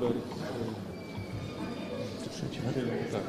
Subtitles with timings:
[0.00, 0.24] Goldberg.
[2.30, 2.60] Trzeci,
[3.12, 3.22] tak?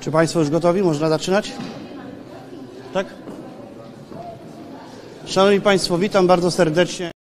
[0.00, 0.82] Czy Państwo już gotowi?
[0.82, 1.52] Można zaczynać?
[2.94, 3.06] Tak?
[5.26, 7.19] Szanowni Państwo, witam bardzo serdecznie.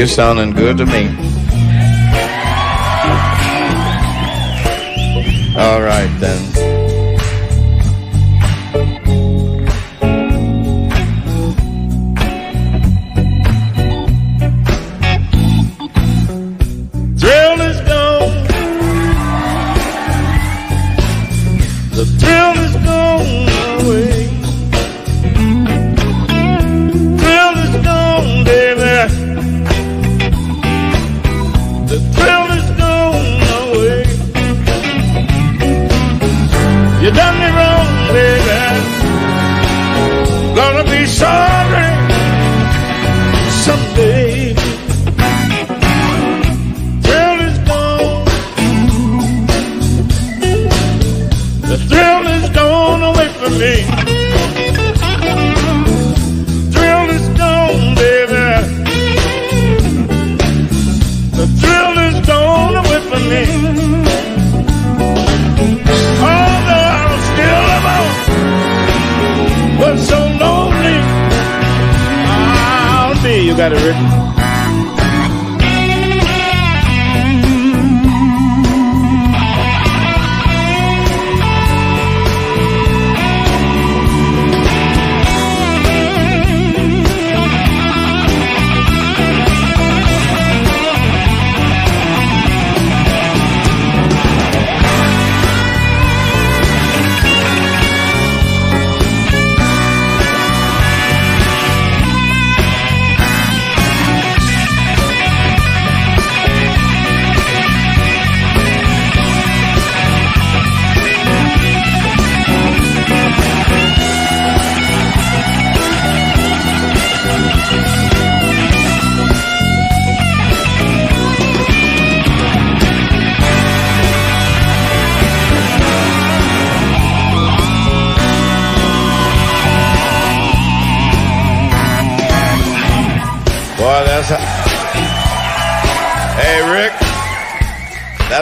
[0.00, 1.19] You're sounding good to me.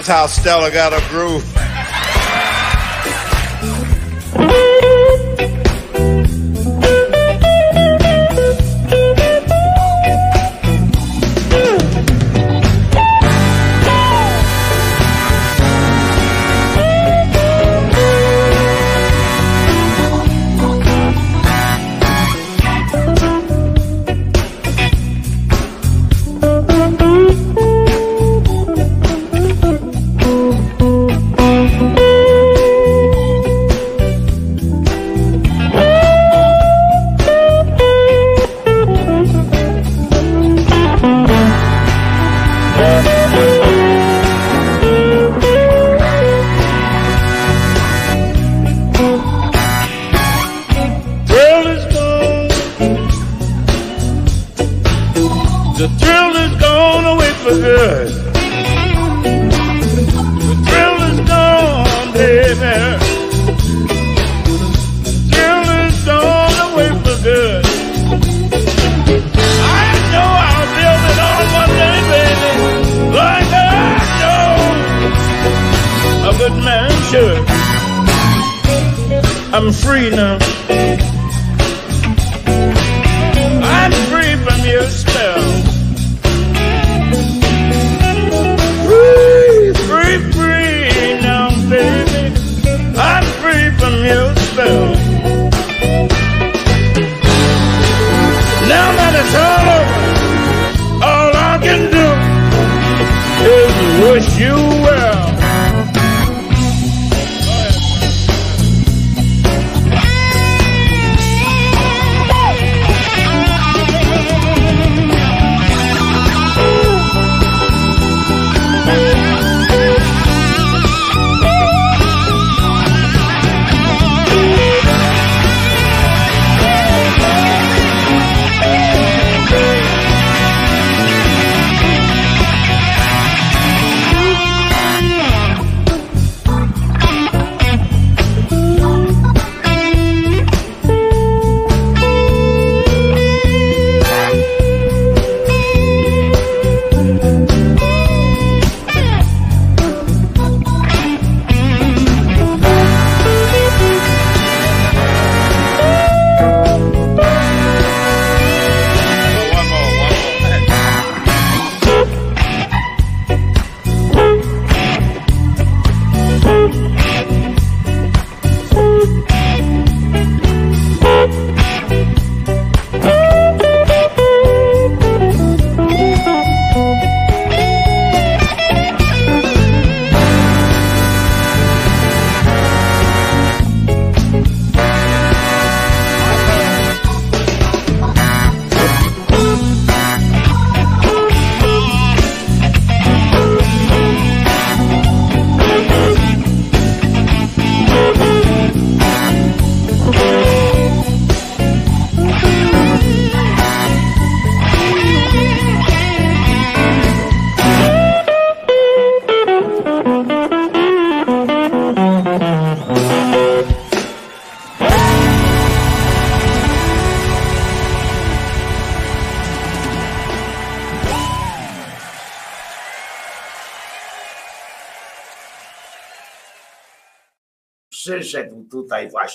[0.08, 1.27] how Stella got her groove.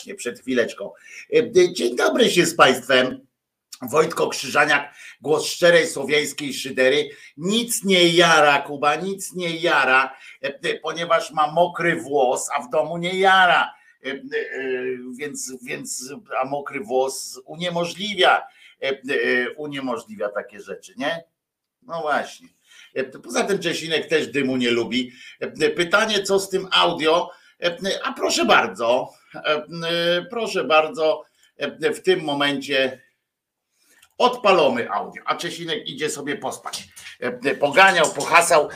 [0.04, 0.92] Właśnie przed chwileczką.
[1.72, 3.28] Dzień dobry się z Państwem.
[3.82, 7.10] Wojtko Krzyżaniak, głos szczerej słowiańskiej szydery.
[7.38, 10.18] Nic nie jara, Kuba, nic nie jara,
[10.82, 13.74] ponieważ ma mokry włos, a w domu nie jara.
[15.18, 18.48] Więc, więc a mokry włos uniemożliwia,
[19.58, 21.24] uniemożliwia takie rzeczy, nie?
[21.82, 22.48] No właśnie.
[23.24, 25.12] Poza tym Czesinek też dymu nie lubi.
[25.76, 27.30] Pytanie, co z tym audio?
[28.04, 29.14] A proszę bardzo,
[30.30, 31.24] proszę bardzo,
[31.80, 33.01] w tym momencie
[34.18, 36.88] odpalony audio, a Czesinek idzie sobie pospać.
[37.59, 38.69] Poganiał, pohasał,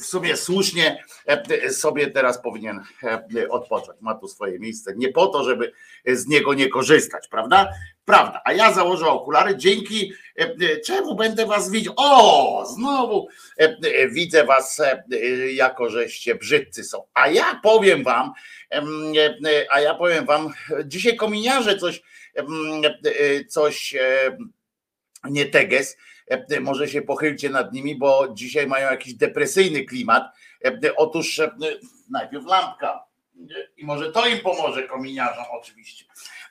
[0.00, 1.04] w sumie słusznie
[1.70, 2.80] sobie teraz powinien
[3.50, 4.00] odpocząć.
[4.00, 4.92] Ma tu swoje miejsce.
[4.96, 5.72] Nie po to, żeby
[6.06, 7.72] z niego nie korzystać, prawda?
[8.04, 8.40] Prawda.
[8.44, 10.12] A ja założę okulary, dzięki
[10.86, 11.94] czemu będę was widział.
[11.96, 13.28] O, znowu
[14.12, 14.80] widzę was,
[15.52, 17.04] jako żeście brzydcy są.
[17.14, 18.32] A ja powiem wam,
[19.70, 20.52] a ja powiem wam,
[20.84, 22.02] dzisiaj kominiarze coś
[23.48, 23.94] coś
[25.24, 25.96] nie teges,
[26.60, 30.36] może się pochylcie nad nimi, bo dzisiaj mają jakiś depresyjny klimat.
[30.96, 31.40] Otóż
[32.10, 33.04] najpierw lampka
[33.76, 36.04] i może to im pomoże kominiarzom oczywiście.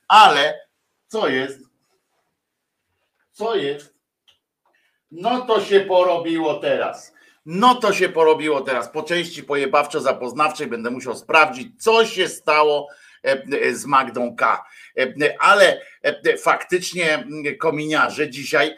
[0.07, 0.59] Ale
[1.07, 1.59] co jest?
[3.31, 3.93] Co jest?
[5.11, 7.13] No to się porobiło teraz.
[7.51, 8.89] No to się porobiło teraz.
[8.89, 12.87] Po części pojebawczo-zapoznawczej będę musiał sprawdzić, co się stało
[13.71, 14.65] z Magdą K.
[15.39, 15.81] Ale
[16.43, 17.27] faktycznie
[17.59, 18.75] kominiarze dzisiaj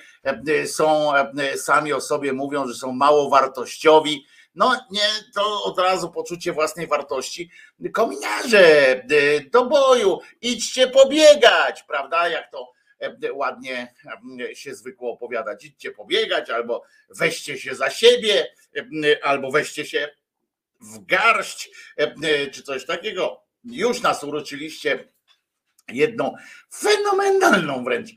[0.65, 1.11] są
[1.55, 4.25] sami o sobie mówią, że są mało wartościowi.
[4.55, 7.49] No nie, to od razu poczucie własnej wartości.
[7.93, 9.03] Kominiarze
[9.51, 12.27] do boju, idźcie pobiegać, prawda?
[12.29, 12.70] Jak to
[13.33, 13.93] ładnie
[14.53, 15.65] się zwykło opowiadać.
[15.65, 18.55] Idźcie pobiegać, albo weźcie się za siebie,
[19.21, 20.09] albo weźcie się
[20.81, 21.69] w garść,
[22.51, 25.07] czy coś takiego już nas uroczyliście
[25.89, 26.35] jedną
[26.73, 28.09] fenomenalną wręcz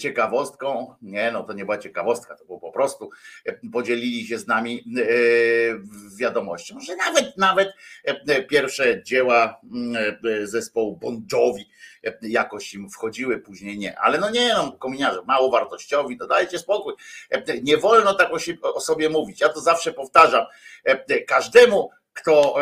[0.00, 0.94] ciekawostką.
[1.02, 3.10] Nie, no to nie była ciekawostka, to było po prostu
[3.72, 4.84] podzielili się z nami
[6.18, 7.68] wiadomością, że nawet nawet
[8.48, 9.60] pierwsze dzieła
[10.44, 11.70] zespołu Bon Jovi
[12.22, 13.98] jakoś im wchodziły, później nie.
[13.98, 16.94] Ale no nie, no kominiarze, mało wartościowi, to dajcie spokój.
[17.62, 18.30] Nie wolno tak
[18.62, 19.40] o sobie mówić.
[19.40, 20.44] Ja to zawsze powtarzam.
[21.26, 22.56] Każdemu kto,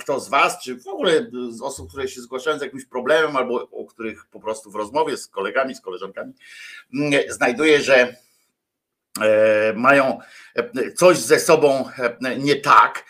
[0.00, 3.68] kto z Was, czy w ogóle z osób, które się zgłaszają z jakimś problemem, albo
[3.70, 6.32] o których po prostu w rozmowie z kolegami, z koleżankami,
[7.28, 8.16] znajduje, że
[9.74, 10.18] mają
[10.96, 11.84] coś ze sobą
[12.38, 13.04] nie tak,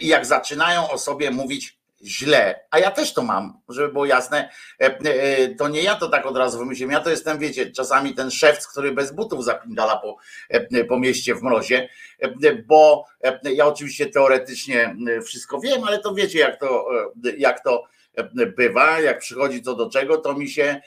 [0.00, 4.50] i jak zaczynają o sobie mówić źle, a ja też to mam, żeby było jasne,
[4.80, 8.14] e, e, to nie ja to tak od razu wymyśliłem, ja to jestem, wiecie, czasami
[8.14, 10.16] ten szewc, który bez butów zapindala po,
[10.48, 11.88] e, po mieście w mrozie,
[12.66, 13.04] bo
[13.42, 16.86] ja oczywiście teoretycznie wszystko wiem, ale to wiecie jak to,
[17.38, 17.84] jak to
[18.56, 20.80] bywa, jak przychodzi co do czego, to mi się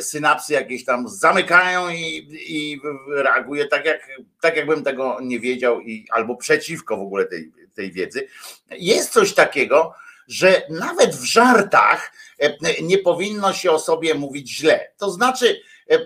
[0.00, 4.08] synapsy jakieś tam zamykają i, i reaguję tak, jak,
[4.40, 8.26] tak jakbym tego nie wiedział i albo przeciwko w ogóle tej, tej wiedzy.
[8.70, 9.94] Jest coś takiego,
[10.30, 14.92] że nawet w żartach e, nie powinno się o sobie mówić źle.
[14.96, 15.60] To znaczy,
[15.90, 15.98] e,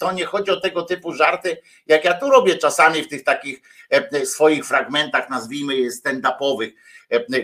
[0.00, 3.62] to nie chodzi o tego typu żarty, jak ja tu robię czasami w tych takich
[3.90, 6.70] e, swoich fragmentach, nazwijmy je stand-upowych,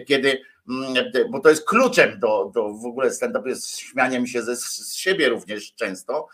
[0.06, 0.40] kiedy
[1.30, 5.28] bo to jest kluczem do, do w ogóle stand-up, jest śmianiem się ze, z siebie
[5.28, 6.28] również często,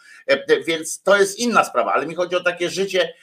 [0.66, 3.14] więc to jest inna sprawa, ale mi chodzi o takie życie,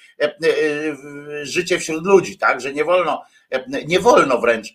[1.41, 3.23] życie wśród ludzi, tak, że nie wolno
[3.87, 4.67] nie wolno wręcz,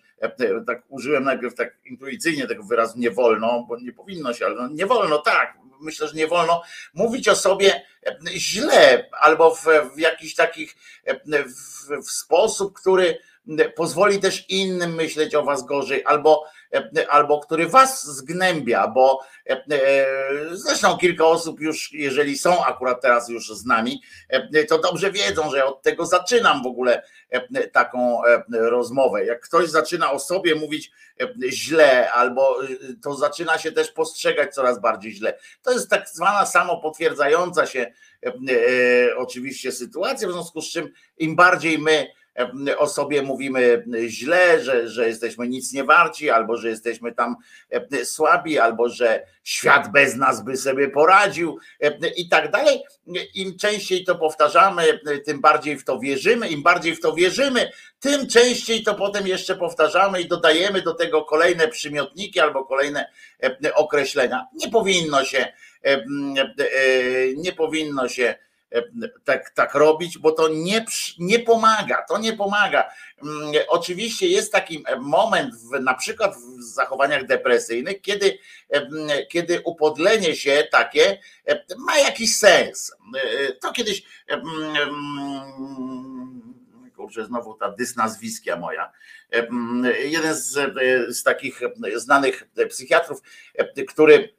[0.67, 4.67] tak użyłem najpierw tak intuicyjnie tego wyrazu nie wolno, bo nie powinno się, ale no
[4.67, 6.61] nie wolno, tak, myślę, że nie wolno
[6.93, 7.85] mówić o sobie
[8.27, 9.65] źle albo w,
[9.95, 10.75] w jakiś takich
[11.27, 13.17] w, w sposób, który
[13.75, 16.45] pozwoli też innym myśleć o was gorzej, albo,
[17.09, 19.19] albo który was zgnębia, bo
[20.51, 24.01] zresztą kilka osób już, jeżeli są akurat teraz już z nami,
[24.69, 27.03] to dobrze wiedzą, że od tego zaczynam w ogóle
[27.71, 29.25] taką rozmowę.
[29.25, 30.91] Jak ktoś zaczyna o sobie mówić
[31.49, 32.59] źle, albo
[33.03, 35.37] to zaczyna się też postrzegać coraz bardziej źle.
[35.61, 37.93] To jest tak zwana samo potwierdzająca się
[39.17, 42.07] oczywiście sytuacja, w związku z czym im bardziej my
[42.77, 47.35] o sobie mówimy źle, że, że jesteśmy nic nie warci, albo że jesteśmy tam
[48.03, 51.59] słabi, albo że świat bez nas by sobie poradził
[52.15, 52.83] i tak dalej.
[53.35, 58.27] Im częściej to powtarzamy, tym bardziej w to wierzymy, im bardziej w to wierzymy, tym
[58.27, 63.09] częściej to potem jeszcze powtarzamy i dodajemy do tego kolejne przymiotniki albo kolejne
[63.73, 64.47] określenia.
[64.53, 65.53] Nie powinno się,
[67.35, 68.35] nie powinno się
[69.23, 70.85] tak, tak robić, bo to nie,
[71.19, 72.89] nie pomaga, to nie pomaga.
[73.23, 78.37] Mm, oczywiście jest taki moment, w, na przykład w zachowaniach depresyjnych, kiedy,
[79.29, 81.19] kiedy upodlenie się takie
[81.77, 82.95] ma jakiś sens.
[83.61, 84.03] To kiedyś
[86.95, 88.91] kurczę, znowu ta dysnazwiskia moja.
[90.03, 90.73] Jeden z,
[91.17, 91.61] z takich
[91.95, 93.21] znanych psychiatrów,
[93.87, 94.33] który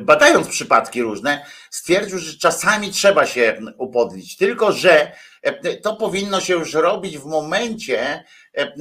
[0.00, 5.12] badając przypadki różne, stwierdził, że czasami trzeba się upodlić, tylko że
[5.42, 8.24] e, to powinno się już robić w momencie,
[8.56, 8.72] e,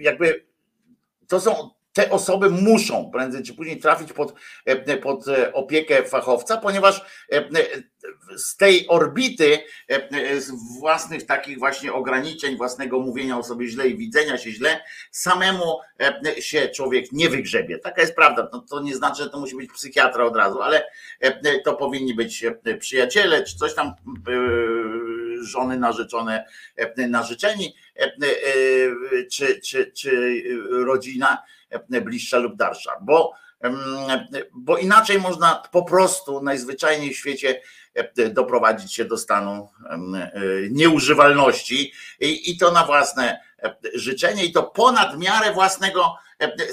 [0.00, 0.46] jakby
[1.28, 4.34] to są te osoby muszą prędzej czy później trafić pod,
[5.02, 7.04] pod opiekę fachowca, ponieważ
[8.36, 9.58] z tej orbity,
[10.38, 10.50] z
[10.80, 15.78] własnych takich właśnie ograniczeń, własnego mówienia o sobie źle i widzenia się źle, samemu
[16.40, 17.78] się człowiek nie wygrzebie.
[17.78, 18.48] Taka jest prawda.
[18.52, 20.86] No, to nie znaczy, że to musi być psychiatra od razu, ale
[21.64, 22.44] to powinni być
[22.78, 23.92] przyjaciele, czy coś tam
[25.40, 26.44] żony narzeczone,
[26.96, 27.74] narzeczeni,
[29.32, 31.42] czy, czy, czy rodzina
[31.88, 33.32] bliższa lub dalsza, bo,
[34.54, 37.60] bo inaczej można po prostu najzwyczajniej w świecie
[38.30, 39.68] doprowadzić się do stanu
[40.70, 43.40] nieużywalności i, i to na własne
[43.94, 46.14] życzenie i to ponad miarę własnego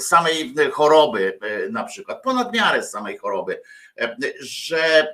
[0.00, 1.38] samej choroby
[1.70, 3.60] na przykład, ponad miarę samej choroby,
[4.40, 5.12] że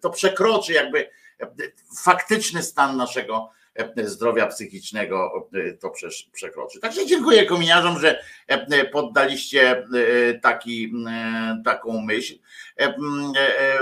[0.00, 1.10] to przekroczy jakby
[2.02, 3.50] faktyczny stan naszego
[4.04, 5.48] zdrowia psychicznego
[5.80, 5.92] to
[6.32, 6.80] przekroczy.
[6.80, 8.22] Także dziękuję kominiarzom, że
[8.92, 9.84] poddaliście
[10.42, 10.92] taki,
[11.64, 12.34] taką myśl.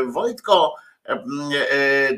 [0.07, 0.75] Wojtko,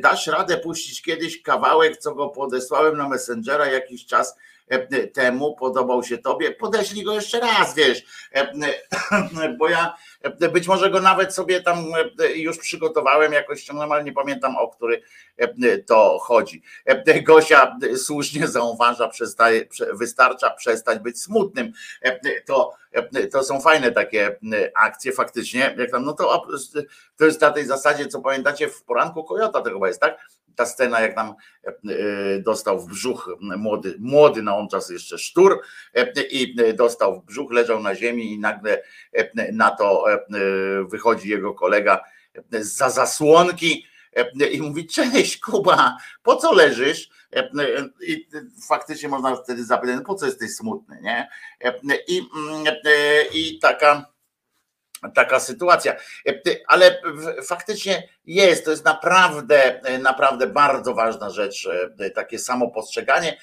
[0.01, 4.37] dasz radę puścić kiedyś kawałek, co go podesłałem na Messengera jakiś czas
[5.15, 8.03] temu, podobał się tobie, podeślij go jeszcze raz, wiesz,
[9.59, 9.97] bo ja
[10.53, 11.85] być może go nawet sobie tam
[12.35, 15.03] już przygotowałem, jakoś ściągnąłem, ale nie pamiętam o który
[15.87, 16.63] to chodzi.
[17.23, 21.73] Gosia słusznie zauważa, przestaje, wystarcza przestać być smutnym.
[22.47, 22.75] To,
[23.33, 24.39] to są fajne takie
[24.75, 26.47] akcje faktycznie, jak tam, no to,
[27.17, 30.19] to jest na tej zasadzie, co pamiętacie w poranku Kojota to chyba jest, tak?
[30.57, 31.35] Ta scena, jak nam
[31.67, 31.75] e,
[32.39, 35.61] dostał w brzuch młody, młody na on czas jeszcze sztur
[35.95, 38.83] e, i dostał w brzuch, leżał na ziemi i nagle
[39.13, 40.05] e, na to
[40.89, 42.01] wychodzi jego kolega
[42.61, 43.87] za zasłonki
[44.53, 47.09] i mówi, cześć Kuba, po co leżysz?
[48.07, 48.29] I
[48.69, 51.29] faktycznie można wtedy zapytać, no po co jesteś smutny, nie?
[52.09, 52.23] I,
[53.33, 54.16] i taka
[55.15, 55.97] taka sytuacja.
[56.69, 57.03] Ale
[57.47, 61.69] faktycznie jest, to jest naprawdę, naprawdę bardzo ważna rzecz,
[62.15, 63.39] takie samo postrzeganie.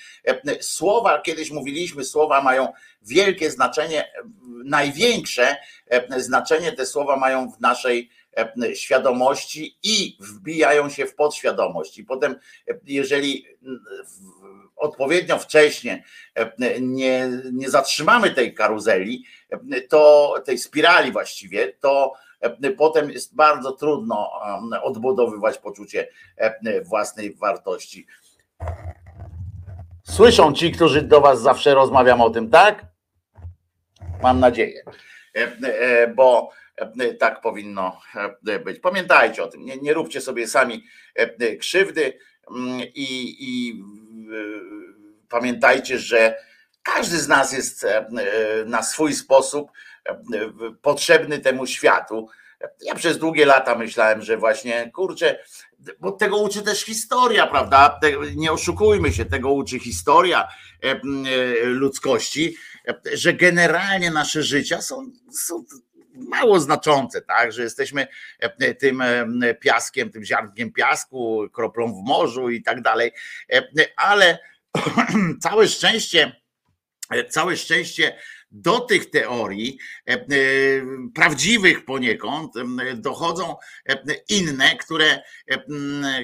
[0.62, 4.12] Słowa, kiedyś mówiliśmy, słowa mają wielkie znaczenie,
[4.66, 5.56] największe
[6.18, 8.10] znaczenie te słowa mają w naszej
[8.74, 11.98] świadomości i wbijają się w podświadomość.
[11.98, 12.36] I potem,
[12.84, 13.48] jeżeli
[14.76, 16.04] odpowiednio wcześnie
[16.82, 19.26] nie, nie zatrzymamy tej karuzeli,
[19.90, 22.14] to tej spirali właściwie, to
[22.78, 24.32] potem jest bardzo trudno
[24.84, 26.08] odbudowywać poczucie
[26.86, 28.08] własnej wartości.
[30.04, 32.86] Słyszą ci, którzy do Was zawsze rozmawiam o tym, tak?
[34.22, 34.84] Mam nadzieję,
[36.16, 36.50] bo
[37.20, 38.02] tak powinno
[38.66, 38.80] być.
[38.80, 40.84] Pamiętajcie o tym, nie, nie róbcie sobie sami
[41.60, 42.18] krzywdy
[42.96, 43.84] i, i
[45.30, 46.36] pamiętajcie, że
[46.84, 48.06] każdy z nas jest e, e,
[48.66, 49.72] na swój sposób
[50.06, 50.16] e,
[50.82, 52.28] potrzebny temu światu.
[52.82, 55.40] Ja przez długie lata myślałem, że właśnie kurczę,
[56.00, 58.00] bo tego uczy też historia, prawda?
[58.36, 60.48] Nie oszukujmy się, tego uczy historia
[61.64, 62.56] ludzkości,
[63.14, 65.64] że generalnie nasze życia są, są
[66.16, 68.08] mało znaczące, tak, że jesteśmy
[68.80, 69.04] tym
[69.60, 73.12] piaskiem, tym ziarnkiem piasku, kroplą w morzu i tak dalej,
[73.96, 74.40] ale
[75.44, 76.43] całe szczęście,
[77.30, 78.18] całe szczęście
[78.54, 79.78] do tych teorii,
[80.10, 80.26] e, e,
[81.16, 82.54] prawdziwych poniekąd,
[82.96, 83.56] dochodzą
[84.30, 85.22] inne, które,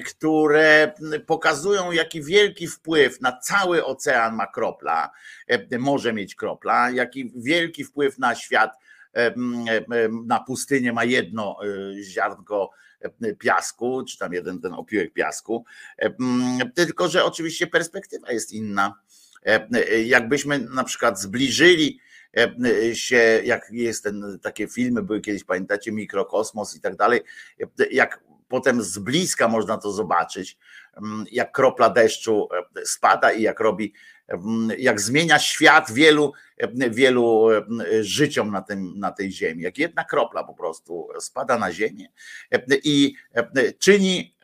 [0.06, 0.94] które
[1.26, 5.10] pokazują, jaki wielki wpływ na cały ocean ma kropla,
[5.78, 8.70] może mieć kropla, jaki wielki wpływ na świat,
[10.26, 12.70] na pustynię ma jedno e, ziarnko
[13.38, 15.64] piasku, czy tam jeden ten opiłek piasku,
[16.74, 18.94] tylko że oczywiście perspektywa jest inna.
[20.04, 22.00] Jakbyśmy na przykład zbliżyli
[22.92, 27.20] się, jak jest ten, takie filmy były kiedyś, pamiętacie, mikrokosmos i tak dalej,
[27.90, 30.58] jak potem z bliska można to zobaczyć,
[31.30, 32.48] jak kropla deszczu
[32.84, 33.92] spada i jak robi
[34.78, 36.32] jak zmienia świat wielu,
[36.90, 37.48] wielu
[38.00, 39.62] życiom na, tym, na tej ziemi.
[39.62, 42.08] Jak jedna kropla po prostu spada na ziemię
[42.84, 43.14] i
[43.78, 44.34] czyni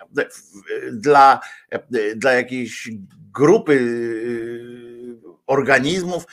[0.92, 1.40] dla,
[2.16, 2.90] dla jakiejś
[3.32, 3.80] grupy
[5.46, 6.24] organizmów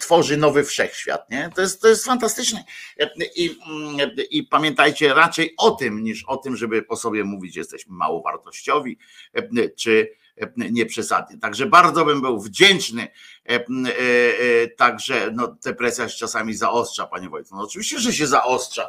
[0.00, 1.30] tworzy nowy wszechświat.
[1.30, 1.50] Nie?
[1.54, 2.64] To, jest, to jest fantastyczne.
[3.36, 3.58] I,
[4.30, 8.22] I pamiętajcie raczej o tym, niż o tym, żeby po sobie mówić, że jesteśmy mało
[8.22, 8.98] wartościowi,
[9.76, 10.20] czy
[10.56, 11.38] nieprzesadnie.
[11.38, 13.08] Także bardzo bym był wdzięczny.
[13.50, 13.62] E, e,
[14.62, 17.56] e, także no, te presja się czasami zaostrza, panie Wojtku.
[17.56, 18.88] No, oczywiście, że się zaostrza.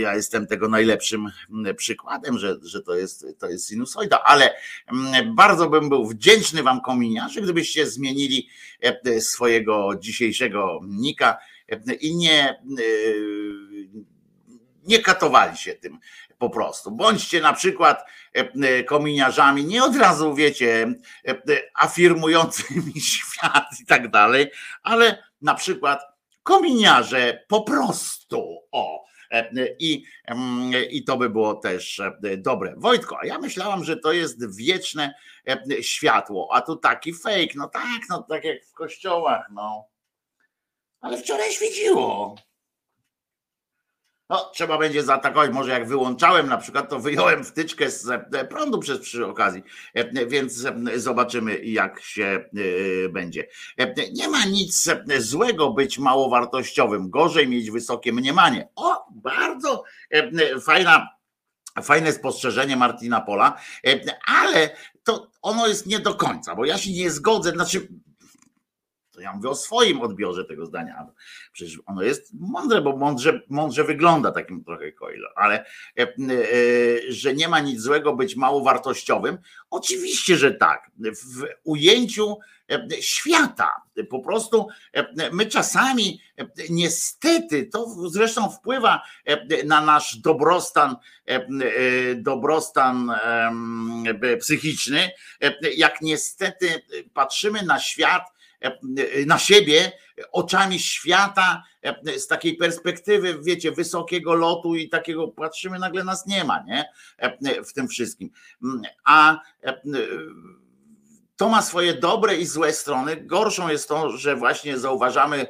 [0.00, 1.32] Ja jestem tego najlepszym
[1.76, 4.54] przykładem, że, że to, jest, to jest sinusoida, ale
[5.34, 8.48] bardzo bym był wdzięczny wam kominiarze, gdybyście zmienili
[9.20, 11.38] swojego dzisiejszego nika
[12.00, 12.62] i nie
[14.86, 15.98] nie katowali się tym
[16.38, 16.90] po prostu.
[16.90, 18.04] Bądźcie na przykład
[18.36, 20.94] e, e, kominiarzami, nie od razu wiecie,
[21.28, 21.36] e,
[21.74, 24.50] afirmującymi świat i tak dalej,
[24.82, 26.02] ale na przykład
[26.42, 28.58] kominiarze po prostu.
[28.72, 29.06] O.
[29.78, 30.04] I,
[30.90, 32.02] I to by było też
[32.38, 32.74] dobre.
[32.76, 35.14] Wojtko, a ja myślałam, że to jest wieczne
[35.80, 37.52] światło, a tu taki fake.
[37.54, 39.88] No tak, no tak jak w kościołach, no.
[41.00, 42.34] Ale wczoraj świeciło.
[44.30, 45.50] No, trzeba będzie zaatakować.
[45.50, 49.62] Może jak wyłączałem na przykład, to wyjąłem wtyczkę z e, prądu przez przy okazji,
[49.94, 52.44] e, więc e, zobaczymy, jak się
[53.10, 53.48] będzie.
[54.12, 58.68] Nie ma nic złego być małowartościowym, gorzej mieć wysokie mniemanie.
[58.76, 59.82] O, bardzo
[60.60, 61.16] fajna
[61.82, 63.60] Fajne spostrzeżenie Martina Pola,
[64.26, 67.88] ale to ono jest nie do końca, bo ja się nie zgodzę, znaczy
[69.16, 71.06] to ja mówię o swoim odbiorze tego zdania.
[71.52, 75.64] Przecież ono jest mądre, bo mądrze, mądrze wygląda takim trochę coil, ale
[75.98, 76.06] e, e,
[77.08, 79.38] że nie ma nic złego być mało wartościowym.
[79.70, 80.90] Oczywiście, że tak.
[80.98, 82.38] W ujęciu
[82.70, 83.72] e, świata.
[84.10, 84.68] Po prostu
[85.32, 86.20] my czasami
[86.70, 89.02] niestety, to zresztą wpływa
[89.64, 90.96] na nasz dobrostan,
[92.16, 93.12] dobrostan
[94.40, 95.10] psychiczny,
[95.76, 96.82] jak niestety
[97.14, 98.35] patrzymy na świat
[99.26, 99.92] na siebie
[100.32, 101.62] oczami świata,
[102.16, 106.84] z takiej perspektywy, wiecie, wysokiego lotu i takiego patrzymy, nagle nas nie ma, nie?
[107.66, 108.30] W tym wszystkim.
[109.04, 109.38] A
[111.36, 113.16] to ma swoje dobre i złe strony.
[113.16, 115.46] Gorszą jest to, że właśnie zauważamy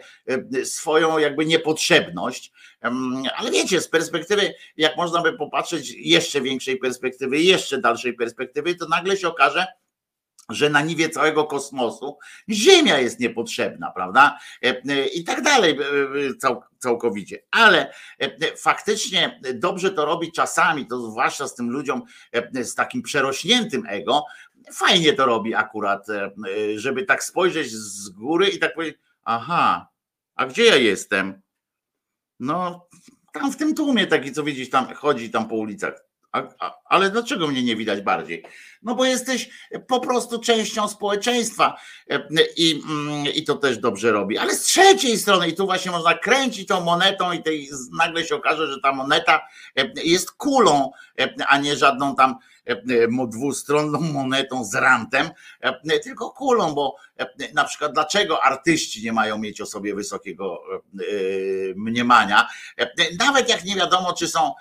[0.65, 2.53] swoją jakby niepotrzebność,
[3.37, 8.89] ale wiecie, z perspektywy, jak można by popatrzeć jeszcze większej perspektywy, jeszcze dalszej perspektywy, to
[8.89, 9.67] nagle się okaże,
[10.49, 12.19] że na niwie całego kosmosu
[12.51, 14.39] Ziemia jest niepotrzebna, prawda?
[14.65, 17.43] E, e, I tak dalej, e, całkowicie.
[17.51, 17.93] Ale
[18.59, 22.03] faktycznie dobrze to robi czasami, to zwłaszcza z tym ludziom
[22.55, 24.25] z takim przerośniętym ego,
[24.73, 26.07] fajnie to robi akurat,
[26.77, 29.89] żeby tak spojrzeć z góry i tak powiedzieć, aha,
[30.35, 31.43] a gdzie ja jestem?
[32.41, 32.89] No,
[33.33, 36.05] tam w tym tłumie taki, co widzisz, tam chodzi tam po ulicach.
[36.33, 38.45] A, a, ale dlaczego mnie nie widać bardziej?
[38.83, 39.49] No bo jesteś
[39.87, 41.77] po prostu częścią społeczeństwa
[42.11, 44.39] e, i, mm, i to też dobrze robi.
[44.39, 47.69] Ale z trzeciej strony, i tu właśnie można kręcić tą monetą i tej,
[47.99, 52.37] nagle się okaże, że ta moneta e, jest kulą, e, a nie żadną tam
[53.29, 55.31] dwustronną monetą z rantem,
[56.03, 56.97] tylko kulą, bo
[57.55, 60.63] na przykład dlaczego artyści nie mają mieć o sobie wysokiego
[61.77, 62.49] mniemania,
[63.19, 64.53] nawet jak nie wiadomo, czy są,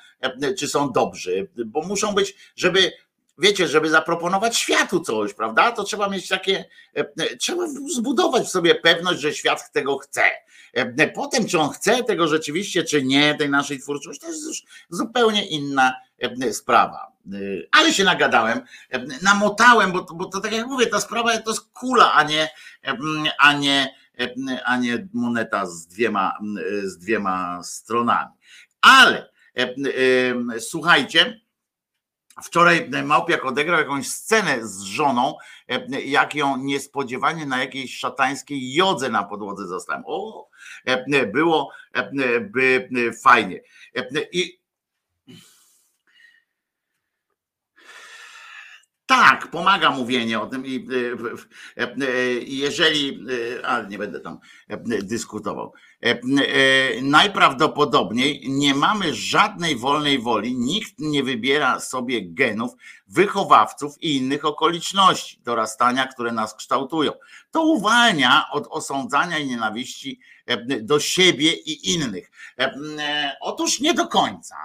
[0.58, 2.91] czy są dobrzy, bo muszą być, żeby
[3.38, 5.71] wiecie, żeby zaproponować światu coś, prawda?
[5.71, 10.23] To trzeba mieć takie, e, trzeba zbudować w sobie pewność, że świat tego chce.
[10.73, 14.63] E, potem, czy on chce tego rzeczywiście, czy nie, tej naszej twórczości, to jest już
[14.89, 17.15] zupełnie inna e, sprawa.
[17.71, 18.62] Ale się nagadałem,
[19.21, 22.49] namotałem, bo, bo to tak jak mówię, ta sprawa to jest kula, a nie,
[23.39, 23.95] a nie,
[24.65, 26.38] a nie moneta z dwiema,
[26.84, 28.32] z dwiema stronami.
[28.82, 29.30] Ale
[30.60, 31.41] słuchajcie,
[32.43, 35.38] Wczoraj Małpiak odegrał jakąś scenę z żoną,
[35.69, 40.04] e, jak ją niespodziewanie na jakiejś szatańskiej jodze na podłodze zostałem.
[40.06, 40.50] O,
[40.86, 42.89] e, było e, by
[43.24, 43.62] fajnie.
[44.32, 44.60] I
[49.08, 50.88] Tak, pomaga mówienie o tym i
[52.45, 53.26] jeżeli,
[53.63, 54.39] ale nie będę tam
[55.04, 55.74] dyskutował.
[57.02, 62.72] Najprawdopodobniej nie mamy żadnej wolnej woli, nikt nie wybiera sobie genów,
[63.08, 67.12] wychowawców i innych okoliczności dorastania, które nas kształtują.
[67.52, 70.20] To uwalnia od osądzania i nienawiści
[70.82, 72.32] do siebie i innych.
[73.41, 74.56] Otóż nie do końca,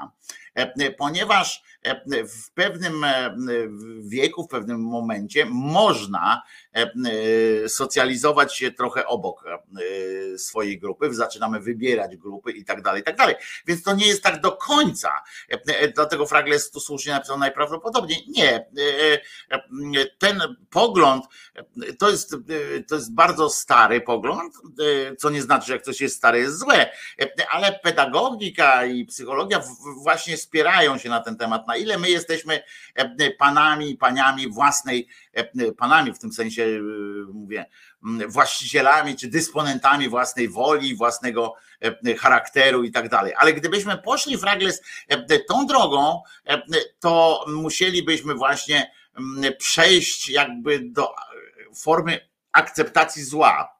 [0.98, 1.62] ponieważ
[2.28, 3.04] w pewnym
[4.00, 6.42] wieku, w pewnym momencie można
[7.68, 9.44] socjalizować się trochę obok
[10.36, 13.34] swojej grupy, zaczynamy wybierać grupy i tak dalej, i tak dalej.
[13.66, 15.10] Więc to nie jest tak do końca.
[15.94, 18.24] Dlatego Fragles tu słusznie napisał najprawdopodobniej.
[18.28, 18.66] Nie.
[20.18, 21.24] Ten pogląd
[21.98, 22.36] to jest,
[22.88, 24.54] to jest bardzo stary pogląd,
[25.18, 26.90] co nie znaczy, że jak coś jest stare, jest złe,
[27.50, 29.62] ale pedagogika i psychologia
[30.02, 32.62] właśnie spierają się na ten temat na ile my jesteśmy
[32.94, 36.80] e, panami i paniami własnej, e, panami w tym sensie e,
[37.32, 37.66] mówię,
[38.28, 41.54] właścicielami czy dysponentami własnej woli, własnego
[42.18, 43.32] charakteru i tak dalej.
[43.36, 44.82] Ale gdybyśmy poszli fragles
[45.48, 46.22] tą drogą,
[47.00, 48.92] to musielibyśmy właśnie
[49.58, 51.14] przejść jakby do
[51.74, 53.76] formy akceptacji zła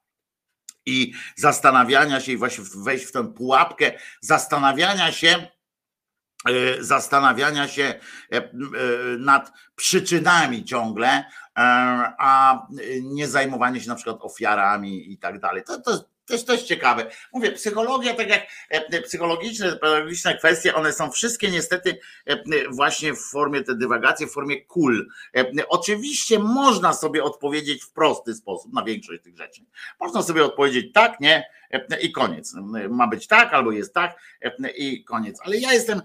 [0.86, 5.59] i zastanawiania się i właśnie wejść w tę pułapkę zastanawiania się, E,
[6.80, 8.50] zastanawiania się e, e,
[9.18, 11.24] nad przyczynami ciągle,
[12.18, 12.62] a
[13.02, 15.62] nie zajmowanie się na przykład ofiarami i tak dalej.
[15.66, 17.10] To, to, to jest też ciekawe.
[17.32, 18.46] Mówię, psychologia, tak jak
[19.04, 21.98] psychologiczne, pedagogiczne kwestie, one są wszystkie niestety
[22.70, 25.08] właśnie w formie te dywagacje, w formie kul.
[25.68, 29.62] Oczywiście można sobie odpowiedzieć w prosty sposób na większość tych rzeczy.
[30.00, 31.44] Można sobie odpowiedzieć tak, nie,
[32.00, 32.54] i koniec.
[32.90, 34.16] Ma być tak albo jest tak
[34.76, 35.40] i koniec.
[35.44, 36.02] Ale ja jestem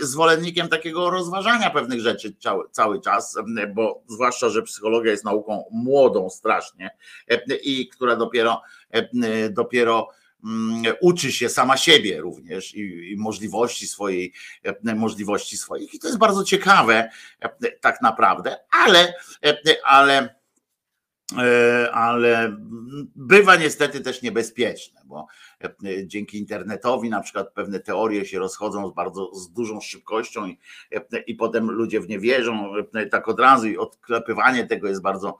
[0.00, 2.34] zwolennikiem takiego rozważania pewnych rzeczy
[2.70, 3.38] cały czas,
[3.74, 6.90] bo zwłaszcza, że psychologia jest nauką młodą strasznie
[7.62, 8.62] i która dopiero
[9.50, 10.08] dopiero
[10.44, 14.32] mm, uczy się sama siebie również i, możliwości swojej,
[14.82, 15.94] możliwości swoich.
[15.94, 17.10] I to jest bardzo ciekawe
[17.80, 19.14] tak naprawdę, ale,
[19.84, 20.38] ale
[21.36, 22.56] E, ale
[23.16, 25.26] bywa niestety też niebezpieczne, bo
[25.64, 25.70] e,
[26.06, 30.58] dzięki internetowi na przykład pewne teorie się rozchodzą z bardzo z dużą szybkością i,
[30.92, 32.72] e, i potem ludzie w nie wierzą
[33.10, 35.38] tak od razu i odklepywanie tego jest bardzo,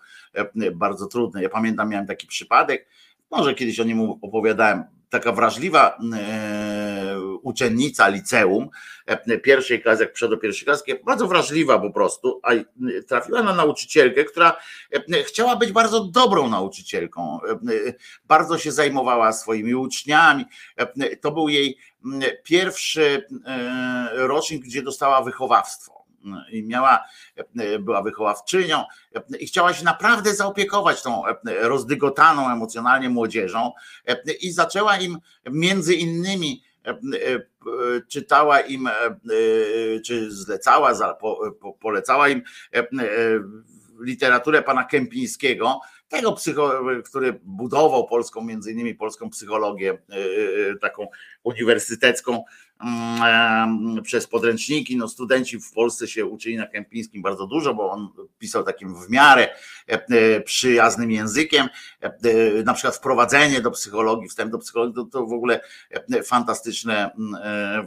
[0.74, 1.42] bardzo trudne.
[1.42, 2.88] Ja pamiętam, miałem taki przypadek,
[3.30, 8.68] może kiedyś o nim opowiadałem, taka wrażliwa e, uczennica liceum
[9.06, 12.50] e, pierwszej klasy, jak przyszła do pierwszej klasy, bardzo wrażliwa po prostu, a
[13.08, 14.56] trafiła na nauczycielkę, która
[14.92, 17.38] e, chciała być bardzo dobrą nauczycielką.
[18.24, 20.44] Bardzo się zajmowała swoimi uczniami.
[21.20, 21.78] To był jej
[22.44, 23.26] pierwszy
[24.12, 25.97] rocznik, gdzie dostała wychowawstwo
[26.52, 27.04] i miała,
[27.80, 28.84] była wychowawczynią
[29.40, 31.22] i chciała się naprawdę zaopiekować tą
[31.60, 33.72] rozdygotaną emocjonalnie młodzieżą
[34.40, 35.18] i zaczęła im
[35.50, 36.62] między innymi
[38.08, 38.88] czytała im,
[40.04, 41.16] czy zlecała,
[41.80, 42.42] polecała im
[44.00, 50.14] literaturę pana Kępińskiego, tego psycho, który budował polską, między innymi polską psychologię, e,
[50.70, 51.08] e, taką
[51.42, 52.44] uniwersytecką
[54.02, 54.96] przez podręczniki.
[54.96, 59.10] No, studenci w Polsce się uczyli na Kępińskim bardzo dużo, bo on pisał takim w
[59.10, 59.48] miarę
[59.86, 61.68] e, przyjaznym językiem.
[62.64, 65.60] Na przykład wprowadzenie do psychologii, wstęp do psychologii, to, to w ogóle
[66.24, 67.10] fantastyczne,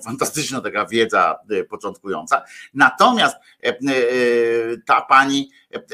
[0.03, 2.43] fantastyczna taka wiedza początkująca.
[2.73, 3.35] Natomiast
[4.85, 5.51] ta pani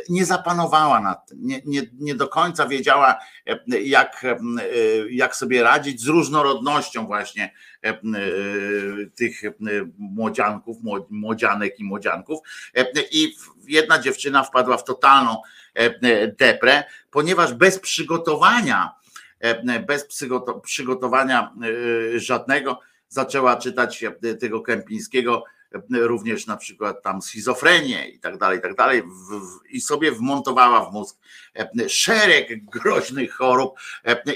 [0.10, 3.16] nie zapanowała nad tym, nie, nie, nie do końca wiedziała,
[3.68, 4.26] jak,
[5.10, 7.54] jak sobie radzić z różnorodnością właśnie
[9.16, 9.42] tych
[9.98, 10.78] młodzianków,
[11.10, 12.40] młodzianek i młodzianków.
[13.12, 13.36] I
[13.68, 15.42] jedna dziewczyna wpadła w totalną
[16.40, 18.92] deprę, ponieważ bez przygotowania,
[19.88, 20.08] bez
[20.64, 21.54] przygotowania
[22.16, 24.06] żadnego zaczęła czytać
[24.40, 25.44] tego Kępińskiego
[25.92, 29.04] również na przykład tam schizofrenię i tak dalej, i tak dalej,
[29.70, 31.18] i sobie wmontowała w mózg
[31.88, 33.80] szereg groźnych chorób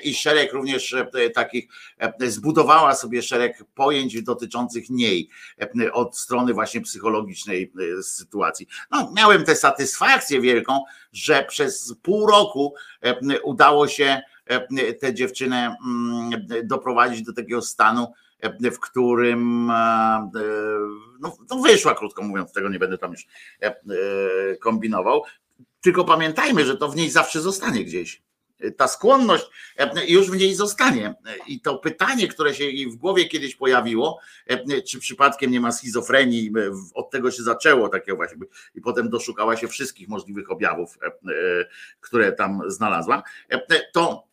[0.03, 0.95] i szereg również
[1.33, 1.67] takich,
[2.19, 5.29] zbudowała sobie szereg pojęć dotyczących niej
[5.93, 7.73] od strony właśnie psychologicznej
[8.03, 8.67] sytuacji.
[8.91, 12.73] No, miałem tę satysfakcję wielką, że przez pół roku
[13.43, 14.21] udało się
[14.99, 15.75] tę dziewczynę
[16.63, 18.13] doprowadzić do takiego stanu,
[18.71, 20.29] w którym e,
[21.19, 23.25] no, no wyszła, krótko mówiąc, tego nie będę tam już
[23.61, 23.75] e, e,
[24.59, 25.23] kombinował.
[25.81, 28.21] Tylko pamiętajmy, że to w niej zawsze zostanie gdzieś.
[28.77, 29.45] Ta skłonność
[30.07, 31.15] już w niej zostanie.
[31.47, 34.19] I to pytanie, które się jej w głowie kiedyś pojawiło,
[34.87, 36.51] czy przypadkiem nie ma schizofrenii,
[36.93, 38.37] od tego się zaczęło takiego właśnie,
[38.75, 40.97] i potem doszukała się wszystkich możliwych objawów,
[42.01, 43.23] które tam znalazła,
[43.91, 44.30] to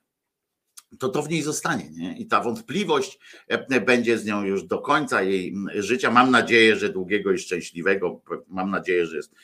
[0.98, 1.90] to to w niej zostanie.
[1.90, 2.18] Nie?
[2.18, 6.10] I ta wątpliwość e, będzie z nią już do końca jej życia.
[6.10, 8.20] Mam nadzieję, że długiego i szczęśliwego.
[8.48, 9.34] Mam nadzieję, że jest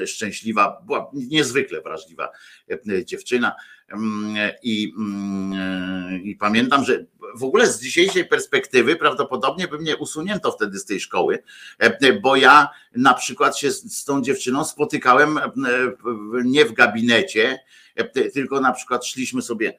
[0.00, 0.82] e, szczęśliwa.
[0.86, 2.30] Była niezwykle wrażliwa
[2.70, 3.52] e, dziewczyna.
[4.62, 4.92] I,
[6.22, 7.04] I pamiętam, że
[7.36, 11.42] w ogóle z dzisiejszej perspektywy prawdopodobnie by mnie usunięto wtedy z tej szkoły,
[12.22, 15.38] bo ja na przykład się z tą dziewczyną spotykałem
[16.44, 17.58] nie w gabinecie,
[18.34, 19.78] tylko na przykład szliśmy sobie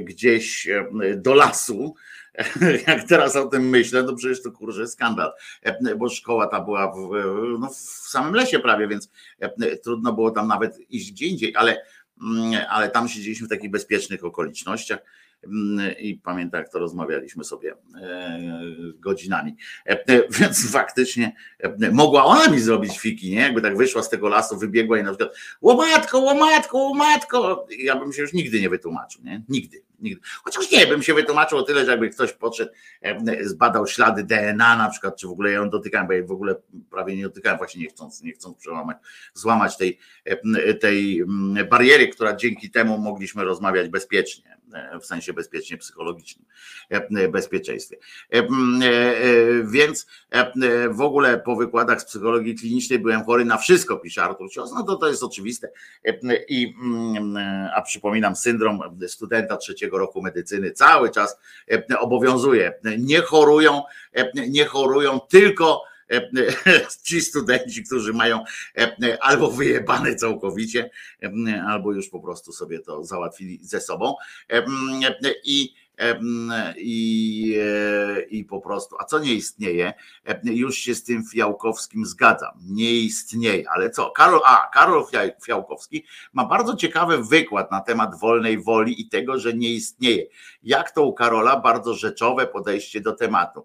[0.00, 1.94] gdzieś e, do lasu.
[2.86, 5.32] Jak teraz o tym myślę, to przecież to kurczę skandal,
[5.96, 7.10] bo szkoła ta była w,
[7.58, 7.76] no, w
[8.08, 9.10] samym lesie prawie, więc
[9.82, 11.82] trudno było tam nawet iść gdzie indziej, ale,
[12.22, 14.98] mm, ale tam siedzieliśmy w takich bezpiecznych okolicznościach
[16.00, 18.40] i pamiętam, jak to rozmawialiśmy sobie e,
[18.98, 19.56] godzinami.
[19.86, 21.32] E, e, więc faktycznie
[21.92, 23.40] mogła ona mi zrobić fiki, nie?
[23.40, 27.66] Jakby tak wyszła z tego lasu, wybiegła i na przykład łomatko, łomatko, łomatko.
[27.78, 29.42] Ja bym się już nigdy nie wytłumaczył, nie?
[29.48, 29.82] Nigdy.
[30.04, 30.20] Nigdy.
[30.44, 32.72] Chociaż nie, bym się wytłumaczył o tyle, że jakby ktoś podszedł,
[33.40, 36.54] zbadał ślady DNA na przykład, czy w ogóle ją dotykałem, bo ja w ogóle
[36.90, 38.96] prawie nie dotykałem, właśnie nie chcąc, nie chcąc przełamać,
[39.34, 39.98] złamać tej,
[40.80, 41.24] tej
[41.70, 46.46] bariery, która dzięki temu mogliśmy rozmawiać bezpiecznie E, w sensie bezpiecznie psychologicznym,
[46.90, 47.96] e, bezpieczeństwie.
[48.30, 48.42] E,
[49.64, 50.06] więc
[50.90, 54.82] w ogóle po wykładach z psychologii klinicznej byłem chory na wszystko, pisze Artur Cios, no
[54.82, 55.70] to to jest oczywiste.
[56.48, 56.74] I,
[57.74, 61.36] a przypominam, syndrom studenta trzeciego roku medycyny cały czas
[61.98, 62.72] obowiązuje.
[62.98, 63.82] Nie chorują,
[64.34, 68.44] nie chorują tylko E, e, ci studenci, którzy mają
[68.78, 70.90] e, albo wyjebane całkowicie,
[71.66, 74.14] albo już po prostu sobie to załatwili ze sobą.
[75.44, 75.74] I
[76.76, 77.58] i,
[78.30, 79.92] i po prostu, a co nie istnieje,
[80.44, 85.04] już się z tym Fiałkowskim zgadzam, nie istnieje, ale co, Karol, a Karol
[85.44, 90.26] Fiałkowski ma bardzo ciekawy wykład na temat wolnej woli i tego, że nie istnieje.
[90.62, 91.60] Jak to u Karola?
[91.60, 93.64] Bardzo rzeczowe podejście do tematu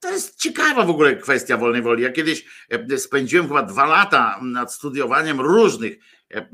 [0.00, 2.02] to jest ciekawa w ogóle kwestia wolnej woli.
[2.02, 5.98] Ja kiedyś e, spędziłem chyba dwa lata nad studiowaniem różnych,
[6.34, 6.46] e,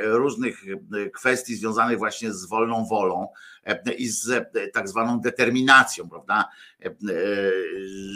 [0.00, 3.28] różnych e, kwestii związanych właśnie z wolną wolą
[3.98, 6.48] i z tak zwaną determinacją, prawda?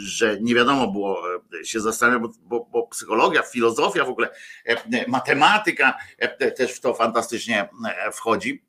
[0.03, 1.23] Że nie wiadomo było
[1.63, 4.29] się zastanawiać, bo, bo psychologia, filozofia w ogóle,
[5.07, 5.97] matematyka
[6.57, 7.69] też w to fantastycznie
[8.13, 8.63] wchodzi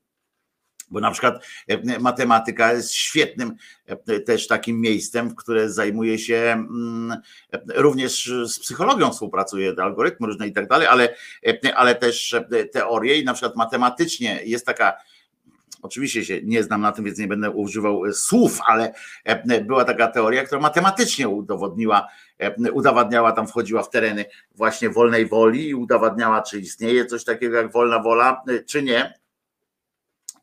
[0.90, 3.54] bo na przykład e, matematyka jest świetnym
[3.86, 7.16] e, też takim miejscem, które zajmuje się mm,
[7.52, 11.14] e, również z psychologią współpracuje, algorytmy różne i tak dalej, ale,
[11.74, 12.36] ale też
[12.72, 14.92] teorie i na przykład matematycznie jest taka
[15.82, 18.92] Oczywiście się nie znam na tym, więc nie będę używał słów, ale
[19.64, 22.08] była taka teoria, która matematycznie udowodniła,
[22.72, 27.72] udowadniała, tam wchodziła w tereny właśnie wolnej woli i udowadniała, czy istnieje coś takiego jak
[27.72, 29.23] wolna wola, czy nie.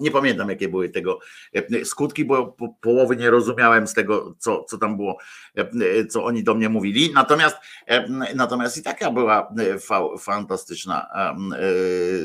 [0.02, 1.20] Nie pamiętam, jakie były tego
[1.54, 5.18] e, skutki, bo po, połowy nie rozumiałem z tego, co, co tam było,
[5.56, 7.12] e, co oni do mnie mówili.
[7.14, 11.08] Natomiast, e, natomiast i taka była fa, fantastyczna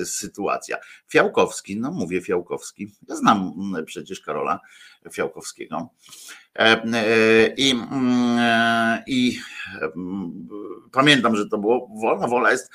[0.04, 0.76] sytuacja.
[1.08, 3.52] Fiałkowski, no mówię Fiałkowski, ja znam
[3.86, 4.60] przecież Karola
[5.12, 5.88] Fiałkowskiego.
[7.56, 7.74] I,
[9.06, 9.38] i
[10.92, 12.70] pamiętam, że to było, wolna wola jest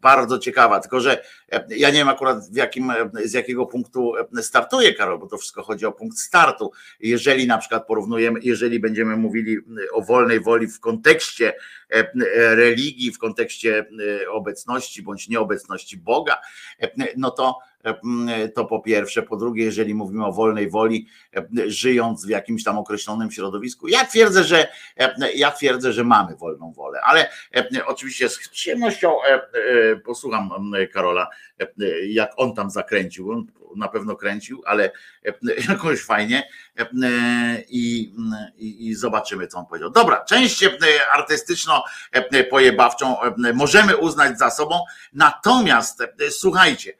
[0.00, 1.24] bardzo ciekawa, tylko że
[1.68, 2.92] ja nie wiem akurat w jakim,
[3.24, 6.72] z jakiego punktu startuje Karol, bo to wszystko chodzi o punkt startu.
[7.00, 9.58] Jeżeli na przykład porównujemy, jeżeli będziemy mówili
[9.92, 11.52] o wolnej woli w kontekście
[12.34, 13.86] religii, w kontekście
[14.30, 16.40] obecności bądź nieobecności Boga,
[17.16, 17.58] no to
[18.54, 19.22] to po pierwsze.
[19.22, 21.06] Po drugie, jeżeli mówimy o wolnej woli,
[21.66, 24.68] żyjąc w jakimś tam określonym środowisku, ja twierdzę, że
[25.34, 27.30] ja twierdzę, że mamy wolną wolę, ale
[27.86, 29.12] oczywiście z przyjemnością
[30.04, 31.28] posłucham Karola,
[32.06, 34.92] jak on tam zakręcił na pewno kręcił, ale
[35.24, 35.32] e,
[35.68, 36.86] jakoś fajnie e,
[37.68, 38.14] i,
[38.56, 39.90] i, i zobaczymy, co on powiedział.
[39.90, 40.70] Dobra, część e,
[41.16, 43.16] artystyczno-pojebawczą
[43.54, 44.80] możemy uznać za sobą,
[45.12, 46.92] natomiast słuchajcie,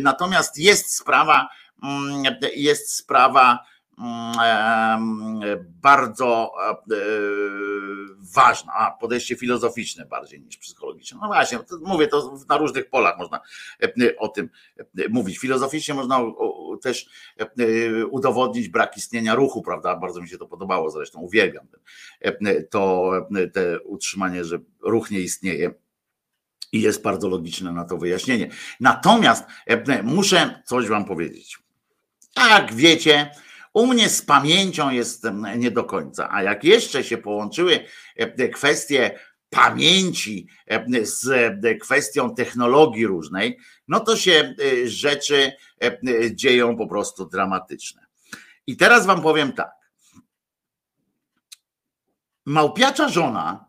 [0.00, 1.48] natomiast jest sprawa,
[1.82, 2.22] mm,
[2.56, 3.64] jest sprawa,
[5.82, 6.74] bardzo e,
[8.34, 11.18] ważna, a podejście filozoficzne bardziej niż psychologiczne.
[11.22, 13.40] No właśnie, mówię to na różnych polach można
[13.82, 15.38] e, o tym e, mówić.
[15.38, 16.20] Filozoficznie można
[16.82, 17.08] też
[18.10, 19.96] udowodnić brak istnienia ruchu, prawda?
[19.96, 21.66] Bardzo mi się to podobało zresztą, uwielbiam
[22.70, 23.12] to
[23.52, 25.74] te utrzymanie, że ruch nie istnieje.
[26.72, 28.50] I jest bardzo logiczne na to wyjaśnienie.
[28.80, 29.44] Natomiast
[30.02, 31.58] muszę coś Wam powiedzieć.
[32.36, 33.30] Jak wiecie,
[33.74, 37.84] u mnie z pamięcią jest nie do końca, a jak jeszcze się połączyły
[38.16, 39.18] e, kwestie
[39.50, 41.28] pamięci e, z
[41.64, 43.58] e, kwestią technologii różnej,
[43.88, 45.52] no to się rzeczy
[46.30, 48.06] dzieją po prostu dramatyczne.
[48.66, 49.70] I teraz wam powiem tak.
[52.44, 53.64] Małpiacza żona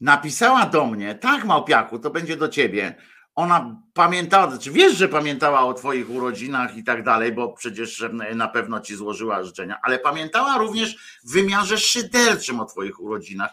[0.00, 2.94] napisała do mnie, tak małpiaku, to będzie do ciebie,
[3.36, 8.04] ona pamiętała, czy znaczy wiesz, że pamiętała o Twoich urodzinach i tak dalej, bo przecież
[8.34, 13.50] na pewno Ci złożyła życzenia, ale pamiętała również w wymiarze szyderczym o Twoich urodzinach,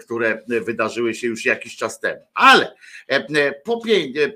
[0.00, 2.20] które wydarzyły się już jakiś czas temu.
[2.34, 2.74] Ale
[3.64, 4.30] po, e,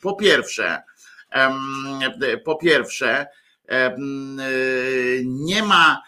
[0.00, 0.82] po pierwsze,
[2.44, 3.26] po pierwsze,
[5.24, 6.02] nie ma.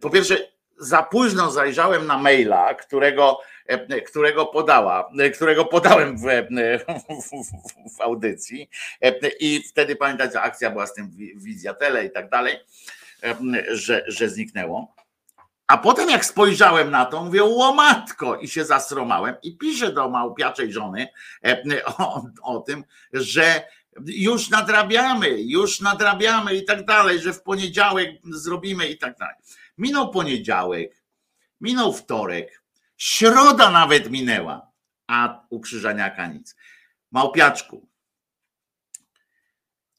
[0.00, 0.38] Po pierwsze,
[0.78, 3.40] za późno zajrzałem na maila, którego
[4.06, 6.42] którego podała, e, którego podałem w, e,
[6.78, 8.70] w, w, audycji
[9.40, 12.56] i wtedy pamiętacie, akcja była z tym Wizjatele i tak dalej,
[13.70, 14.94] że, że zniknęło.
[15.66, 20.72] A potem jak spojrzałem na to, mówię, łomatko i się zastromałem i piszę do małpiaczej
[20.72, 21.08] żony
[21.84, 23.62] o, o tym, że
[24.06, 29.36] już nadrabiamy, już nadrabiamy i tak dalej, że w poniedziałek zrobimy i tak dalej.
[29.78, 31.02] Minął poniedziałek,
[31.60, 32.63] minął wtorek,
[32.96, 34.72] Środa nawet minęła,
[35.06, 35.60] a u
[36.34, 36.56] nic.
[37.10, 37.88] Małpiaczku,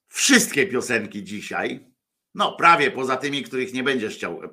[0.07, 1.95] wszystkie piosenki dzisiaj,
[2.35, 4.47] no prawie poza tymi, których nie będziesz chciał e,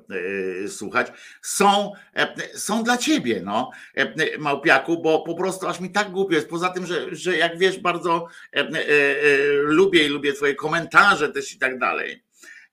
[0.63, 1.07] e, słuchać,
[1.41, 6.35] są, e, są dla ciebie, no, e, Małpiaku, bo po prostu aż mi tak głupio
[6.35, 6.49] jest.
[6.49, 8.67] Poza tym, że, że jak wiesz, bardzo e, e,
[9.53, 12.23] lubię i lubię twoje komentarze też i tak dalej.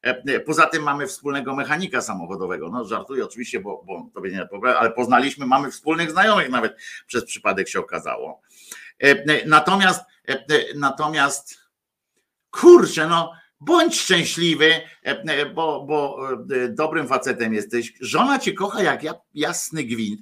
[0.02, 2.68] E, poza tym mamy wspólnego mechanika samochodowego.
[2.68, 7.24] No żartuję oczywiście, bo, bo tobie nie odpowiadam, ale poznaliśmy, mamy wspólnych znajomych nawet przez
[7.24, 8.40] przypadek się okazało.
[8.98, 11.58] E, natomiast, e, natomiast
[12.50, 14.72] kurczę, no bądź szczęśliwy,
[15.54, 16.28] bo, bo
[16.68, 17.92] dobrym facetem jesteś.
[18.00, 19.02] Żona cię kocha jak
[19.34, 20.20] jasny gwint.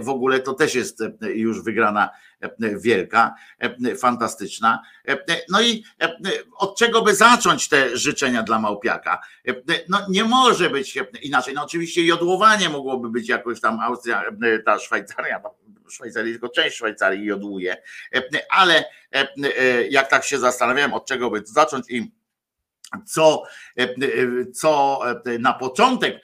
[0.00, 2.10] W ogóle to też jest już wygrana
[2.60, 3.34] wielka,
[3.98, 4.82] fantastyczna.
[5.48, 5.84] No i
[6.56, 9.20] od czego by zacząć te życzenia dla Małpiaka?
[9.88, 11.54] No nie może być inaczej.
[11.54, 14.24] No oczywiście jodłowanie mogłoby być jakoś tam Austria,
[14.66, 15.40] ta Szwajcaria,
[15.88, 17.76] Szwajcarii, tylko część Szwajcarii jodłuje,
[18.50, 18.84] ale
[19.90, 22.12] jak tak się zastanawiałem, od czego by zacząć i
[23.06, 23.42] co,
[24.54, 25.00] co
[25.38, 26.20] na początek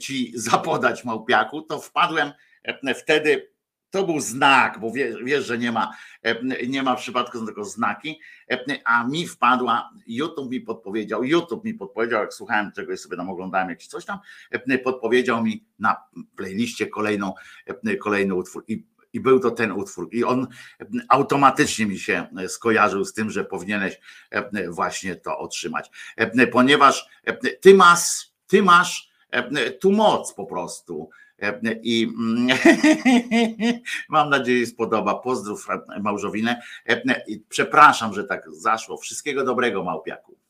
[0.00, 2.32] ci zapodać Małpiaku, to wpadłem
[2.94, 3.54] wtedy
[3.90, 4.92] to był znak, bo
[5.24, 5.90] wiesz, że nie ma,
[6.68, 8.20] nie ma w przypadku tylko znaki,
[8.84, 13.68] a mi wpadła, YouTube mi podpowiedział, YouTube mi podpowiedział, jak słuchałem czegoś sobie tam oglądałem
[13.68, 14.18] jakiś coś tam,
[14.84, 15.96] podpowiedział mi na
[16.36, 17.32] playliście kolejną,
[18.00, 18.64] kolejny utwór.
[18.68, 20.08] I I był to ten utwór.
[20.12, 20.46] I on
[21.08, 24.00] automatycznie mi się skojarzył z tym, że powinieneś
[24.68, 25.90] właśnie to otrzymać.
[26.52, 27.08] Ponieważ
[27.60, 29.08] ty masz, ty masz
[29.80, 31.10] tu moc po prostu.
[31.82, 32.08] I
[34.08, 35.14] mam nadzieję, że spodoba.
[35.14, 35.66] Pozdrów
[36.00, 36.62] Małżowinę.
[37.48, 38.96] Przepraszam, że tak zaszło.
[38.96, 40.43] Wszystkiego dobrego, Małpiaku.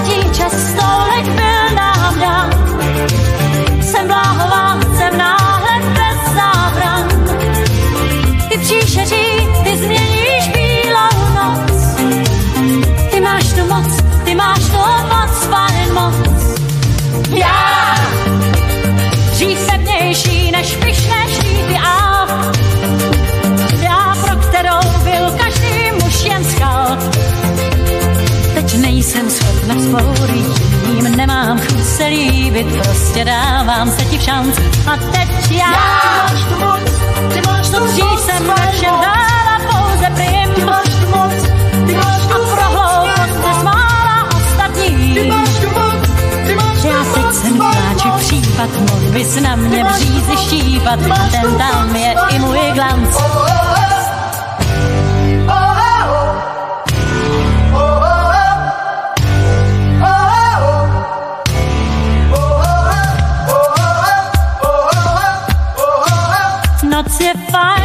[0.00, 2.50] mládí často leď byl nám dán.
[3.82, 7.08] Jsem bláhová, jsem náhle bez zábran.
[8.48, 11.96] Ty příšeří, ty změníš bílou noc.
[13.10, 14.78] Ty máš tu moc, ty máš to
[15.08, 16.16] moc, pane moc.
[17.30, 17.36] Já!
[17.36, 17.99] Yeah!
[29.96, 30.46] euforii,
[30.94, 34.58] jim nemám chuť se líbit, prostě dávám se ti v šanc.
[34.86, 36.80] A teď já, já máš tu moc,
[37.34, 38.94] ty máš tu dřív jsem na všem
[39.70, 40.54] pouze prim.
[40.54, 41.32] Ty máš tu moc,
[41.86, 42.40] ty máš tu.
[46.46, 48.18] Ty máš tu moc, ty máš tu no.
[48.18, 53.16] případ, mohl bys na mě břízy štípat, ten tam je i můj glanc.
[53.16, 53.59] Oh, oh.
[67.30, 67.79] if I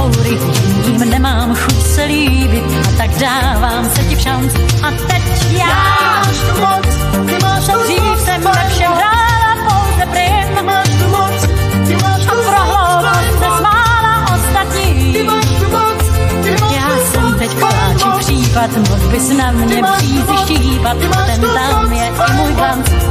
[0.00, 0.38] choury,
[0.86, 4.52] jim nemám chuť se líbit, a tak dávám se ti v šanc.
[4.82, 6.88] A teď já, já máš tu moc,
[7.26, 10.56] ty máš tu dřív moc, jsem ve všem hrála pouze prým.
[10.56, 11.40] Ty máš tu moc,
[11.86, 15.12] ty máš tu a pro se smála ostatní.
[15.12, 16.02] Ty máš tu moc,
[16.42, 20.96] ty máš já tu jsem teď pláču případ, mohl bys na mě přijít štípat,
[21.26, 23.09] ten tam je i můj glanc.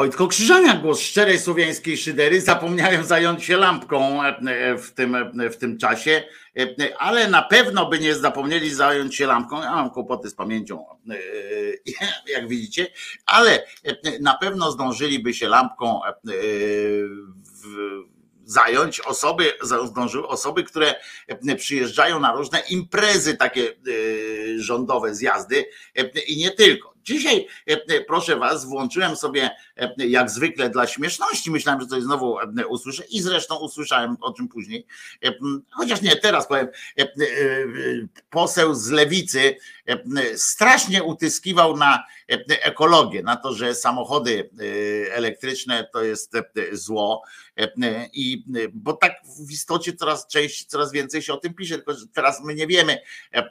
[0.00, 4.20] Wojtko Krzyżania, głos szczerej słowiańskiej szydery, zapomniałem zająć się lampką
[4.78, 5.16] w tym,
[5.50, 6.22] w tym czasie,
[6.98, 9.62] ale na pewno by nie zapomnieli zająć się lampką.
[9.62, 10.84] Ja mam kłopoty z pamięcią,
[12.34, 12.86] jak widzicie,
[13.26, 13.66] ale
[14.20, 16.00] na pewno zdążyliby się lampką
[17.62, 18.10] w
[18.50, 20.94] zająć osoby, zdążyły osoby, które
[21.28, 23.72] e, przyjeżdżają na różne imprezy takie e,
[24.58, 25.64] rządowe, zjazdy
[25.96, 26.89] e, i nie tylko.
[27.04, 27.46] Dzisiaj,
[28.06, 29.50] proszę Was, włączyłem sobie
[29.96, 31.50] jak zwykle dla śmieszności.
[31.50, 32.36] Myślałem, że coś znowu
[32.68, 34.86] usłyszę i zresztą usłyszałem o czym później.
[35.70, 36.68] Chociaż nie, teraz powiem.
[38.30, 39.56] Poseł z lewicy
[40.36, 42.04] strasznie utyskiwał na
[42.62, 44.50] ekologię, na to, że samochody
[45.10, 46.32] elektryczne to jest
[46.72, 47.22] zło.
[48.12, 49.12] I bo tak
[49.46, 52.98] w istocie coraz częściej, coraz więcej się o tym pisze, tylko teraz my nie wiemy,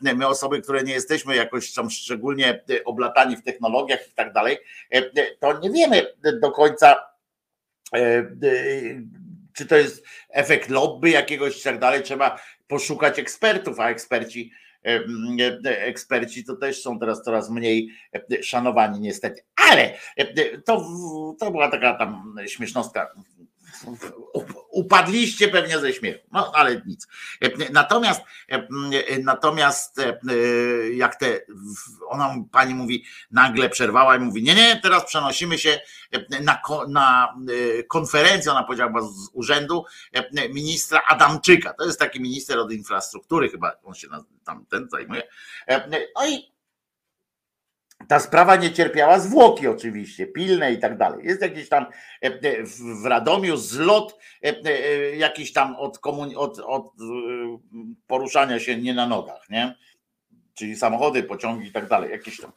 [0.02, 4.58] my osoby, które nie jesteśmy jakoś tam szczególnie oblatani w technologiach i tak dalej,
[5.40, 6.08] to nie wiemy
[6.42, 6.96] do końca,
[9.54, 12.04] czy to jest efekt lobby jakiegoś i tak dalej.
[12.04, 14.52] Trzeba poszukać ekspertów, a eksperci
[15.66, 17.90] eksperci to też są teraz coraz mniej
[18.42, 19.42] szanowani niestety.
[19.70, 19.94] Ale
[20.66, 20.86] to,
[21.40, 23.14] to była taka tam śmiesznostka
[24.72, 27.08] upadliście pewnie ze śmiechu, no ale nic.
[27.72, 28.22] Natomiast,
[29.24, 30.02] natomiast
[30.94, 31.40] jak te,
[32.08, 35.80] ona pani mówi, nagle przerwała i mówi, nie, nie, teraz przenosimy się
[36.42, 37.36] na, na
[37.88, 39.86] konferencję, ona powiedziała z urzędu
[40.54, 44.08] ministra Adamczyka, to jest taki minister od infrastruktury chyba, on się
[44.44, 45.24] tam ten zajmuje.
[46.16, 46.59] No i
[48.08, 51.26] ta sprawa nie cierpiała zwłoki oczywiście, pilne i tak dalej.
[51.26, 52.64] Jest jakiś tam e, e,
[53.04, 56.94] w Radomiu zlot e, jakiś tam od, komuni- od, od
[58.08, 59.76] poruszania się nie na nogach, nie?
[60.54, 62.52] Czyli samochody, pociągi i tak dalej, jakieś tam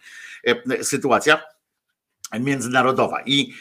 [0.82, 1.43] sytuacja
[2.40, 3.22] międzynarodowa.
[3.26, 3.53] I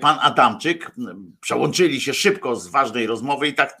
[0.00, 0.92] pan Adamczyk
[1.40, 3.78] przełączyli się szybko z ważnej rozmowy i tak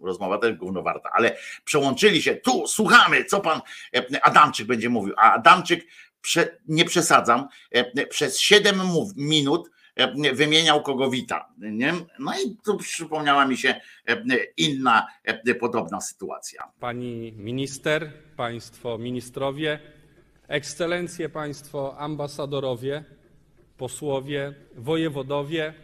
[0.00, 3.60] rozmowa też gówno warta, ale przełączyli się, tu słuchamy, co pan
[4.22, 5.86] Adamczyk będzie mówił, a Adamczyk
[6.68, 8.80] nie przesadzam, e, przez 7
[9.16, 11.48] minut e, wymieniał kogo wita.
[11.58, 11.92] Nie?
[12.18, 14.22] No i tu przypomniała mi się e,
[14.56, 15.06] inna
[15.60, 16.72] podobna sytuacja.
[16.80, 19.78] Pani minister, państwo ministrowie,
[20.48, 23.04] ekscelencje państwo ambasadorowie,
[23.76, 25.74] posłowie, wojewodowie,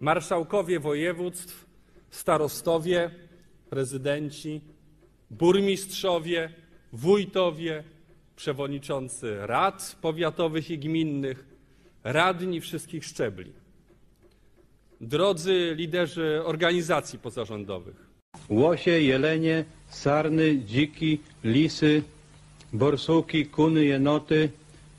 [0.00, 1.66] marszałkowie województw,
[2.10, 3.10] starostowie,
[3.70, 4.60] prezydenci,
[5.30, 6.52] burmistrzowie,
[6.92, 7.84] wójtowie,
[8.36, 11.44] przewodniczący rad powiatowych i gminnych,
[12.04, 13.52] radni wszystkich szczebli.
[15.00, 17.96] Drodzy liderzy organizacji pozarządowych.
[18.48, 22.02] Łosie, jelenie, sarny, dziki, lisy,
[22.72, 24.50] borsuki, kuny, jenoty,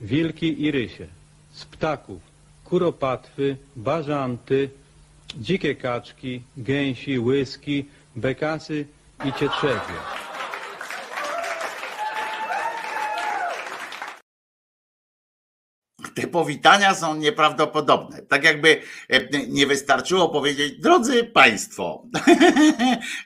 [0.01, 1.07] wilki i rysie.
[1.51, 2.21] Z ptaków
[2.63, 4.69] kuropatwy, bażanty,
[5.37, 8.85] dzikie kaczki, gęsi, łyski, bekasy
[9.25, 10.14] i cietrzewie.
[16.15, 18.21] Te powitania są nieprawdopodobne.
[18.21, 22.05] Tak jakby e, nie wystarczyło powiedzieć, drodzy Państwo,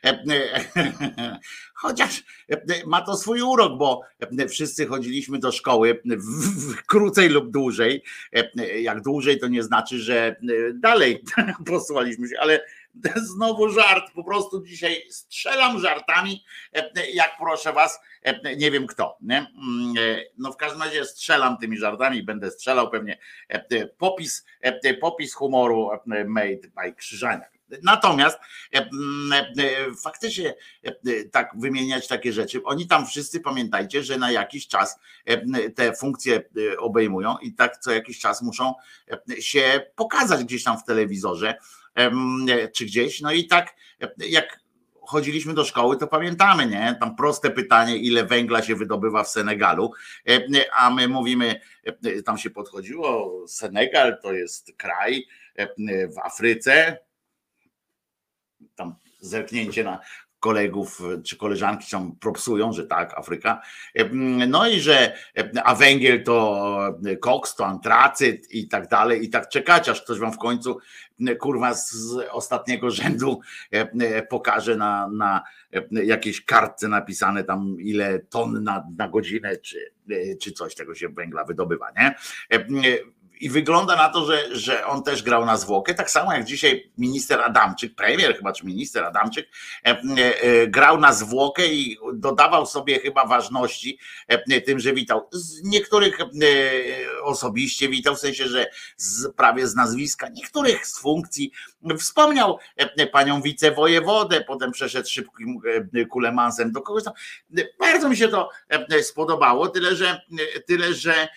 [0.03, 0.23] e,
[1.73, 4.01] chociaż e, ma to swój urok, bo
[4.49, 6.01] wszyscy chodziliśmy do szkoły
[6.87, 8.03] krócej lub dłużej.
[8.81, 10.35] Jak dłużej, to nie znaczy, że
[10.73, 11.23] dalej
[11.65, 12.59] posłaliśmy się, ale
[13.35, 16.43] znowu żart, po prostu dzisiaj strzelam żartami,
[17.13, 17.99] jak proszę was,
[18.57, 19.17] nie wiem kto.
[19.21, 19.37] Nie?
[19.37, 19.93] Mm,
[20.37, 23.17] no w każdym razie strzelam tymi żartami, będę strzelał pewnie
[23.97, 24.45] popis,
[25.01, 25.89] popis humoru
[26.25, 27.59] made by Krzyżaniak.
[27.83, 28.39] Natomiast
[30.03, 30.53] faktycznie
[31.31, 34.99] tak wymieniać takie rzeczy, oni tam wszyscy pamiętajcie, że na jakiś czas
[35.75, 36.43] te funkcje
[36.79, 38.73] obejmują i tak co jakiś czas muszą
[39.39, 41.55] się pokazać gdzieś tam w telewizorze
[42.75, 43.21] czy gdzieś.
[43.21, 43.75] No i tak
[44.17, 44.59] jak
[45.01, 46.97] chodziliśmy do szkoły, to pamiętamy, nie?
[46.99, 49.91] Tam proste pytanie, ile węgla się wydobywa w Senegalu,
[50.73, 51.61] a my mówimy,
[52.25, 55.25] tam się podchodziło, Senegal to jest kraj
[56.15, 56.97] w Afryce,
[58.75, 59.99] tam zerknięcie na
[60.39, 63.61] kolegów czy koleżanki tam propsują, że tak, Afryka.
[64.47, 65.13] No i że,
[65.63, 70.33] a węgiel to koks, to antracyt i tak dalej, i tak czekać, aż ktoś wam
[70.33, 70.77] w końcu
[71.39, 73.39] kurwa z ostatniego rzędu
[74.29, 75.43] pokaże na, na
[75.91, 79.93] jakiejś kartce napisane tam ile ton na, na godzinę, czy,
[80.41, 82.15] czy coś tego się węgla wydobywa, nie?
[83.39, 86.91] I wygląda na to, że, że on też grał na zwłokę, tak samo jak dzisiaj
[86.97, 89.49] minister Adamczyk, premier chyba, czy minister Adamczyk,
[90.67, 93.99] grał na zwłokę i dodawał sobie chyba ważności
[94.65, 95.27] tym, że witał.
[95.31, 96.17] Z niektórych
[97.23, 98.67] osobiście witał, w sensie, że
[98.97, 101.51] z, prawie z nazwiska, niektórych z funkcji
[101.99, 102.59] wspomniał
[103.11, 105.61] panią wicewojewodę, potem przeszedł szybkim
[106.09, 107.13] kulemansem do kogoś tam.
[107.79, 108.49] Bardzo mi się to
[109.01, 110.21] spodobało, tyle że,
[110.67, 111.27] tyle, że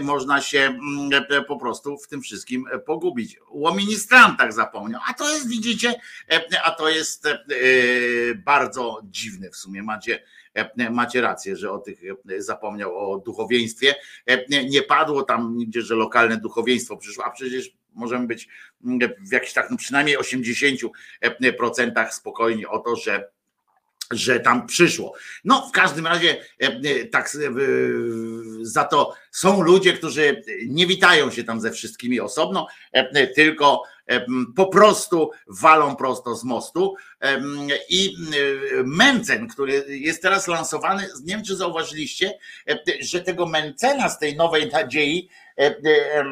[0.00, 1.10] można się mm,
[1.44, 3.38] po prostu w tym wszystkim pogubić.
[3.48, 5.94] O ministrantach zapomniał, a to jest, widzicie,
[6.64, 7.34] a to jest e,
[8.34, 9.82] bardzo dziwne w sumie.
[9.82, 10.22] Macie,
[10.90, 12.00] macie rację, że o tych
[12.38, 13.94] zapomniał o duchowieństwie.
[14.70, 18.48] Nie padło tam nigdzie, że lokalne duchowieństwo przyszło, a przecież możemy być
[19.20, 23.34] w jakichś tak, no przynajmniej 80% spokojni o to, że
[24.10, 25.14] że tam przyszło.
[25.44, 27.50] No, w każdym razie e, e, tak e,
[28.64, 32.66] za to są ludzie, którzy nie witają się tam ze wszystkimi osobno,
[33.34, 33.82] tylko
[34.56, 36.94] po prostu walą prosto z mostu.
[37.88, 38.16] I
[38.84, 42.38] Mencen, który jest teraz lansowany, nie wiem czy zauważyliście,
[43.00, 46.24] że tego Mencena z tej nowej nadziei E,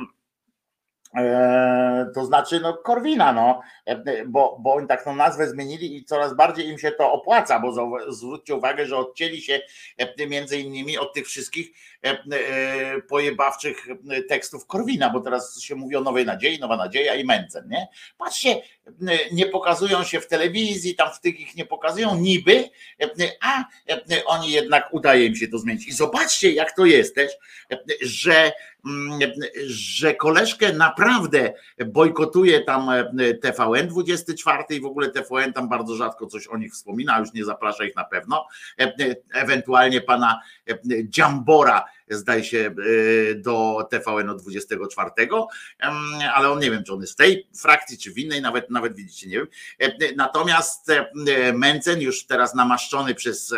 [2.14, 6.36] to znaczy no Korwina, no, e, bo, bo oni tak tą nazwę zmienili i coraz
[6.36, 7.72] bardziej im się to opłaca, bo
[8.12, 9.60] zwróćcie uwagę, że odcięli się
[9.98, 11.70] e, między innymi od tych wszystkich
[13.08, 13.86] pojebawczych
[14.28, 17.88] tekstów Korwina, bo teraz się mówi o Nowej Nadziei, Nowa Nadzieja i Mencen, nie?
[18.18, 18.62] Patrzcie,
[19.32, 22.68] nie pokazują się w telewizji, tam w tych ich nie pokazują niby,
[23.40, 23.64] a
[24.26, 25.88] oni jednak udaje im się to zmienić.
[25.88, 27.32] I zobaczcie, jak to jest też,
[28.00, 28.52] że
[29.66, 31.52] że koleżkę naprawdę
[31.86, 36.72] bojkotuje tam e, TVN 24 i w ogóle TVN tam bardzo rzadko coś o nich
[36.72, 38.46] wspomina, już nie zaprasza ich na pewno.
[38.80, 40.40] E, e, ewentualnie pana
[41.04, 42.74] Dziambora zdaje się,
[43.36, 45.10] do TVN 24,
[46.34, 48.96] ale on nie wiem, czy on jest w tej frakcji, czy w innej, nawet, nawet
[48.96, 49.48] widzicie, nie wiem.
[50.16, 50.92] Natomiast
[51.54, 53.54] Mencen, już teraz namaszczony przez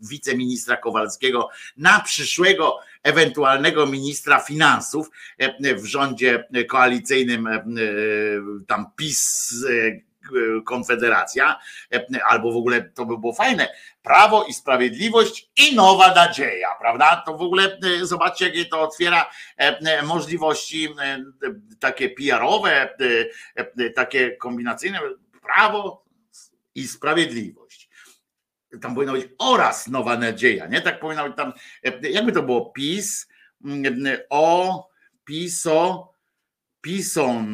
[0.00, 5.10] wiceministra Kowalskiego na przyszłego ewentualnego ministra finansów
[5.76, 7.48] w rządzie koalicyjnym
[8.66, 9.50] tam PiS
[10.64, 11.58] Konfederacja,
[12.28, 13.68] albo w ogóle to by było fajne,
[14.02, 17.22] Prawo i Sprawiedliwość i Nowa Nadzieja, prawda?
[17.26, 20.88] To w ogóle e, zobaczcie, jakie to otwiera e, e, możliwości
[21.80, 22.96] takie PR-owe,
[23.94, 25.00] takie kombinacyjne.
[25.42, 26.04] Prawo
[26.74, 27.69] i Sprawiedliwość.
[28.80, 30.80] Tam powinno być oraz Nowa Nadzieja, nie?
[30.80, 31.52] Tak powinno być tam,
[32.02, 33.28] jakby to było PiS,
[34.30, 34.88] o,
[35.24, 36.08] PiSo,
[36.80, 37.46] PiSon,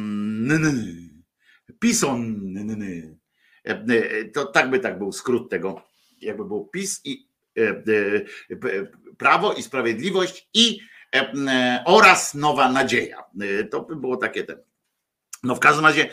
[1.79, 2.35] PiSon,
[4.33, 5.87] to tak by tak był skrót tego
[6.21, 7.75] jakby był PiS i e, e,
[9.17, 10.79] Prawo i Sprawiedliwość i
[11.15, 13.23] e, oraz Nowa Nadzieja.
[13.71, 14.66] To by było takie ten.
[15.43, 16.09] No w każdym razie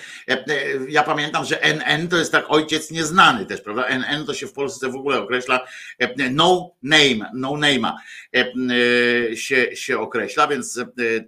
[0.89, 3.87] ja pamiętam, że NN to jest tak ojciec nieznany też, prawda?
[3.87, 5.61] NN to się w Polsce w ogóle określa
[6.31, 7.93] no name, no name'a
[9.37, 10.81] się, się określa, więc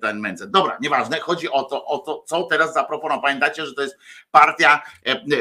[0.02, 0.50] ten Mencen.
[0.50, 3.22] Dobra, nieważne, chodzi o to, o to, co teraz zaproponował.
[3.22, 3.98] Pamiętacie, że to jest
[4.30, 4.82] partia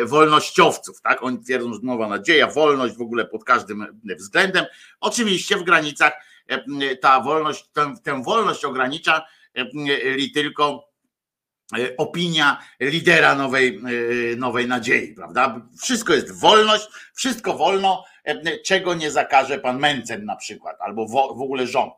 [0.06, 1.24] wolnościowców, tak?
[1.24, 4.66] Oni twierdzą, że nowa nadzieja, wolność w ogóle pod każdym względem.
[5.00, 6.14] Oczywiście w granicach
[7.02, 9.26] ta wolność, tę, tę wolność ogranicza
[10.16, 10.95] li tylko E,
[11.98, 13.82] opinia lidera nowej,
[14.34, 15.62] e, nowej nadziei, prawda?
[15.82, 21.16] Wszystko jest wolność, wszystko wolno, e, czego nie zakaże pan Mencen na przykład, albo w,
[21.16, 21.94] ogóle rząd.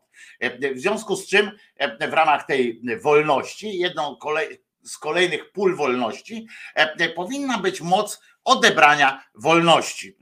[0.74, 1.50] W związku z czym
[2.10, 4.16] w ramach tej wolności, jedną
[4.82, 6.46] z kolejnych pól wolności
[7.16, 10.16] powinna być moc odebrania wolności.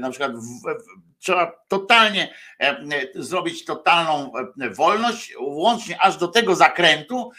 [0.00, 0.32] Na przykład
[1.20, 7.30] trzeba totalnie e, e, zrobić totalną e, wolność, łącznie aż do tego zakrętu,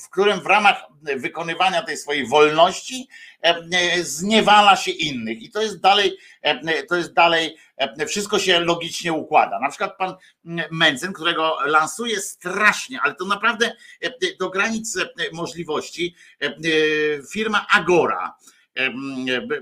[0.00, 3.08] w którym w ramach wykonywania tej swojej wolności
[4.02, 5.42] zniewala się innych.
[5.42, 6.16] I to jest dalej,
[6.88, 7.56] to jest dalej,
[8.08, 9.60] wszystko się logicznie układa.
[9.60, 10.14] Na przykład pan
[10.70, 13.72] Mencen, którego lansuje strasznie, ale to naprawdę
[14.38, 14.98] do granic
[15.32, 16.14] możliwości,
[17.32, 18.34] firma Agora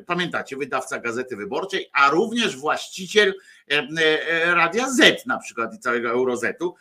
[0.07, 3.35] Pamiętacie, wydawca Gazety Wyborczej, a również właściciel
[3.69, 6.75] e, Radia Z na przykład i całego Eurozetu,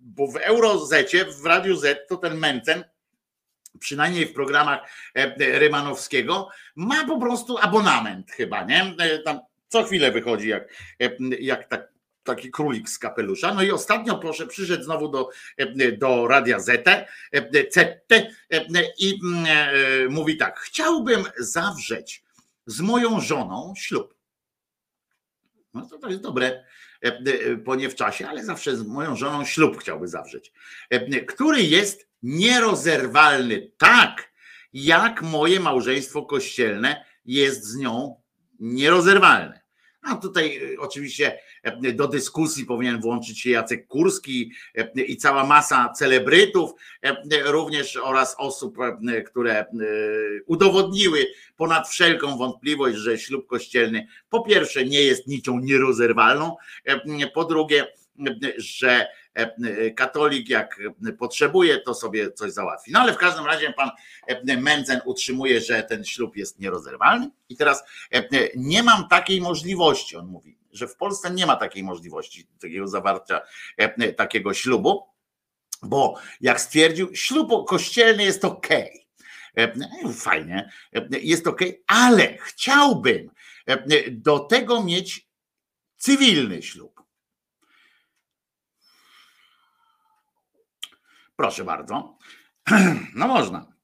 [0.00, 2.84] bo w Eurozecie, w Radiu Z to ten Mencen,
[3.78, 4.80] przynajmniej w programach
[5.38, 8.94] Rymanowskiego, ma po prostu abonament chyba, nie?
[8.98, 10.68] E, tam co chwilę wychodzi jak,
[11.40, 11.95] jak tak
[12.26, 13.54] taki królik z kapelusza.
[13.54, 15.30] No i ostatnio, proszę, przyszedł znowu do,
[15.98, 16.88] do Radia Z,
[17.68, 17.86] Z
[18.98, 22.24] i mm, mówi tak, chciałbym zawrzeć
[22.66, 24.14] z moją żoną ślub.
[25.74, 26.64] No to, to jest dobre,
[27.64, 30.52] po nie w czasie, ale zawsze z moją żoną ślub chciałby zawrzeć,
[31.28, 34.32] który jest nierozerwalny tak,
[34.72, 38.20] jak moje małżeństwo kościelne jest z nią
[38.60, 39.65] nierozerwalne.
[40.06, 45.46] A tutaj y, oczywiście e, do dyskusji powinien włączyć się Jacek Kurski e, i cała
[45.46, 46.70] masa celebrytów,
[47.02, 47.16] e,
[47.52, 48.76] również oraz osób,
[49.26, 49.66] które
[50.46, 51.26] udowodniły
[51.56, 56.56] ponad wszelką wątpliwość, że ślub kościelny po pierwsze nie jest nicią nierozerwalną,
[57.34, 57.86] po drugie,
[58.56, 59.06] że
[59.96, 60.80] katolik jak
[61.18, 62.92] potrzebuje, to sobie coś załatwi.
[62.92, 63.90] No ale w każdym razie pan
[64.58, 67.84] Mędzen utrzymuje, że ten ślub jest nierozerwalny i teraz
[68.56, 73.40] nie mam takiej możliwości, on mówi, że w Polsce nie ma takiej możliwości takiego zawarcia
[74.16, 75.06] takiego ślubu,
[75.82, 78.68] bo jak stwierdził, ślub kościelny jest ok.
[80.14, 80.70] Fajnie,
[81.10, 83.30] jest ok, ale chciałbym
[84.10, 85.28] do tego mieć
[85.96, 87.02] cywilny ślub.
[91.36, 92.18] Proszę bardzo.
[93.14, 93.75] No można.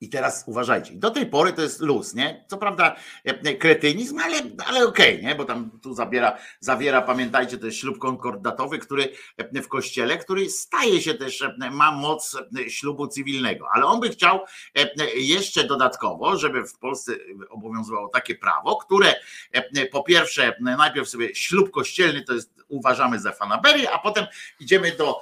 [0.00, 2.44] I teraz uważajcie, do tej pory to jest luz, nie?
[2.48, 4.36] Co prawda e, kretynizm, ale,
[4.66, 5.34] ale okej, okay, nie?
[5.34, 10.50] Bo tam tu zabiera, zawiera, pamiętajcie, to jest ślub konkordatowy, który e, w kościele, który
[10.50, 12.36] staje się też, e, ma moc
[12.68, 14.40] ślubu cywilnego, ale on by chciał
[15.16, 17.12] jeszcze dodatkowo, żeby w Polsce
[17.48, 19.14] obowiązywało takie prawo, które
[19.92, 24.26] po pierwsze, najpierw sobie ślub kościelny to jest uważamy za fanaberię, a potem
[24.60, 25.20] idziemy do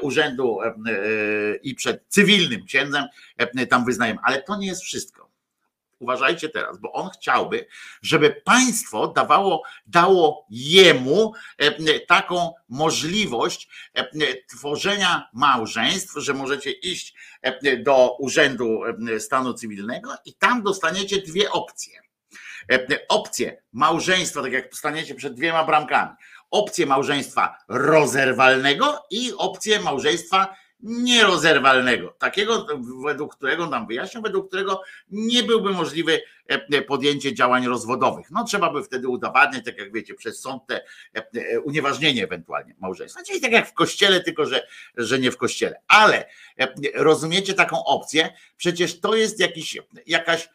[0.00, 0.58] urzędu
[1.62, 3.04] i przed cywilnym księdzem
[3.70, 4.11] tam wyznajemy.
[4.22, 5.32] Ale to nie jest wszystko.
[5.98, 7.66] Uważajcie teraz, bo on chciałby,
[8.02, 11.32] żeby państwo dawało, dało jemu
[12.08, 13.68] taką możliwość
[14.48, 17.14] tworzenia małżeństw, że możecie iść
[17.78, 18.80] do Urzędu
[19.18, 22.02] Stanu Cywilnego i tam dostaniecie dwie opcje.
[23.08, 26.10] Opcje małżeństwa, tak jak staniecie przed dwiema bramkami
[26.52, 32.14] opcję małżeństwa rozerwalnego i opcję małżeństwa nierozerwalnego.
[32.18, 32.66] Takiego,
[33.04, 38.30] według którego nam wyjaśnią, według którego nie byłby możliwe e, podjęcie działań rozwodowych.
[38.30, 43.22] No trzeba by wtedy udowadniać, tak jak wiecie, przez sąd te e, unieważnienie ewentualnie małżeństwa.
[43.26, 44.66] Czyli tak jak w kościele, tylko że,
[44.96, 45.80] że nie w kościele.
[45.88, 46.28] Ale
[46.58, 48.32] e, rozumiecie taką opcję?
[48.56, 50.48] Przecież to jest jakiś, jakaś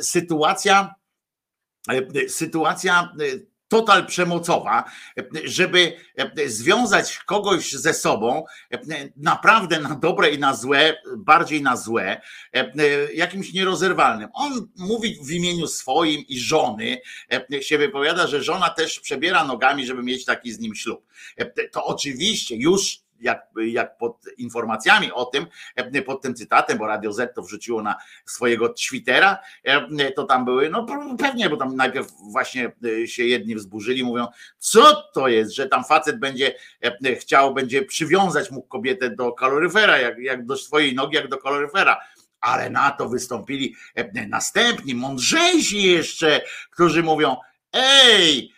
[0.00, 0.94] sytuacja,
[2.28, 3.12] sytuacja
[3.70, 4.84] total przemocowa,
[5.44, 5.96] żeby
[6.46, 8.44] związać kogoś ze sobą,
[9.16, 12.20] naprawdę na dobre i na złe, bardziej na złe,
[13.14, 14.28] jakimś nierozerwalnym.
[14.32, 16.98] On mówi w imieniu swoim i żony,
[17.60, 21.06] się wypowiada, że żona też przebiera nogami, żeby mieć taki z nim ślub.
[21.72, 25.46] To oczywiście już jak, jak pod informacjami o tym,
[25.76, 30.44] e, pod tym cytatem, bo Radio Z to wrzuciło na swojego Twittera, e, to tam
[30.44, 30.86] były, no
[31.18, 34.26] pewnie, bo tam najpierw właśnie e, się jedni wzburzyli, mówią,
[34.58, 36.54] co to jest, że tam facet będzie
[37.18, 42.00] chciał, będzie przywiązać mógł kobietę do kaloryfera, jak, jak do swojej nogi, jak do kaloryfera.
[42.40, 43.74] Ale na to wystąpili
[44.28, 46.40] następni, mądrzejsi jeszcze,
[46.70, 47.36] którzy mówią:
[47.72, 48.52] Ej,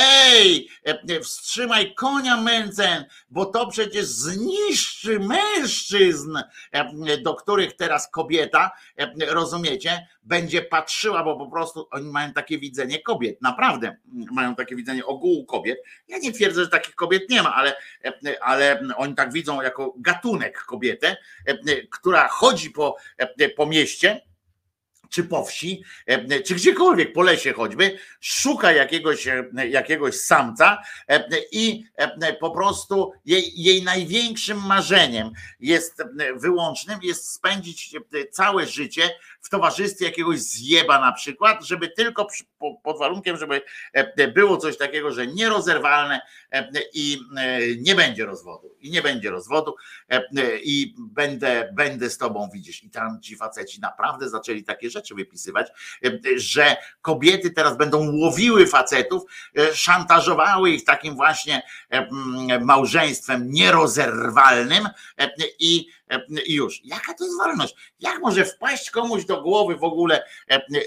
[0.00, 6.38] Ej, e, wstrzymaj konia męcen, bo to przecież zniszczy mężczyzn,
[6.72, 12.58] e, do których teraz kobieta, e, rozumiecie, będzie patrzyła, bo po prostu oni mają takie
[12.58, 13.96] widzenie kobiet, naprawdę
[14.32, 15.78] mają takie widzenie ogółu kobiet.
[16.08, 17.76] Ja nie twierdzę, że takich kobiet nie ma, ale,
[18.40, 21.16] ale oni tak widzą jako gatunek kobietę,
[21.90, 22.96] która chodzi po,
[23.56, 24.27] po mieście
[25.08, 31.24] czy po wsi, e, czy gdziekolwiek po lesie choćby, szuka jakiegoś, e, jakiegoś samca e,
[31.52, 31.84] i
[32.40, 35.30] po prostu jej, jej największym marzeniem
[35.60, 36.02] jest
[36.36, 37.96] wyłącznym, jest spędzić
[38.30, 42.26] całe życie w towarzystwie jakiegoś zjeba na przykład, żeby tylko
[42.82, 43.62] pod warunkiem, żeby
[44.34, 46.20] było coś takiego, że nierozerwalne
[46.94, 47.18] i
[47.78, 48.74] nie będzie rozwodu.
[48.80, 49.74] I nie będzie rozwodu
[50.62, 52.84] i będę, będę z tobą widzieć.
[52.84, 55.68] I tam ci faceci naprawdę zaczęli takie rzeczy wypisywać,
[56.36, 59.22] że kobiety teraz będą łowiły facetów,
[59.74, 61.62] szantażowały ich takim właśnie
[62.60, 64.88] małżeństwem nierozerwalnym
[65.58, 65.86] i
[66.46, 66.80] już.
[66.84, 67.74] Jaka to jest wolność?
[68.00, 70.24] Jak może wpaść komuś do głowy w ogóle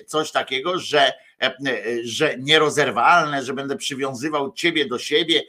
[0.08, 1.14] coś takiego, że
[2.04, 5.44] że nierozerwalne, że będę przywiązywał ciebie do siebie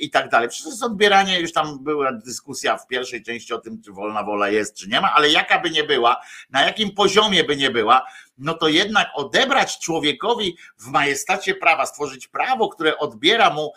[0.00, 0.48] i tak dalej.
[0.48, 4.48] Przecież jest odbieranie, już tam była dyskusja w pierwszej części o tym, czy wolna wola
[4.48, 6.20] jest, czy nie ma, ale jaka by nie była,
[6.50, 8.06] na jakim poziomie by nie była,
[8.38, 13.72] no to jednak odebrać człowiekowi w majestacie prawa, stworzyć prawo, które odbiera mu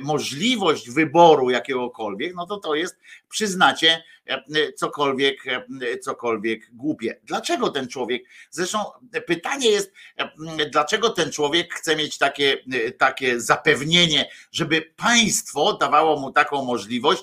[0.00, 4.02] możliwość wyboru jakiegokolwiek, no to to jest, przyznacie,
[4.76, 5.44] cokolwiek,
[6.02, 7.20] cokolwiek głupie.
[7.24, 8.22] Dlaczego ten człowiek?
[8.50, 8.78] Zresztą
[9.26, 9.92] pytanie jest,
[10.72, 12.56] dlaczego ten człowiek chce mieć takie,
[12.98, 17.22] takie zapewnienie, żeby państwo dawało mu taką możliwość,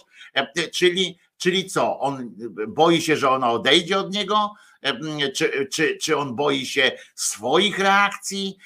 [0.71, 1.99] czyli Czyli co?
[1.99, 2.35] On
[2.67, 4.53] boi się, że ona odejdzie od niego?
[5.35, 8.57] Czy, czy, czy on boi się swoich reakcji,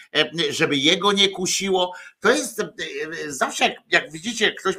[0.50, 1.94] żeby jego nie kusiło?
[2.20, 2.62] To jest
[3.28, 4.76] zawsze, jak, jak widzicie, ktoś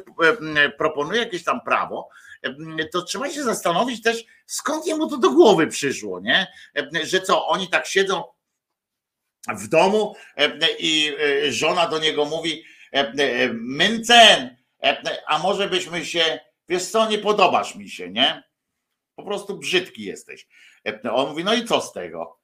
[0.77, 2.09] proponuje jakieś tam prawo,
[2.91, 6.47] to trzeba się zastanowić też, skąd jemu to do głowy przyszło, nie?
[7.03, 8.23] Że co, oni tak siedzą
[9.57, 10.15] w domu
[10.79, 12.63] i e, żona do niego mówi:
[13.53, 14.57] Myncen,
[15.27, 18.43] a może byśmy się, wiesz co, nie podobasz mi się, nie?
[19.15, 20.47] Po prostu brzydki jesteś.
[21.11, 22.39] On mówi: No i co z tego?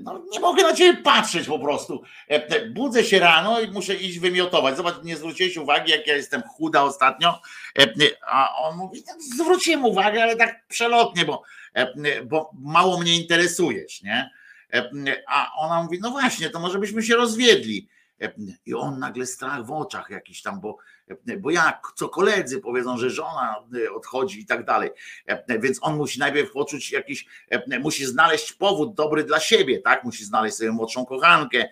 [0.00, 2.02] No, nie mogę na ciebie patrzeć po prostu.
[2.70, 4.76] Budzę się rano i muszę iść wymiotować.
[4.76, 7.40] Zobacz, nie zwróciłeś uwagi, jak ja jestem chuda ostatnio.
[8.26, 11.42] A on mówi, no, zwróciłem uwagę, ale tak przelotnie, bo,
[12.26, 14.30] bo mało mnie interesujesz, nie?
[15.26, 17.88] A ona mówi, no właśnie, to może byśmy się rozwiedli.
[18.66, 20.76] I on nagle strach w oczach jakiś tam, bo,
[21.38, 24.90] bo jak, co koledzy powiedzą, że żona odchodzi i tak dalej.
[25.60, 27.26] Więc on musi najpierw poczuć jakiś,
[27.80, 30.04] musi znaleźć powód dobry dla siebie, tak?
[30.04, 31.68] Musi znaleźć sobie młodszą kochankę,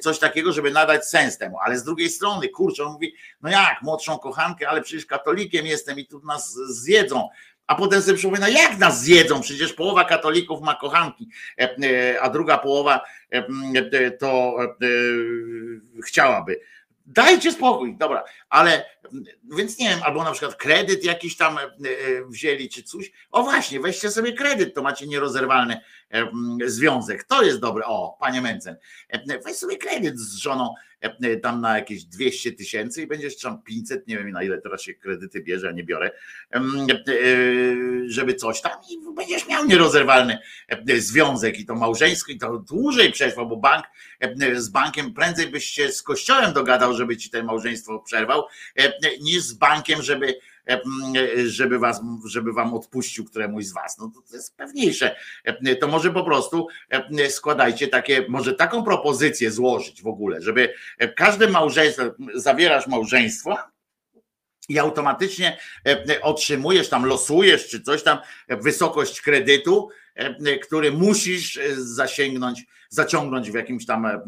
[0.00, 1.58] coś takiego, żeby nadać sens temu.
[1.64, 5.98] Ale z drugiej strony, kurczę, on mówi, no jak, młodszą kochankę, ale przecież katolikiem jestem
[5.98, 7.28] i tu nas zjedzą
[7.68, 12.30] a potem sobie przypomina, jak nas zjedzą, przecież połowa katolików ma kochanki, e, e, a
[12.30, 13.00] druga połowa
[13.32, 14.56] e, to
[16.04, 16.60] chciałaby.
[17.06, 18.84] Dajcie spokój, dobra, ale
[19.56, 21.58] więc nie wiem, albo na przykład kredyt jakiś tam
[22.28, 23.12] wzięli, czy coś.
[23.30, 25.80] O właśnie, weźcie sobie kredyt, to macie nierozerwalny
[26.66, 27.24] związek.
[27.24, 27.84] To jest dobre.
[27.86, 28.76] O, panie Mencen,
[29.44, 34.08] weź sobie kredyt z żoną E, tam na jakieś 200 tysięcy i będziesz tam 500,
[34.08, 36.10] nie wiem na ile teraz się kredyty bierze, a nie biorę,
[36.54, 36.60] e,
[38.06, 40.38] żeby coś tam i będziesz miał nierozerwalny
[40.68, 43.84] e, związek i to małżeński, i to dłużej przetrwa, bo bank
[44.54, 48.37] z bankiem prędzej byś się z kościołem dogadał, żeby ci to małżeństwo przerwał,
[49.20, 50.34] niż z bankiem, żeby
[50.68, 50.80] E,
[51.46, 53.98] żeby, was, żeby wam odpuścił któremuś z was.
[53.98, 55.16] No to jest pewniejsze.
[55.44, 60.74] E, to może po prostu e, składajcie takie, może taką propozycję złożyć w ogóle, żeby
[61.16, 62.02] każde małżeństwo,
[62.34, 63.56] zawierasz małżeństwo,
[64.68, 65.58] i automatycznie
[66.22, 68.18] otrzymujesz tam, losujesz czy coś tam,
[68.48, 69.88] wysokość kredytu,
[70.62, 74.20] który musisz zasięgnąć zaciągnąć w jakimś tam e,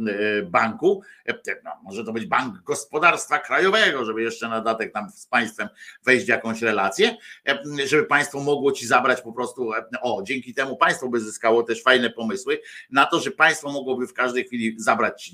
[0.43, 1.03] banku.
[1.29, 1.35] E,
[1.65, 5.69] no, może to być Bank Gospodarstwa Krajowego, żeby jeszcze na dodatek tam z państwem
[6.05, 7.17] wejść w jakąś relację,
[7.49, 9.71] e, żeby państwo mogło ci zabrać po prostu,
[10.03, 12.61] o, dzięki temu państwo by zyskało też fajne pomysły
[12.91, 15.33] na to, że państwo mogłoby w każdej chwili zabrać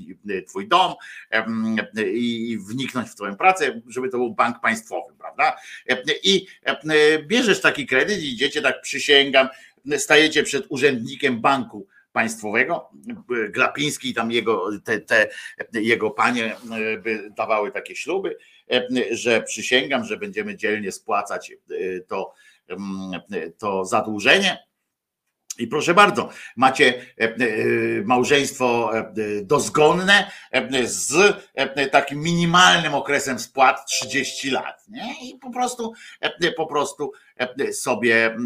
[0.48, 0.94] twój dom
[2.06, 5.56] i wniknąć w twoją pracę, żeby to był bank państwowy, prawda?
[6.22, 6.46] I
[7.26, 9.48] bierzesz taki kredyt i idziecie, tak przysięgam,
[9.96, 12.90] stajecie przed urzędnikiem banku państwowego.
[13.50, 15.28] Glapiński, tam jego, te, te
[15.72, 18.36] jego panie e, by dawały takie śluby,
[18.72, 21.54] e, że przysięgam, że będziemy dzielnie spłacać e,
[22.00, 22.34] to,
[23.58, 24.66] to zadłużenie.
[25.58, 27.06] I proszę bardzo, macie
[28.04, 28.90] małżeństwo
[29.42, 30.30] dozgonne
[30.84, 31.36] z
[31.92, 34.88] takim minimalnym okresem spłat 30 lat.
[34.88, 35.14] Nie?
[35.28, 35.92] I po prostu,
[36.56, 37.12] po prostu
[37.72, 38.36] sobie,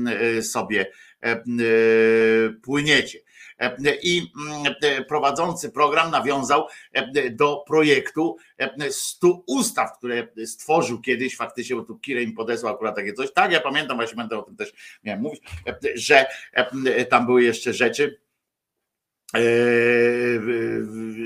[0.43, 0.87] sobie
[2.63, 3.19] płyniecie.
[3.61, 8.37] E, I mm, e, prowadzący program nawiązał e, do projektu
[8.91, 13.33] 100 ustaw, które stworzył kiedyś faktycznie, bo tu Kirej mi podesłał akurat takie coś.
[13.33, 14.73] Tak, ja pamiętam, właśnie będę o tym też
[15.05, 15.43] miałem mówić,
[15.95, 16.27] że
[17.11, 18.30] tam były jeszcze rzeczy E,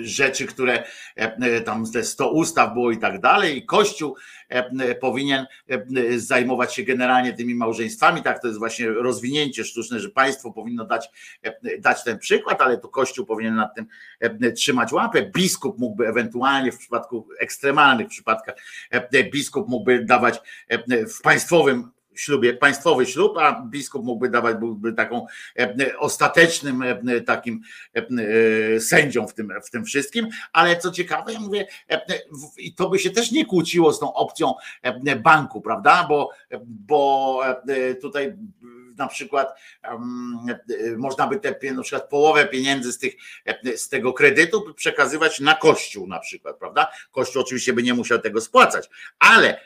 [0.02, 0.84] rzeczy, które
[1.16, 4.16] e, tam te 100 ustaw było i tak dalej, i Kościół
[4.48, 5.46] e, powinien
[6.16, 8.22] zajmować się generalnie tymi małżeństwami.
[8.22, 11.08] Tak, to jest właśnie rozwinięcie sztuczne, że państwo powinno dać,
[11.78, 13.86] dać ten przykład, ale to Kościół powinien nad tym
[14.54, 15.22] trzymać łapę.
[15.22, 18.54] Biskup mógłby ewentualnie w przypadku ekstremalnych przypadkach,
[19.32, 20.40] biskup mógłby dawać
[21.18, 25.26] w państwowym ślubie, państwowy ślub, a biskup mógłby dawać, byłby taką
[25.58, 27.60] e, ostatecznym e, takim
[27.94, 31.66] e, sędzią w tym, w tym wszystkim, ale co ciekawe, ja mówię,
[32.58, 34.54] i to by się też nie kłóciło z tą opcją
[35.22, 37.40] banku, prawda, bo, bo
[38.00, 38.36] tutaj
[38.96, 39.60] na przykład
[40.96, 43.14] można by te, na przykład połowę pieniędzy z, tych,
[43.76, 46.90] z tego kredytu przekazywać na kościół na przykład, prawda?
[47.12, 49.60] Kościół oczywiście by nie musiał tego spłacać, ale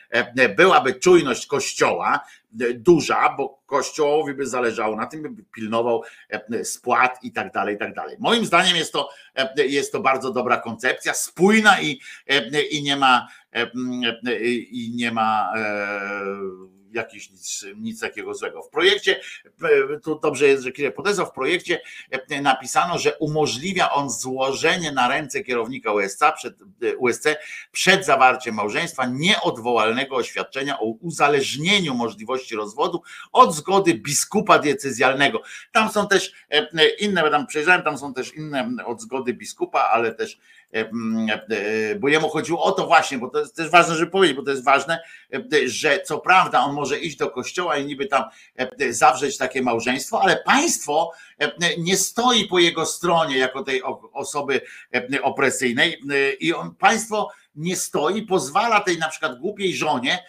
[0.57, 2.21] byłaby czujność kościoła
[2.75, 6.03] duża, bo kościołowi by zależało na tym, by pilnował
[6.63, 8.17] spłat i tak dalej, i tak dalej.
[8.19, 9.09] Moim zdaniem jest to,
[9.57, 12.01] jest to bardzo dobra koncepcja, spójna i,
[12.71, 13.29] i nie ma
[14.71, 15.53] i nie ma
[16.93, 18.63] jakieś nic, nic takiego złego.
[18.63, 19.21] W projekcie,
[20.05, 21.81] tu dobrze jest, że kiedy podezwał, w projekcie
[22.43, 26.55] napisano, że umożliwia on złożenie na ręce kierownika USC przed,
[26.99, 27.25] USC
[27.73, 35.43] przed zawarciem małżeństwa nieodwołalnego oświadczenia o uzależnieniu możliwości rozwodu od zgody biskupa diecezjalnego.
[35.73, 36.33] Tam są też
[36.99, 40.58] inne, tam przejrzałem, tam są też inne od zgody biskupa, ale też E, e,
[42.01, 44.51] bo jemu chodziło o to właśnie, bo to jest też ważne, żeby powiedzieć, bo to
[44.51, 45.01] jest ważne,
[45.35, 48.25] e, że co prawda on może iść do kościoła i niby tam
[48.91, 51.13] zawrzeć takie małżeństwo, ale państwo
[51.79, 54.61] nie stoi po jego stronie jako tej osoby
[55.23, 56.01] opresyjnej
[56.41, 60.25] i on, państwo nie stoi, pozwala tej na przykład głupiej żonie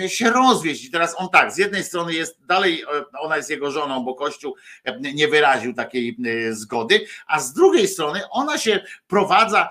[0.00, 0.84] e, się rozwieść.
[0.84, 4.14] I teraz on tak, z jednej strony jest dalej, e, ona jest jego żoną, bo
[4.14, 4.54] Kościół
[4.84, 6.16] e, nie wyraził takiej
[6.50, 9.68] zgody, a z drugiej strony ona się prowadza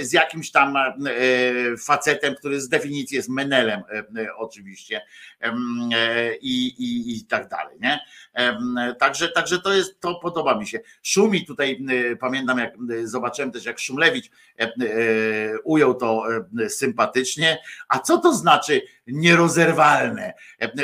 [0.00, 0.74] z jakimś tam
[1.78, 3.82] facetem, który z definicji jest menelem
[4.36, 5.02] oczywiście
[6.40, 7.78] i, i, i tak dalej.
[7.80, 8.00] Nie?
[8.98, 10.80] Także, także to jest, to podoba mi się.
[11.02, 11.84] Szumi tutaj,
[12.20, 14.30] pamiętam jak zobaczyłem też jak Szumlewicz
[15.64, 16.24] ujął to
[16.68, 17.58] sympatycznie.
[17.88, 20.32] A co to znaczy nierozerwalne?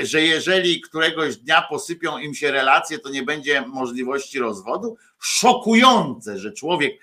[0.02, 4.96] Że jeżeli któregoś dnia posypią im się relacje, to nie będzie możliwości rozwodu?
[5.18, 7.00] Szokujące, że człowiek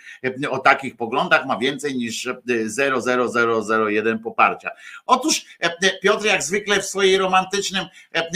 [0.50, 4.70] o takich poglądach ma więcej niż 0,0001 poparcia.
[5.06, 5.46] Otóż
[6.02, 7.86] Piotr, jak zwykle w swojej romantycznym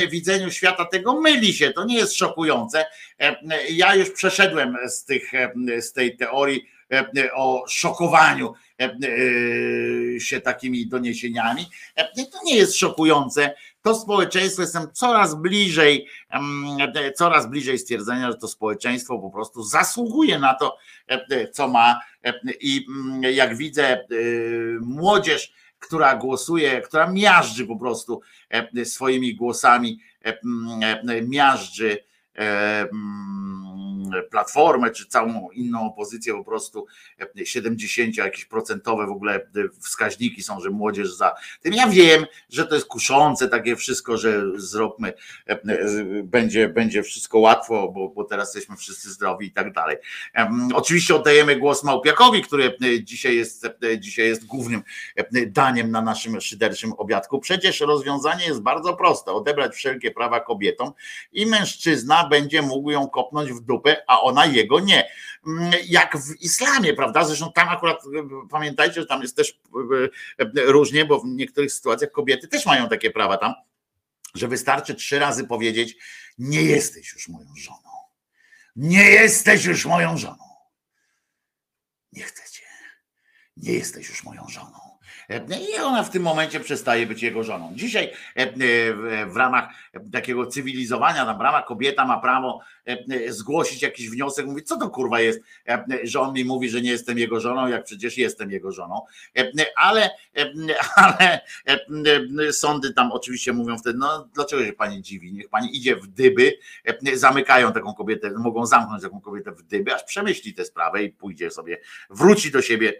[0.09, 1.71] widzeniu świata tego myli się.
[1.71, 2.85] To nie jest szokujące.
[3.69, 5.31] Ja już przeszedłem z, tych,
[5.79, 6.72] z tej teorii
[7.33, 8.53] o szokowaniu
[10.19, 11.65] się takimi doniesieniami.
[12.15, 13.55] To nie jest szokujące.
[13.81, 16.07] To społeczeństwo jestem coraz bliżej,
[17.15, 20.77] coraz bliżej stwierdzenia, że to społeczeństwo po prostu zasługuje na to,
[21.51, 21.99] co ma.
[22.61, 22.85] I
[23.21, 24.05] jak widzę
[24.81, 28.21] młodzież, która głosuje, która miażdży po prostu
[28.83, 29.99] swoimi głosami,
[31.23, 32.03] miażdży
[34.23, 36.85] Platformę, czy całą inną opozycję, po prostu
[37.43, 39.47] 70 jakieś procentowe w ogóle
[39.79, 41.73] wskaźniki są, że młodzież za tym.
[41.73, 45.13] Ja wiem, że to jest kuszące takie wszystko, że zróbmy,
[46.23, 49.97] będzie, będzie wszystko łatwo, bo, bo teraz jesteśmy wszyscy zdrowi i tak dalej.
[50.73, 53.67] Oczywiście oddajemy głos Małpiakowi, który dzisiaj jest,
[53.99, 54.83] dzisiaj jest głównym
[55.47, 57.39] daniem na naszym szyderczym obiadku.
[57.39, 60.91] Przecież rozwiązanie jest bardzo proste: odebrać wszelkie prawa kobietom
[61.31, 65.09] i mężczyzna będzie mógł ją kopnąć w dupę a ona jego nie.
[65.47, 67.25] Mm, jak w islamie, prawda?
[67.25, 68.03] Zresztą tam akurat
[68.49, 69.59] pamiętajcie, że tam jest też
[70.39, 73.53] e, e, różnie, bo w niektórych sytuacjach kobiety też mają takie prawa tam,
[74.35, 75.95] że wystarczy trzy razy powiedzieć:
[76.37, 77.89] Nie jesteś już moją żoną.
[78.75, 80.45] Nie jesteś już moją żoną.
[82.11, 82.63] Nie chcę cię.
[83.57, 84.93] Nie jesteś już moją żoną.
[85.73, 87.71] I ona w tym momencie przestaje być jego żoną.
[87.75, 88.13] Dzisiaj
[89.27, 89.69] w ramach
[90.11, 92.59] takiego cywilizowania, tam brama kobieta ma prawo
[93.29, 95.41] zgłosić jakiś wniosek, mówi, co to kurwa jest,
[96.03, 99.01] że on mi mówi, że nie jestem jego żoną, jak przecież jestem jego żoną.
[99.75, 100.09] Ale,
[100.95, 101.41] ale
[102.51, 106.57] sądy tam oczywiście mówią wtedy, no dlaczego się pani dziwi, niech pani idzie w dyby,
[107.13, 111.51] zamykają taką kobietę, mogą zamknąć taką kobietę w dyby, aż przemyśli tę sprawę i pójdzie
[111.51, 111.77] sobie,
[112.09, 112.93] wróci do siebie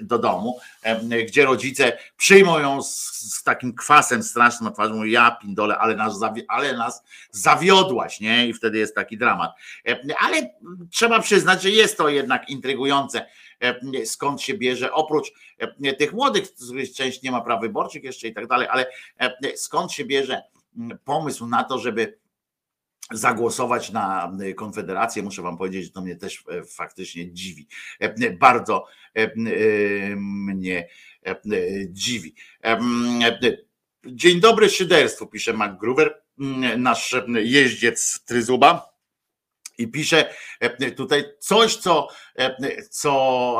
[0.00, 0.60] do domu,
[1.28, 5.96] gdzie rodzice przyjmą ją z, z takim kwasem strasznym na twarzy, mówią, ja pindole, ale
[6.18, 8.48] nas, ale nas zawiodłaś, nie?
[8.48, 9.50] I wtedy jest taki dramat.
[10.18, 10.50] Ale
[10.90, 13.26] trzeba przyznać, że jest to jednak intrygujące,
[14.04, 15.32] skąd się bierze, oprócz
[15.98, 18.86] tych młodych, z których część nie ma praw wyborczych jeszcze i tak dalej, ale
[19.56, 20.42] skąd się bierze
[21.04, 22.20] pomysł na to, żeby
[23.12, 27.66] zagłosować na Konfederację, muszę wam powiedzieć, że to mnie też faktycznie dziwi.
[28.40, 28.86] Bardzo
[30.16, 30.88] mnie
[31.88, 32.34] dziwi.
[34.06, 36.22] Dzień dobry szyderstwu, pisze McGruber,
[36.76, 38.90] nasz jeździec Tryzuba.
[39.78, 40.34] I pisze
[40.96, 42.08] tutaj coś, co,
[42.90, 43.56] co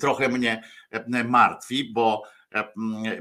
[0.00, 0.62] trochę mnie
[1.24, 2.22] martwi, bo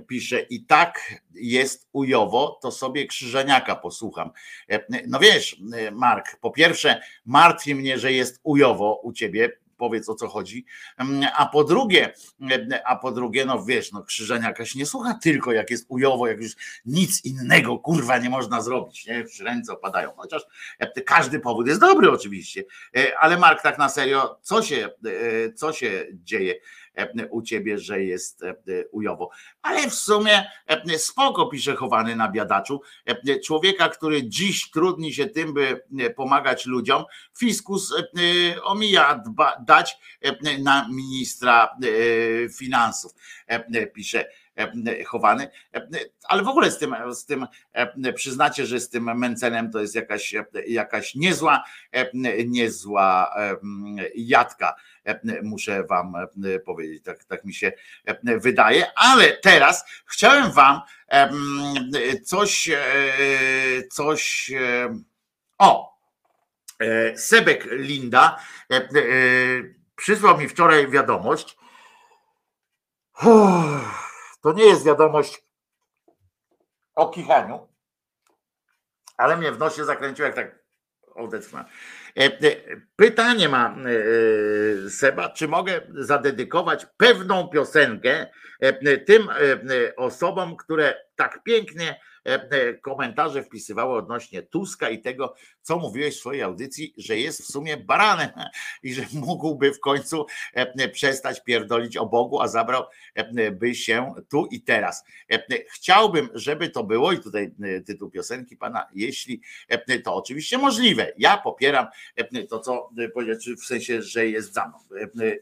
[0.07, 4.32] pisze i tak jest ujowo, to sobie Krzyżeniaka posłucham.
[5.07, 5.61] No wiesz,
[5.91, 9.51] Mark, po pierwsze martwi mnie, że jest ujowo u ciebie,
[9.82, 10.65] powiedz o co chodzi.
[10.97, 12.13] Mm, a po drugie,
[12.86, 16.41] a po drugie, no wiesz, no krzyżeniaka się nie słucha tylko jak jest ujowo, jak
[16.41, 16.55] już
[16.86, 19.23] nic innego kurwa nie można zrobić, nie?
[19.43, 20.11] Ręce opadają.
[20.17, 20.41] Chociaż
[20.79, 22.63] e, każdy powód jest dobry oczywiście.
[22.97, 26.55] E, ale Mark, tak na serio, co się, e, co się dzieje?
[27.30, 28.44] U ciebie, że jest
[28.92, 29.30] ujowo.
[29.62, 30.46] Ale w sumie
[30.98, 32.82] spoko pisze chowany na biadaczu.
[33.46, 35.82] Człowieka, który dziś trudni się tym, by
[36.16, 37.04] pomagać ludziom,
[37.38, 37.94] fiskus
[38.64, 39.24] omija
[39.66, 39.98] dać
[40.60, 41.78] na ministra
[42.58, 43.12] finansów,
[43.94, 44.26] pisze
[45.06, 45.50] chowany.
[46.28, 47.48] Ale w ogóle z tym, z tym
[48.16, 50.36] przyznacie, że z tym Mencenem to jest jakaś,
[50.68, 51.64] jakaś niezła,
[52.46, 53.36] niezła
[54.16, 54.76] jadka,
[55.43, 56.14] muszę wam
[56.66, 57.72] powiedzieć, tak, tak mi się
[58.24, 58.91] wydaje.
[58.95, 60.82] Ale teraz chciałem wam
[62.26, 62.70] coś,
[63.91, 64.52] coś,
[65.58, 65.97] o,
[67.16, 68.39] Sebek Linda
[69.95, 71.58] przysłał mi wczoraj wiadomość.
[74.41, 75.43] To nie jest wiadomość
[76.95, 77.68] o kichaniu,
[79.18, 80.60] ale mnie w nosie zakręciło, jak tak
[81.16, 81.68] odetchnąłem.
[82.18, 82.55] E, e,
[82.95, 83.76] pytanie ma
[84.86, 88.28] e, Seba, czy mogę zadedykować pewną piosenkę
[89.05, 89.28] tym
[89.97, 91.99] osobom, które tak pięknie
[92.82, 97.78] komentarze wpisywały odnośnie Tuska i tego, co mówiłeś w swojej audycji, że jest w sumie
[97.78, 98.30] baranem
[98.84, 100.26] i że mógłby w końcu
[100.93, 105.03] przestać pierdolić o Bogu, a zabrałby się tu i teraz.
[105.72, 107.51] Chciałbym, żeby to było, i tutaj
[107.86, 109.41] tytuł piosenki pana, jeśli
[110.03, 111.13] to oczywiście możliwe.
[111.17, 111.88] Ja popieram
[112.49, 112.89] to, co
[113.61, 114.78] w sensie, że jest za mną.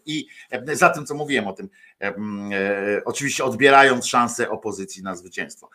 [0.05, 0.27] I
[0.73, 1.69] za tym, co mówiłem o tym,
[3.05, 5.69] oczywiście odbierając szansę opozycji na zwycięstwo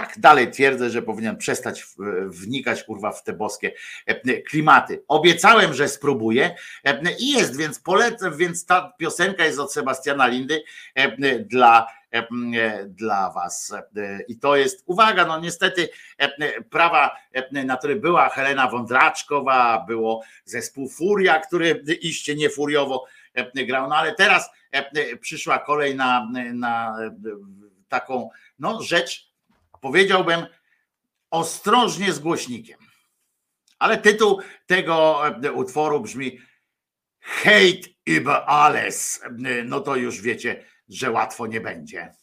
[0.00, 1.86] tak dalej twierdzę, że powinien przestać
[2.26, 3.72] wnikać kurwa w te boskie
[4.48, 5.02] klimaty.
[5.08, 6.54] Obiecałem, że spróbuję
[7.18, 10.62] i jest, więc polecę, więc ta piosenka jest od Sebastiana Lindy
[11.46, 11.86] dla
[12.86, 13.74] dla was.
[14.28, 15.88] I to jest, uwaga, no niestety
[16.70, 17.16] prawa,
[17.52, 23.06] na które była Helena Wądraczkowa, było zespół Furia, który iście nie furiowo
[23.54, 24.50] grał, no ale teraz
[25.20, 26.96] przyszła kolej na, na
[27.88, 29.29] taką no, rzecz,
[29.80, 30.46] powiedziałbym
[31.30, 32.78] ostrożnie z głośnikiem.
[33.78, 36.38] Ale tytuł tego e, utworu brzmi
[37.20, 39.22] Hate über alles.
[39.64, 42.14] No to już wiecie, że łatwo nie będzie,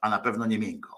[0.00, 0.95] a na pewno nie miękko.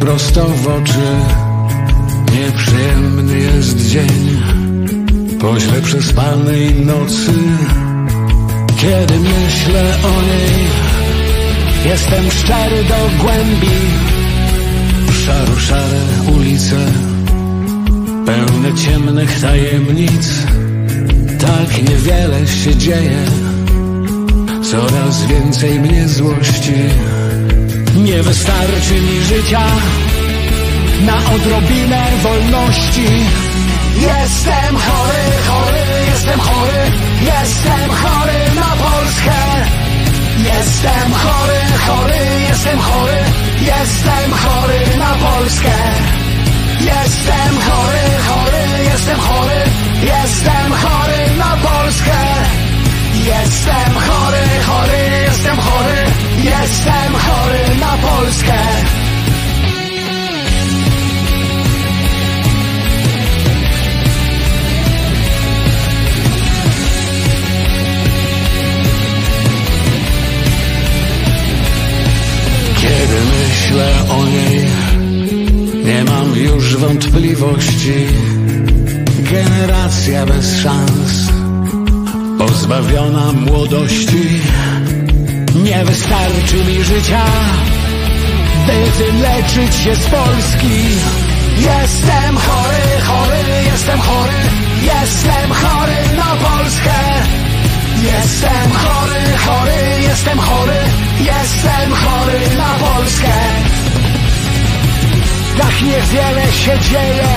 [0.00, 1.06] Prosto w oczy.
[2.32, 4.42] Nieprzyjemny jest dzień
[5.40, 7.32] po źle przespanej nocy.
[8.76, 10.66] Kiedy myślę o niej,
[11.86, 13.76] jestem szczery do głębi.
[15.24, 16.00] Szaro, szare
[16.36, 16.76] ulice,
[18.26, 20.46] pełne ciemnych tajemnic.
[21.40, 23.24] Tak niewiele się dzieje,
[24.62, 26.72] coraz więcej mnie złości.
[27.96, 29.62] Nie wystarczy mi życia
[31.00, 33.06] na odrobinę wolności.
[33.94, 39.40] Jestem chory, chory, jestem chory, jestem chory na Polskę.
[40.38, 42.18] Jestem chory, chory,
[42.48, 43.18] jestem chory,
[43.60, 45.76] jestem chory na Polskę.
[46.80, 49.60] Jestem chory, chory, jestem chory,
[50.02, 52.65] jestem chory na Polskę.
[53.24, 56.00] Jestem chory, chory, jestem chory,
[56.42, 58.58] jestem chory na Polskę.
[72.80, 74.66] Kiedy myślę o niej,
[75.84, 78.06] nie mam już wątpliwości.
[79.32, 81.30] Generacja bez szans,
[82.56, 84.40] pozbawiona młodości.
[85.54, 87.24] Nie wystarczy mi życia,
[88.66, 90.78] by wyleczyć się z Polski.
[91.56, 93.42] Jestem chory, chory,
[93.72, 94.40] jestem chory,
[94.82, 96.98] jestem chory na Polskę.
[98.02, 100.80] Jestem chory, chory, jestem chory,
[101.18, 103.34] jestem chory na Polskę.
[105.58, 107.28] Tak niewiele się dzieje,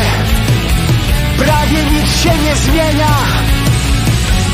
[1.38, 3.39] prawie nic się nie zmienia.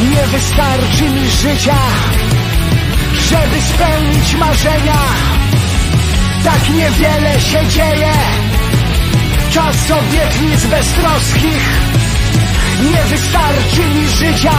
[0.01, 1.77] Nie wystarczy mi życia,
[3.29, 4.99] żeby spełnić marzenia.
[6.43, 8.11] Tak niewiele się dzieje,
[9.51, 11.69] czas obietnic beztroskich.
[12.91, 14.57] Nie wystarczy mi życia,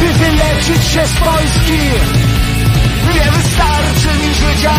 [0.00, 1.80] by wyleczyć się z Polski.
[3.14, 4.74] Nie wystarczy mi życia,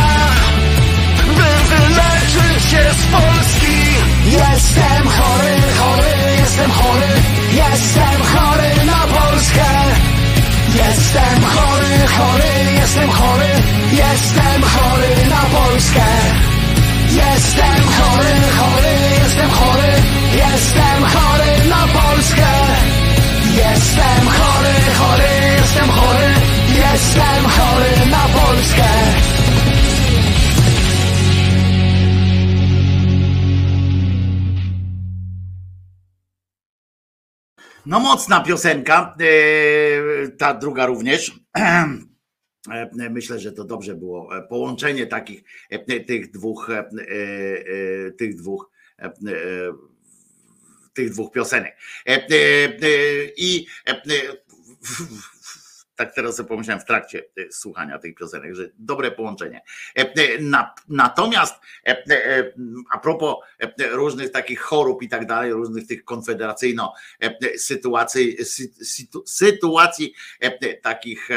[1.28, 2.09] by wyleczyć
[2.60, 3.80] się z Polski.
[4.26, 7.12] Jestem chory, chory, jestem chory,
[7.52, 9.70] jestem chory na Polskę.
[10.76, 13.52] Jestem chory, chory, jestem chory,
[13.92, 16.10] jestem chory na Polskę.
[17.10, 19.92] Jestem chory, chory, jestem chory,
[20.44, 22.52] jestem chory na Polskę.
[23.64, 26.30] Jestem chory, chory, jestem chory,
[26.84, 28.90] jestem chory na Polskę.
[37.90, 41.32] No mocna piosenka, e, ta druga również.
[42.72, 48.36] E, Myślę, że to dobrze było e, połączenie takich e, tych dwóch e, e, tych
[48.36, 49.12] dwóch e, e,
[50.94, 51.78] tych dwóch piosenek.
[52.08, 52.78] E, e, e,
[53.38, 54.02] I e, e,
[56.00, 59.62] tak teraz sobie pomyślałem w trakcie e, słuchania tych piosenek, że dobre połączenie.
[59.98, 61.56] E, e, na- Natomiast
[62.92, 63.36] a propos
[63.92, 66.94] różnych takich chorób i tak dalej, różnych tych konfederacyjno
[67.58, 70.14] sytuacji, sy- sytu- sytuacji
[70.82, 71.30] takich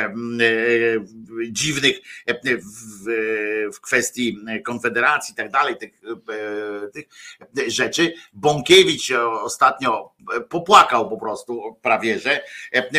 [1.51, 1.97] dziwnych
[3.73, 6.01] w, kwestii konfederacji i tak dalej, tych,
[6.95, 7.09] tych
[7.71, 8.15] rzeczy.
[8.33, 9.11] Bąkiewicz
[9.43, 10.15] ostatnio
[10.49, 12.41] popłakał po prostu prawie, że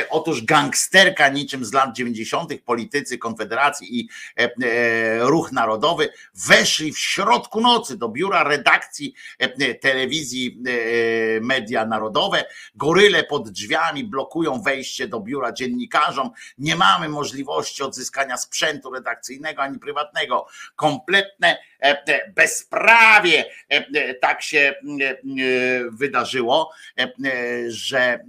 [0.10, 2.52] Otóż gangsterka niczym z lat 90.
[2.66, 4.10] politycy Konfederacji i
[4.40, 6.10] e, e, Ruch Narodowy
[6.48, 10.64] weszli w środku nocy do biura redakcji e, telewizji
[11.42, 12.46] Media Narodowe.
[12.76, 16.30] Goryle pod drzwiami blokują wejście do biura dziennikarzom.
[16.58, 20.48] Nie mamy możliwości odzyskania sprzętu redakcyjnego ani prywatnego.
[20.76, 21.58] Kompletne
[22.36, 24.74] bezprawie e, e, tak się e,
[25.10, 25.16] e,
[25.92, 27.12] wydarzyło, e, e,
[27.72, 28.20] że, e,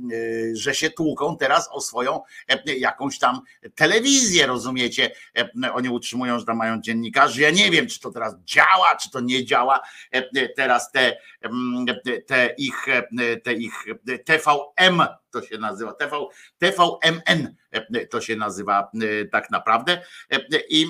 [0.53, 3.41] że się tłuką teraz o swoją e, jakąś tam
[3.75, 5.11] telewizję, rozumiecie?
[5.39, 7.41] E, Oni utrzymują, że tam mają dziennikarzy.
[7.43, 9.81] Ja nie wiem, czy to teraz działa, czy to nie działa.
[10.15, 11.17] E, e, Teraz te,
[12.27, 12.87] te ich,
[13.43, 13.85] te ich
[14.25, 16.27] TVM to się nazywa, TV,
[16.59, 17.55] TVMN
[18.11, 18.91] to się nazywa
[19.33, 20.03] tak naprawdę.
[20.69, 20.87] I,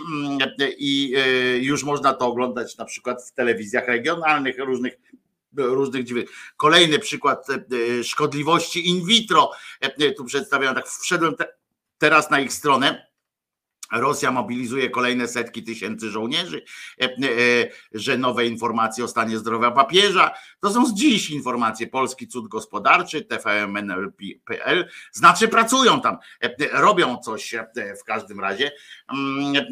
[0.78, 4.94] I e, już można to oglądać na przykład w telewizjach regionalnych, różnych
[5.56, 6.28] różnych dziwnych.
[6.56, 7.47] Kolejny przykład
[8.02, 9.51] szkodliwości in vitro.
[10.16, 11.47] Tu przedstawiają, tak wszedłem te,
[11.98, 13.13] teraz na ich stronę.
[13.93, 16.65] Rosja mobilizuje kolejne setki tysięcy żołnierzy,
[17.01, 17.09] e, e,
[17.93, 20.31] że nowe informacje o stanie zdrowia papieża.
[20.61, 21.86] To są z dziś informacje.
[21.86, 24.89] Polski cud gospodarczy, TVMNL.pl.
[25.12, 27.55] Znaczy pracują tam, e, robią coś
[28.01, 28.73] w każdym razie.
[29.12, 29.65] Mm,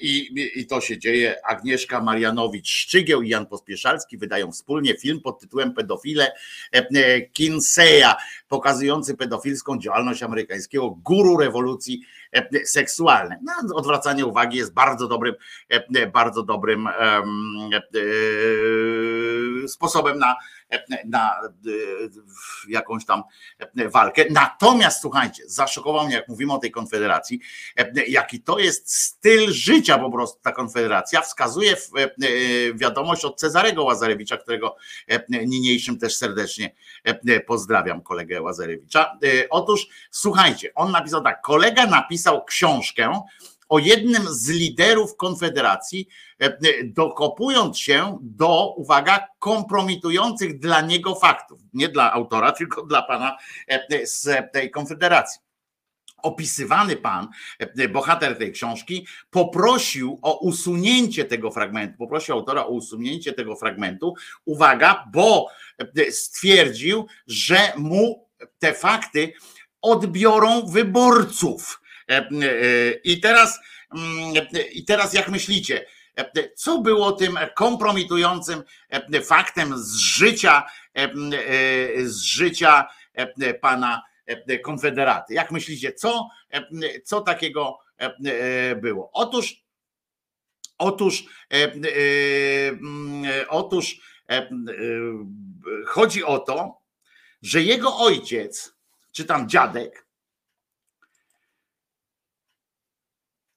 [0.00, 1.36] I, I to się dzieje.
[1.46, 6.32] Agnieszka Marianowicz-Szczygieł i Jan Pospieszalski wydają wspólnie film pod tytułem Pedofile
[7.32, 8.14] Kinseya,
[8.48, 12.02] pokazujący pedofilską działalność amerykańskiego guru rewolucji
[12.64, 13.38] seksualnej.
[13.42, 15.34] No, odwracanie uwagi jest bardzo dobrym,
[16.12, 16.88] bardzo dobrym
[19.66, 20.36] sposobem na
[21.04, 21.40] na
[22.68, 23.22] jakąś tam
[23.88, 24.24] walkę.
[24.30, 27.40] Natomiast słuchajcie, zaszokował mnie, jak mówimy o tej konfederacji,
[28.08, 31.20] jaki to jest styl życia po prostu ta konfederacja.
[31.20, 31.76] Wskazuje
[32.74, 34.76] wiadomość od Cezarego Łazarewicza, którego
[35.28, 36.74] niniejszym też serdecznie
[37.46, 39.18] pozdrawiam kolegę Łazarewicza.
[39.50, 43.22] Otóż słuchajcie, on napisał tak, kolega napisał książkę,
[43.68, 46.08] o jednym z liderów Konfederacji,
[46.40, 51.60] e, dokopując się do, uwaga, kompromitujących dla niego faktów.
[51.72, 53.36] Nie dla autora, tylko dla pana
[53.68, 55.40] e, z tej Konfederacji
[56.22, 57.28] opisywany pan,
[57.58, 64.14] e, bohater tej książki, poprosił o usunięcie tego fragmentu, poprosił autora o usunięcie tego fragmentu,
[64.44, 65.48] uwaga, bo
[66.10, 68.28] stwierdził, że mu
[68.58, 69.32] te fakty
[69.82, 71.80] odbiorą wyborców.
[72.10, 73.60] E, e, I teraz,
[73.94, 75.86] mm, i teraz jak myślicie,
[76.16, 78.62] e, co było tym kompromitującym
[79.24, 80.66] faktem z życia,
[82.04, 82.88] z życia
[83.60, 84.02] pana
[84.62, 85.34] Konfederaty?
[85.34, 86.28] Jak myślicie, co,
[87.04, 87.78] co takiego
[88.76, 89.10] było?
[89.12, 89.64] Otóż,
[90.78, 91.24] otóż,
[93.48, 94.00] otóż
[95.86, 96.78] chodzi o to,
[97.42, 98.74] że jego ojciec,
[99.12, 100.07] czy tam dziadek,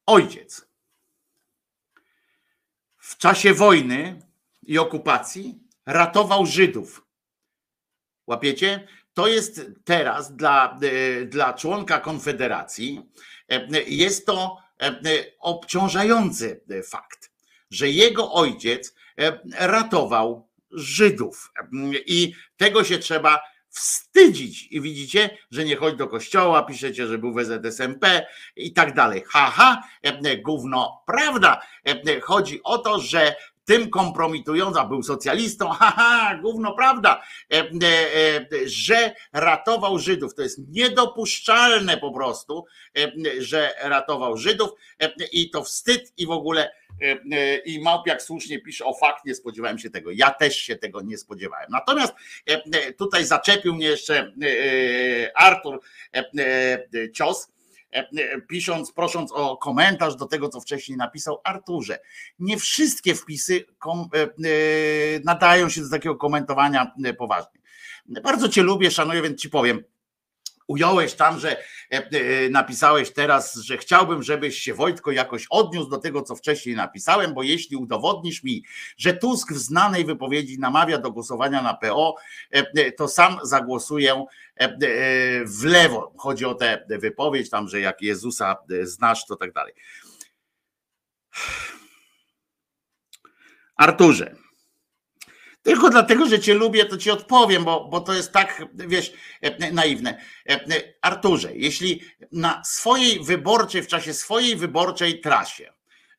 [0.05, 0.71] ojciec
[2.97, 4.21] w czasie wojny
[4.63, 7.05] i okupacji ratował Żydów.
[8.27, 8.87] Łapiecie?
[9.13, 13.01] To jest teraz dla, e, dla członka Konfederacji,
[13.49, 14.99] e, jest to e,
[15.39, 17.31] obciążający fakt,
[17.71, 18.95] że jego ojciec
[19.59, 21.53] ratował Żydów.
[22.05, 23.41] I tego się trzeba
[23.71, 24.67] wstydzić.
[24.71, 28.25] I widzicie, że nie chodzi do kościoła, piszecie, że był w ZSMP
[28.55, 29.23] i tak dalej.
[29.27, 31.61] Haha, e, gówno, prawda.
[31.87, 33.35] E, chodzi o to, że
[33.65, 37.21] tym kompromitująca, był socjalistą, haha, gówno prawda,
[37.53, 37.69] e,
[38.65, 40.35] że ratował Żydów.
[40.35, 42.65] To jest niedopuszczalne po prostu,
[43.39, 44.69] że ratował Żydów
[45.31, 46.71] i to wstyd i w ogóle
[47.01, 50.11] E, e, I Małpiak słusznie pisze o fakt, nie spodziewałem się tego.
[50.11, 51.67] Ja też się tego nie spodziewałem.
[51.69, 52.13] Natomiast
[52.45, 54.33] e, tutaj zaczepił mnie jeszcze
[55.35, 55.81] Artur
[57.13, 57.51] Cios,
[58.49, 61.99] pisząc, prosząc o komentarz do tego, co wcześniej napisał Arturze.
[62.39, 63.65] Nie wszystkie wpisy
[65.23, 67.61] nadają się do takiego komentowania poważnie.
[68.23, 69.83] Bardzo Cię lubię, szanuję, więc Ci powiem
[70.71, 75.97] ująłeś tam, że e, e, napisałeś teraz, że chciałbym, żebyś się Wojtko jakoś odniósł do
[75.97, 78.63] tego, co wcześniej napisałem, bo jeśli udowodnisz mi,
[78.97, 82.15] że Tusk w znanej wypowiedzi namawia do głosowania na PO,
[82.51, 84.25] e, to sam zagłosuję
[85.45, 86.13] w lewo.
[86.17, 89.73] Chodzi o tę wypowiedź tam, że jak Jezusa znasz, to tak dalej.
[93.75, 94.35] Arturze,
[95.63, 99.71] tylko dlatego, że cię lubię, to ci odpowiem, bo, bo to jest tak, wiesz, e,
[99.71, 100.17] naiwne.
[100.49, 100.59] E,
[101.01, 102.01] Arturze, jeśli
[102.31, 105.73] na swojej wyborczej, w czasie swojej wyborczej trasie,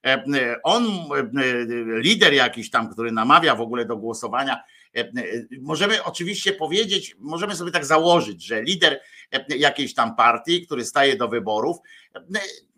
[0.06, 0.84] e, on,
[1.86, 4.62] lider jakiś tam, który namawia w ogóle do głosowania,
[5.60, 9.00] możemy oczywiście powiedzieć, możemy sobie tak założyć, że lider
[9.48, 11.76] jakiejś tam partii, który staje do wyborów,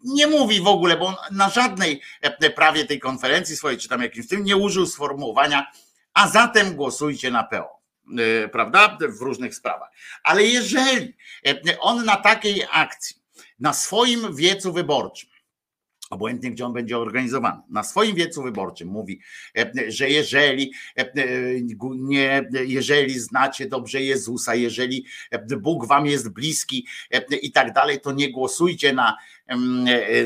[0.05, 2.01] nie mówi w ogóle, bo on na żadnej
[2.57, 5.67] prawie tej konferencji swojej, czy tam jakimś tym, nie użył sformułowania
[6.15, 7.81] a zatem głosujcie na PO
[8.45, 9.91] y, prawda, w różnych sprawach.
[10.23, 11.15] Ale jeżeli
[11.49, 13.17] y, on na takiej akcji,
[13.61, 15.31] na swoim wiecu wyborczym,
[16.11, 19.21] obojętnie gdzie on będzie organizowany, na swoim wiecu wyborczym mówi,
[19.59, 20.73] y, że jeżeli
[21.97, 25.07] nie, jeżeli znacie dobrze Jezusa, jeżeli
[25.61, 26.87] Bóg wam jest bliski
[27.43, 29.17] i tak dalej, to nie głosujcie na,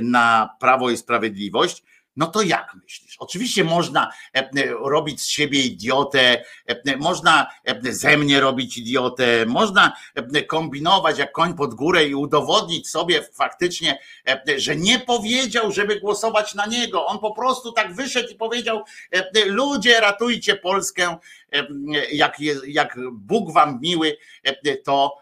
[0.03, 1.83] na Prawo i Sprawiedliwość,
[2.19, 3.17] no to jak myślisz?
[3.19, 7.47] Oczywiście można e, e, robić z siebie idiotę, e, można
[7.91, 9.93] ze mnie robić idiotę, można
[10.47, 13.99] kombinować jak koń pod górę i udowodnić sobie faktycznie,
[14.57, 17.07] że nie powiedział, żeby głosować na niego.
[17.07, 18.85] On po prostu tak wyszedł i powiedział:
[19.47, 21.17] Ludzie, ratujcie Polskę,
[22.13, 24.17] jak, jak Bóg wam miły,
[24.85, 25.17] to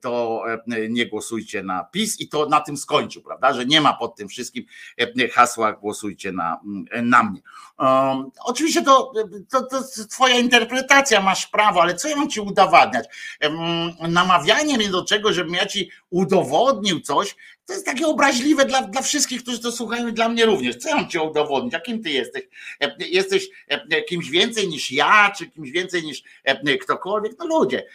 [0.00, 0.44] to
[0.88, 3.52] nie głosujcie na PiS i to na tym skończył, prawda?
[3.52, 4.64] Że nie ma pod tym wszystkim
[5.32, 6.60] hasła głosujcie na,
[7.02, 7.40] na mnie.
[7.80, 9.12] Um, oczywiście to,
[9.50, 13.06] to, to twoja interpretacja, masz prawo, ale co ja mam ci udowadniać?
[14.08, 17.36] Namawianie mnie do czego, żebym ja ci udowodnił coś,
[17.66, 20.76] to jest takie obraźliwe dla, dla wszystkich, którzy to słuchają i dla mnie również.
[20.76, 21.72] Co ja mam ci udowodnić?
[21.72, 22.42] Jakim ty jesteś?
[22.98, 23.48] Jesteś
[24.08, 26.22] kimś więcej niż ja, czy kimś więcej niż
[26.80, 27.32] ktokolwiek?
[27.38, 27.86] No ludzie,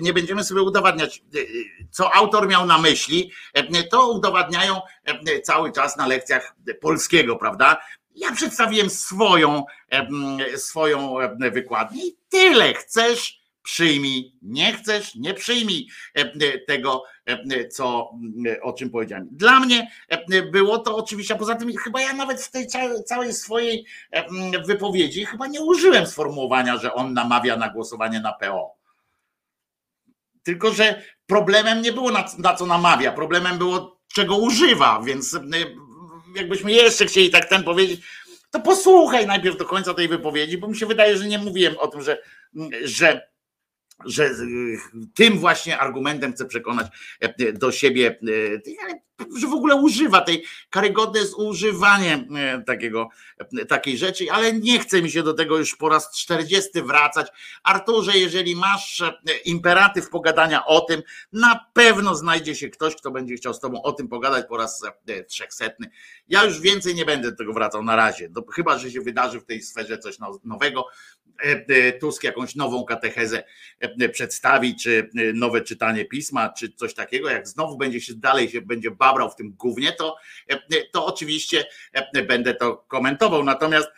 [0.00, 1.22] nie będziemy sobie udowadniać,
[1.90, 3.32] co autor miał na myśli,
[3.90, 4.80] to udowadniają
[5.42, 7.80] cały czas na lekcjach polskiego, prawda?
[8.18, 9.64] Ja przedstawiłem swoją,
[10.56, 11.14] swoją
[11.52, 12.74] wykładnię i tyle.
[12.74, 15.88] Chcesz, przyjmij, nie chcesz, nie przyjmij
[16.66, 17.04] tego,
[17.70, 18.10] co,
[18.62, 19.28] o czym powiedziałem.
[19.30, 19.90] Dla mnie
[20.52, 22.66] było to oczywiście, a poza tym chyba ja nawet w tej
[23.06, 23.86] całej swojej
[24.66, 28.74] wypowiedzi chyba nie użyłem sformułowania, że on namawia na głosowanie na PO.
[30.42, 35.38] Tylko, że problemem nie było na, na co namawia, problemem było czego używa, więc
[36.36, 38.00] jakbyśmy jeszcze chcieli tak ten powiedzieć,
[38.50, 41.88] to posłuchaj najpierw do końca tej wypowiedzi, bo mi się wydaje, że nie mówiłem o
[41.88, 42.22] tym, że,
[42.84, 43.28] że
[44.04, 44.30] że
[45.14, 46.86] tym właśnie argumentem chcę przekonać
[47.54, 48.18] do siebie,
[48.82, 49.00] ale
[49.36, 53.08] że w ogóle używa tej karygodne jest używanie e, takiego,
[53.60, 57.26] e, takiej rzeczy, ale nie chce mi się do tego już po raz 40 wracać.
[57.62, 59.14] Arturze, jeżeli masz e,
[59.44, 61.02] imperatyw pogadania o tym,
[61.32, 64.82] na pewno znajdzie się ktoś, kto będzie chciał z tobą o tym pogadać po raz
[65.28, 65.90] trzechsetny.
[66.28, 69.44] Ja już więcej nie będę do tego wracał na razie, chyba, że się wydarzy w
[69.44, 70.86] tej sferze coś nowego.
[72.00, 73.44] Tusk jakąś nową katechezę
[74.12, 78.90] przedstawi, czy nowe czytanie pisma, czy coś takiego, jak znowu będzie się dalej się będzie
[78.90, 80.16] babrał w tym głównie, to,
[80.92, 81.66] to oczywiście
[82.28, 83.44] będę to komentował.
[83.44, 83.88] Natomiast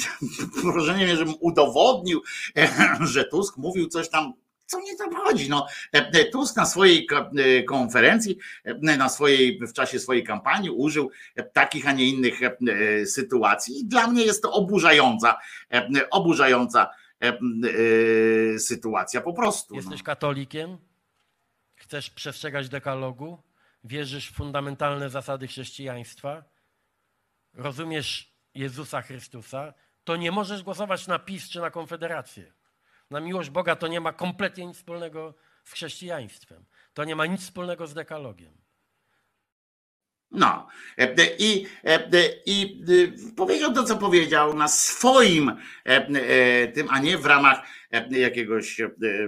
[0.64, 2.22] wrażenie mnie, żebym udowodnił,
[3.00, 4.32] że Tusk mówił coś tam
[4.68, 5.50] co mnie to chodzi?
[5.50, 5.66] No,
[6.32, 7.06] Tusk na swojej
[7.68, 8.38] konferencji,
[8.82, 11.10] na swojej, w czasie swojej kampanii użył
[11.52, 12.40] takich, a nie innych
[13.04, 13.80] sytuacji.
[13.80, 15.38] I dla mnie jest to oburzająca,
[16.10, 16.90] oburzająca
[18.58, 19.74] sytuacja po prostu.
[19.74, 19.80] No.
[19.80, 20.78] Jesteś katolikiem?
[21.76, 23.42] Chcesz przestrzegać dekalogu?
[23.84, 26.44] wierzysz w fundamentalne zasady chrześcijaństwa,
[27.54, 29.74] rozumiesz Jezusa Chrystusa,
[30.04, 32.52] to nie możesz głosować na PiS czy na Konfederację.
[33.10, 36.64] Na miłość Boga to nie ma kompletnie nic wspólnego z chrześcijaństwem.
[36.94, 38.58] To nie ma nic wspólnego z dekalogiem.
[40.30, 40.68] No
[41.38, 41.66] i,
[42.46, 42.84] i
[43.36, 45.52] powiedział to, co powiedział na swoim
[46.74, 47.62] tym, a nie w ramach
[48.10, 48.80] jakiegoś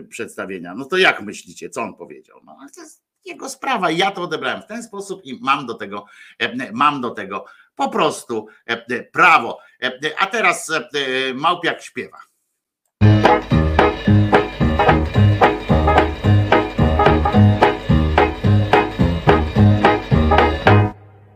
[0.09, 0.74] przedstawienia.
[0.74, 2.40] No to jak myślicie, co on powiedział?
[2.44, 3.90] No, to jest jego sprawa.
[3.90, 6.05] Ja to odebrałem w ten sposób i mam do tego,
[6.39, 7.44] e, mam do tego
[7.74, 9.59] po prostu e, prawo.
[9.82, 10.73] E, a teraz
[11.35, 12.30] Małpiak śpiewa.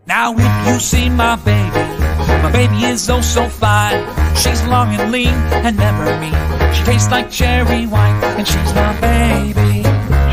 [0.07, 1.85] Now if you see my baby,
[2.43, 4.05] my baby is oh so fine.
[4.37, 5.35] She's long and lean
[5.65, 6.35] and never mean.
[6.75, 9.83] She tastes like cherry wine and she's my baby.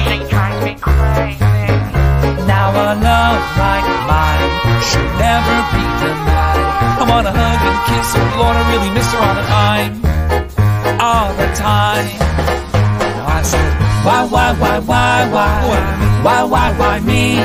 [0.04, 1.42] She drives me crazy.
[2.48, 4.52] Now a love like mine
[4.90, 6.68] should never be denied.
[7.02, 9.94] I wanna hug and kiss her, Lord, I really miss her all the time,
[11.02, 12.71] all the time.
[14.04, 16.22] Why, why, why, why, why?
[16.24, 17.36] Why, why, why me?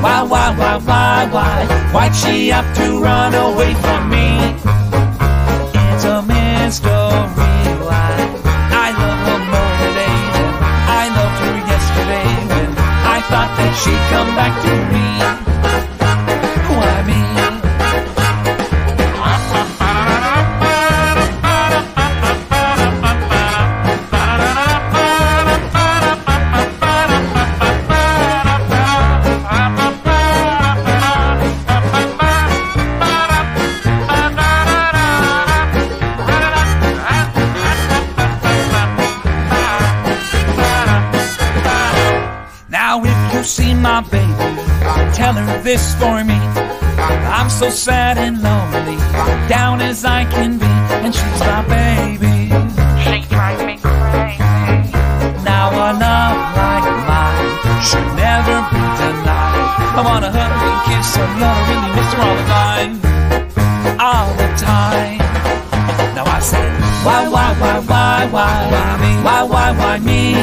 [0.00, 1.66] Why, why, why, why, why?
[1.92, 4.28] Why'd she have to run away from me?
[5.90, 6.90] It's a mystery
[7.82, 8.14] why.
[8.84, 10.48] I love her more today than
[11.00, 15.05] I loved her yesterday when I thought that she'd come back to me.
[45.26, 46.38] Tell her this for me.
[47.34, 48.94] I'm so sad and lonely,
[49.48, 50.70] down as I can be,
[51.02, 52.46] and she's my baby.
[53.02, 54.94] She drives me crazy.
[55.42, 57.50] Now a love like mine
[57.82, 59.98] should never be denied.
[59.98, 62.92] I wanna hug and kiss her, love her, really miss her all the time,
[63.98, 65.18] all the time.
[66.14, 66.70] Now I say,
[67.02, 69.12] why, why, why, why, why, why me?
[69.26, 70.34] Why, why, why me?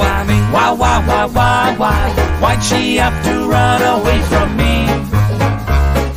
[0.00, 0.38] Why me?
[0.48, 2.29] Why, why, why, why, why?
[2.60, 4.84] How'd she have to run away from me?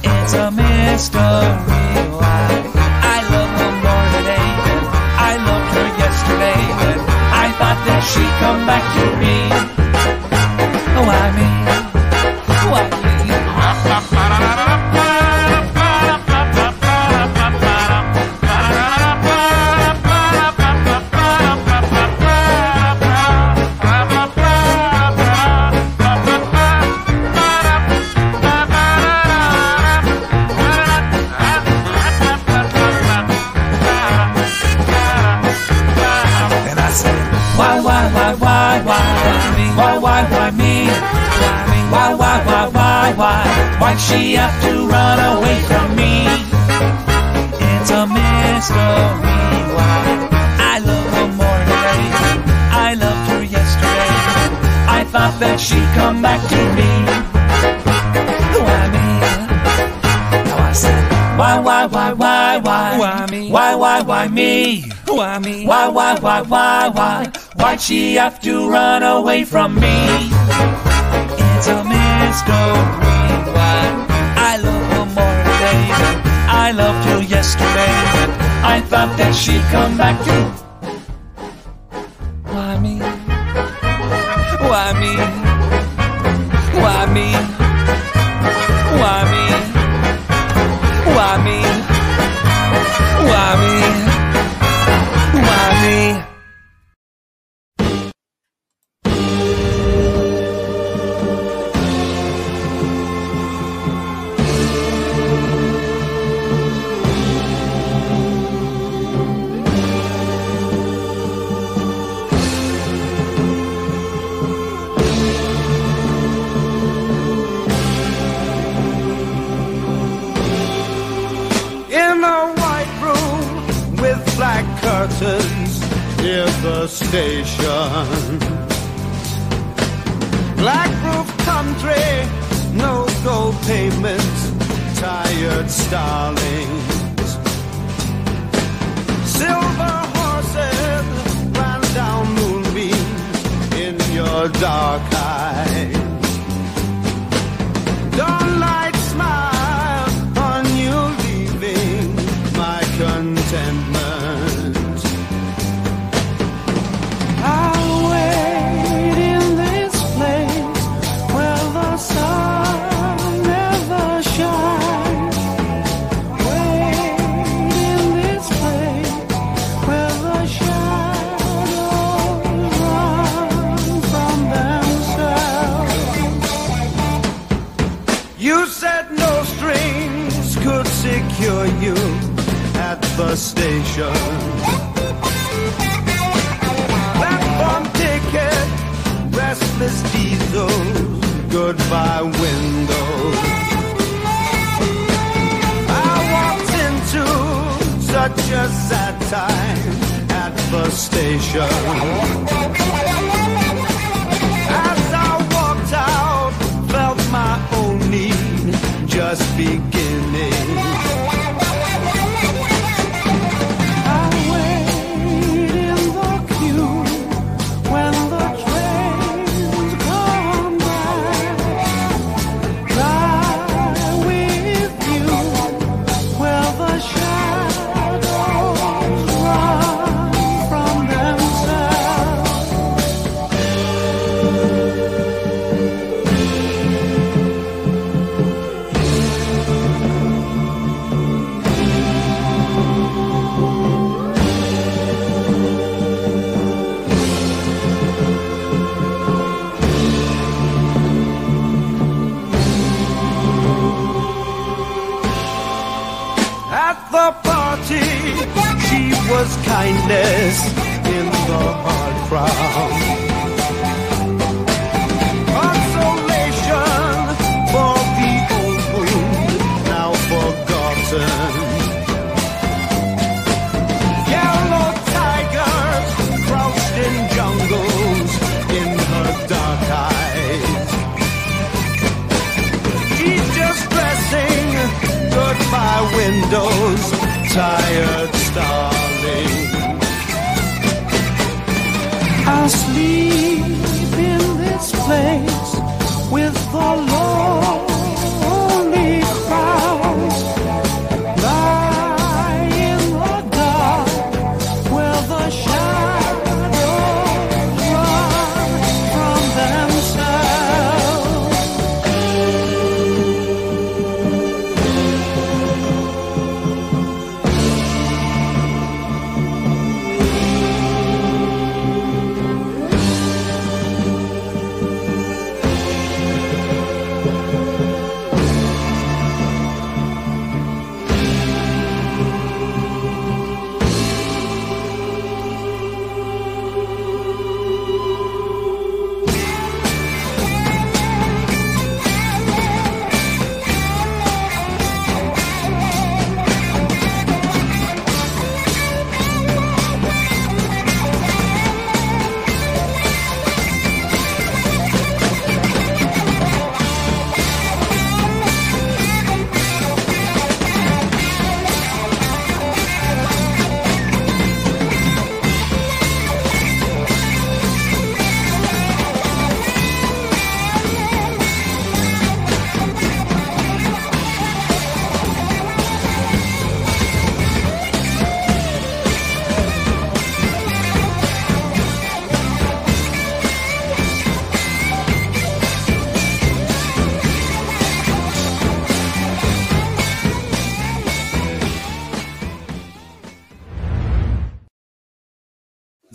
[0.03, 1.21] It's a mystery
[2.19, 2.43] why
[3.15, 4.79] I love her more today than
[5.29, 6.61] I loved her yesterday.
[7.31, 9.35] I thought that she'd come back to me.
[10.97, 11.82] Oh, I mean.
[43.93, 46.25] like she have to run away from me.
[47.61, 50.03] It's a mystery why
[50.57, 52.05] I love her more today.
[52.71, 54.13] I loved her yesterday.
[54.97, 56.91] I thought that she'd come back to me.
[58.65, 59.07] Why me?
[60.49, 62.97] Now I said, why, why, why, why, why?
[62.97, 63.51] Why me?
[63.51, 64.89] Why, why, why me?
[65.05, 65.67] Why me?
[65.67, 67.31] Why, why, why, why, why?
[67.57, 69.97] Why'd she have to run away from me?
[71.37, 73.12] It's a mystery.
[76.65, 77.91] I loved her yesterday.
[78.63, 80.62] I thought that she'd come back too.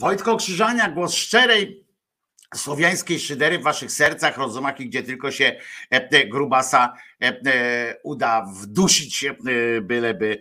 [0.08, 1.84] Wojtko Krzyżania, głos szczerej
[2.54, 5.58] słowiańskiej szydery w waszych sercach, rozumach i gdzie tylko się e,
[5.90, 9.24] e, grubasa e, uda wdusić,
[9.82, 10.38] byleby,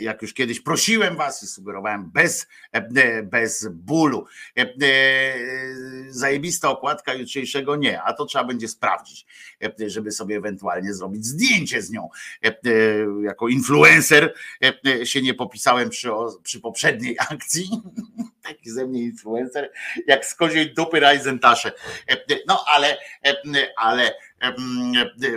[0.00, 2.46] jak już kiedyś prosiłem was i sugerowałem, bez,
[3.24, 4.26] bez bólu.
[6.18, 9.26] Zajebista okładka jutrzejszego nie, a to trzeba będzie sprawdzić,
[9.86, 12.08] żeby sobie ewentualnie zrobić zdjęcie z nią.
[13.22, 14.34] Jako influencer
[15.04, 16.08] się nie popisałem przy,
[16.42, 17.70] przy poprzedniej akcji,
[18.42, 19.72] taki ze mnie influencer,
[20.06, 21.72] jak z koziej dupy Rajzentasze.
[22.46, 22.98] No ale,
[23.76, 24.14] ale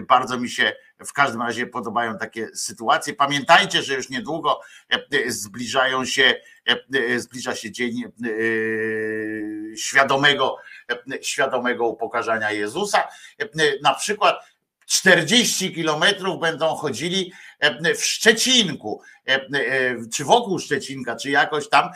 [0.08, 0.74] bardzo mi się
[1.06, 3.14] w każdym razie podobają takie sytuacje.
[3.14, 4.60] Pamiętajcie, że już niedługo
[5.28, 6.34] zbliżają się,
[7.18, 8.04] zbliża się dzień
[9.76, 10.58] świadomego,
[11.22, 13.08] świadomego upokarzania Jezusa.
[13.84, 14.52] Na przykład
[14.92, 19.48] 40 kilometrów będą chodzili e, w Szczecinku, e, e,
[20.14, 21.90] czy wokół Szczecinka, czy jakoś tam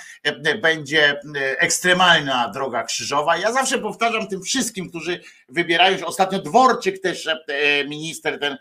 [0.61, 1.21] będzie
[1.57, 3.37] ekstremalna droga krzyżowa.
[3.37, 7.29] Ja zawsze powtarzam tym wszystkim, którzy wybierają się, ostatnio Dworczyk też,
[7.87, 8.57] minister ten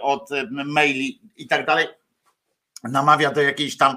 [0.00, 1.86] od maili i tak dalej,
[2.82, 3.96] namawia do jakiejś tam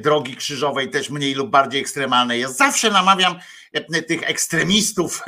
[0.00, 2.40] drogi krzyżowej, też mniej lub bardziej ekstremalnej.
[2.40, 3.38] Ja zawsze namawiam
[4.08, 5.22] tych ekstremistów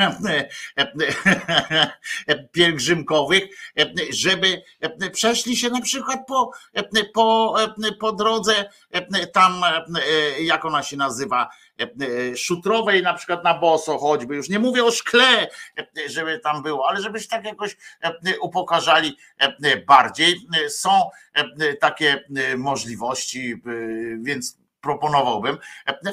[2.52, 3.42] pielgrzymkowych,
[4.10, 4.62] żeby
[5.12, 6.50] przeszli się na przykład po,
[7.14, 7.56] po,
[8.00, 8.70] po drodze
[9.32, 9.62] tam,
[10.40, 11.50] jak ona się nazywa,
[12.36, 15.48] szutrowej na przykład na boso choćby, już nie mówię o szkle,
[16.06, 17.76] żeby tam było, ale żebyś tak jakoś
[18.40, 19.16] upokarzali
[19.86, 20.36] bardziej.
[20.68, 20.90] Są
[21.80, 22.24] takie
[22.56, 23.54] możliwości,
[24.20, 25.58] więc proponowałbym.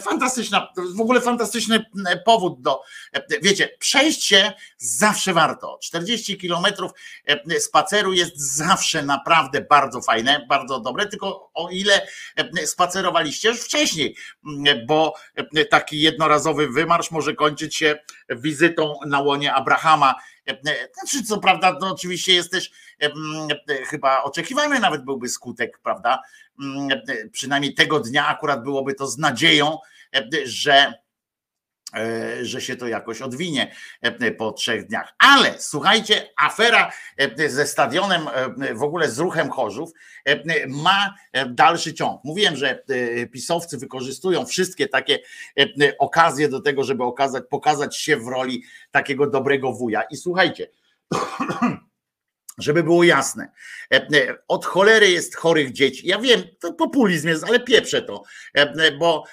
[0.01, 1.85] Fantastyczna, w ogóle fantastyczny
[2.25, 2.81] powód do,
[3.41, 5.79] wiecie, przejść się zawsze warto.
[5.83, 6.91] 40 kilometrów
[7.59, 12.07] spaceru jest zawsze naprawdę bardzo fajne, bardzo dobre, tylko o ile
[12.65, 14.15] spacerowaliście już wcześniej,
[14.87, 15.13] bo
[15.69, 17.99] taki jednorazowy wymarsz może kończyć się
[18.29, 20.15] wizytą na łonie Abrahama.
[20.93, 22.71] Znaczy, co prawda, to oczywiście jest też
[23.87, 26.21] chyba oczekiwany nawet byłby skutek, prawda?
[27.31, 29.77] Przynajmniej tego dnia akurat byłoby to z nadzieją,
[30.43, 31.06] że e,
[32.41, 33.75] że się to jakoś odwinie
[34.37, 35.13] po trzech dniach.
[35.19, 36.91] Ale słuchajcie, afera
[37.47, 38.21] ze stadionem,
[38.75, 39.91] w ogóle z ruchem Chorzów,
[40.67, 41.15] ma
[41.49, 42.23] dalszy ciąg.
[42.23, 42.83] Mówiłem, że
[43.31, 45.19] pisowcy wykorzystują wszystkie takie
[45.99, 50.01] okazje do tego, żeby okazać, pokazać się w roli takiego dobrego wuja.
[50.01, 50.67] I słuchajcie,
[52.57, 53.51] Żeby było jasne,
[53.93, 56.07] e, e, od cholery jest chorych dzieci.
[56.07, 58.23] Ja wiem, to populizm jest, ale pieprzę to,
[58.53, 59.23] e, bo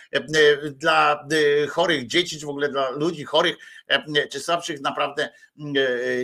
[0.70, 1.26] dla
[1.68, 3.56] chorych dzieci, czy w ogóle dla ludzi chorych,
[4.30, 5.28] czy słabszych, naprawdę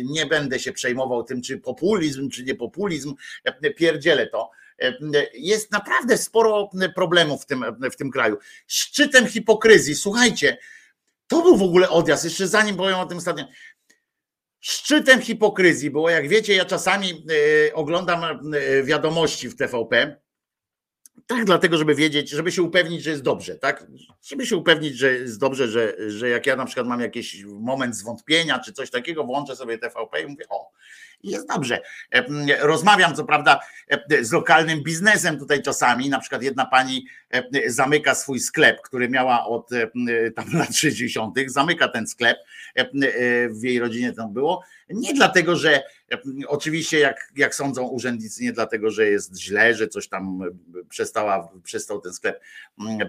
[0.04, 3.14] nie będę się przejmował tym, czy populizm, czy nie populizm,
[3.76, 4.50] pierdzielę to.
[5.34, 8.38] Jest naprawdę sporo problemów w tym, w tym kraju.
[8.66, 10.58] Szczytem hipokryzji, słuchajcie,
[11.30, 13.52] to był w ogóle odjazd, jeszcze zanim powiem o tym stadionie
[14.60, 17.26] Szczytem hipokryzji było, jak wiecie, ja czasami
[17.68, 20.16] e, oglądam e, wiadomości w TVP,
[21.26, 23.86] tak, dlatego, żeby wiedzieć, żeby się upewnić, że jest dobrze, tak?
[24.22, 27.96] Żeby się upewnić, że jest dobrze, że, że jak ja na przykład mam jakiś moment
[27.96, 30.70] zwątpienia czy coś takiego, włączę sobie TVP i mówię, o,
[31.22, 31.80] jest dobrze.
[32.14, 32.24] E,
[32.60, 33.60] rozmawiam, co prawda,
[34.20, 36.08] z lokalnym biznesem tutaj czasami.
[36.08, 37.06] Na przykład jedna pani
[37.66, 39.70] zamyka swój sklep, który miała od
[40.36, 42.38] tam lat 60., zamyka ten sklep.
[43.50, 44.64] W jej rodzinie tam było.
[44.88, 45.82] Nie dlatego, że
[46.48, 51.48] Oczywiście, jak, jak sądzą urzędnicy, nie dlatego, że jest źle, że coś tam e, przestała,
[51.62, 52.40] przestał ten sklep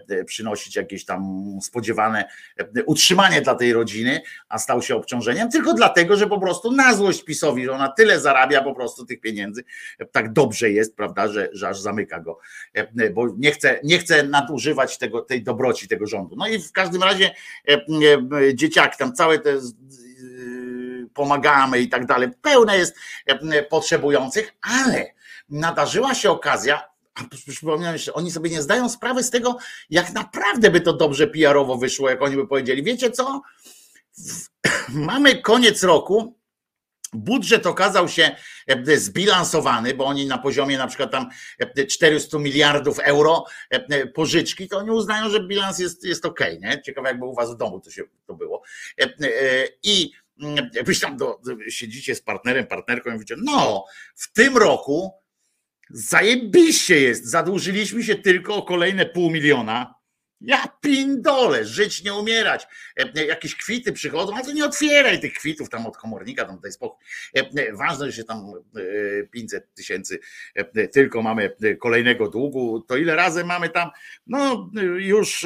[0.09, 2.25] e, przynosić jakieś tam spodziewane
[2.57, 6.93] e, utrzymanie dla tej rodziny, a stał się obciążeniem, tylko dlatego, że po prostu na
[6.95, 9.63] złość PiSowi, że ona tyle zarabia po prostu tych pieniędzy,
[10.11, 12.39] tak dobrze jest, prawda, że, że aż zamyka go,
[13.13, 16.35] bo nie chce, nie chce nadużywać tego, tej dobroci tego rządu.
[16.35, 17.31] No i w każdym razie
[18.53, 19.59] dzieciaki, tam całe te
[21.13, 22.29] pomagamy i tak dalej.
[22.41, 22.95] Pełne jest
[23.25, 25.13] e, potrzebujących, ale
[25.49, 26.81] nadarzyła się okazja,
[27.47, 29.57] przypomniałem jeszcze, oni sobie nie zdają sprawy z tego,
[29.89, 33.41] jak naprawdę by to dobrze PR-owo wyszło, jak oni by powiedzieli, wiecie co,
[34.89, 36.40] mamy koniec roku,
[37.13, 38.35] Budżet okazał się
[38.67, 41.29] e, zbilansowany, bo oni na poziomie na przykład tam
[41.89, 46.81] 400 miliardów euro e, pożyczki, to oni uznają, że bilans jest, jest ok, nie?
[46.81, 48.63] Ciekawe jakby u was w domu to się to było.
[49.83, 50.11] I
[50.85, 53.85] Wy tam do, siedzicie z partnerem, partnerką i mówicie, no
[54.15, 55.11] w tym roku
[55.89, 59.95] zajebiście jest, zadłużyliśmy się tylko o kolejne pół miliona,
[60.41, 62.67] Ja pindole, żyć nie umierać.
[62.97, 66.71] E, jakieś kwity przychodzą, a to nie otwieraj tych kwitów tam od komornika, tam daj
[66.71, 67.05] spokój.
[67.33, 68.51] E, ważne, że tam
[69.31, 70.19] 500 tysięcy
[70.91, 73.89] tylko mamy kolejnego długu, to ile razy mamy tam?
[74.27, 75.45] No już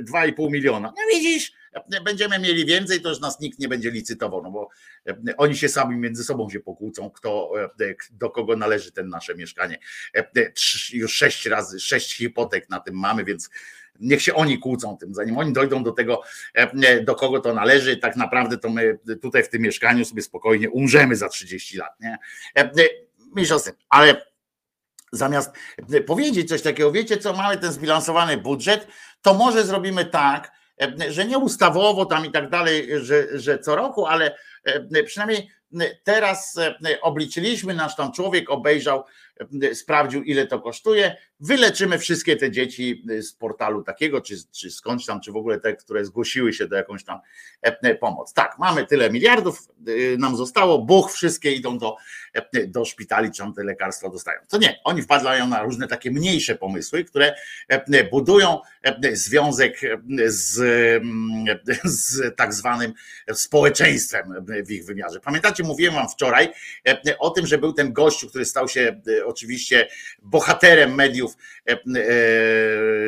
[0.00, 0.92] 2,5 miliona.
[0.96, 1.52] No widzisz,
[2.04, 4.68] będziemy mieli więcej, to już nas nikt nie będzie licytował, no bo
[5.36, 7.52] oni się sami między sobą się pokłócą, kto,
[8.10, 9.78] do kogo należy ten nasze mieszkanie.
[10.92, 13.50] Już sześć razy, sześć hipotek na tym mamy, więc
[14.00, 16.22] niech się oni kłócą tym, zanim oni dojdą do tego,
[17.02, 21.16] do kogo to należy, tak naprawdę to my tutaj w tym mieszkaniu sobie spokojnie umrzemy
[21.16, 22.00] za 30 lat.
[22.00, 22.18] Nie?
[23.54, 24.26] O tym, ale
[25.12, 25.50] zamiast
[26.06, 28.86] powiedzieć coś takiego, wiecie co, mamy ten zbilansowany budżet,
[29.22, 30.52] to może zrobimy tak,
[31.08, 34.36] że nie ustawowo tam i tak dalej, że, że co roku, ale
[35.06, 35.50] przynajmniej
[36.04, 36.58] teraz
[37.02, 39.04] obliczyliśmy, nasz tam człowiek obejrzał,
[39.72, 45.20] sprawdził ile to kosztuje, wyleczymy wszystkie te dzieci z portalu takiego, czy, czy skądś tam,
[45.20, 47.18] czy w ogóle te, które zgłosiły się do jakąś tam
[48.00, 48.32] pomoc.
[48.32, 49.68] Tak, mamy tyle miliardów,
[50.18, 51.96] nam zostało, buch, wszystkie idą do,
[52.66, 54.40] do szpitali, czy tam te lekarstwa dostają.
[54.48, 57.34] To nie, oni wpadają na różne takie mniejsze pomysły, które
[58.10, 58.60] budują
[59.12, 59.80] związek
[60.26, 60.54] z,
[61.84, 62.92] z tak zwanym
[63.32, 65.20] społeczeństwem w ich wymiarze.
[65.20, 66.48] Pamiętacie, mówiłem wam wczoraj
[67.18, 69.88] o tym, że był ten gościu, który stał się oczywiście
[70.22, 71.36] bohaterem mediów
[71.68, 71.76] e, e,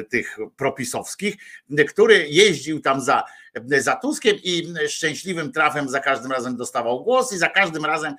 [0.03, 1.37] tych propisowskich,
[1.89, 3.25] który jeździł tam za,
[3.79, 8.15] za Tuskiem i szczęśliwym trafem za każdym razem dostawał głos i za każdym razem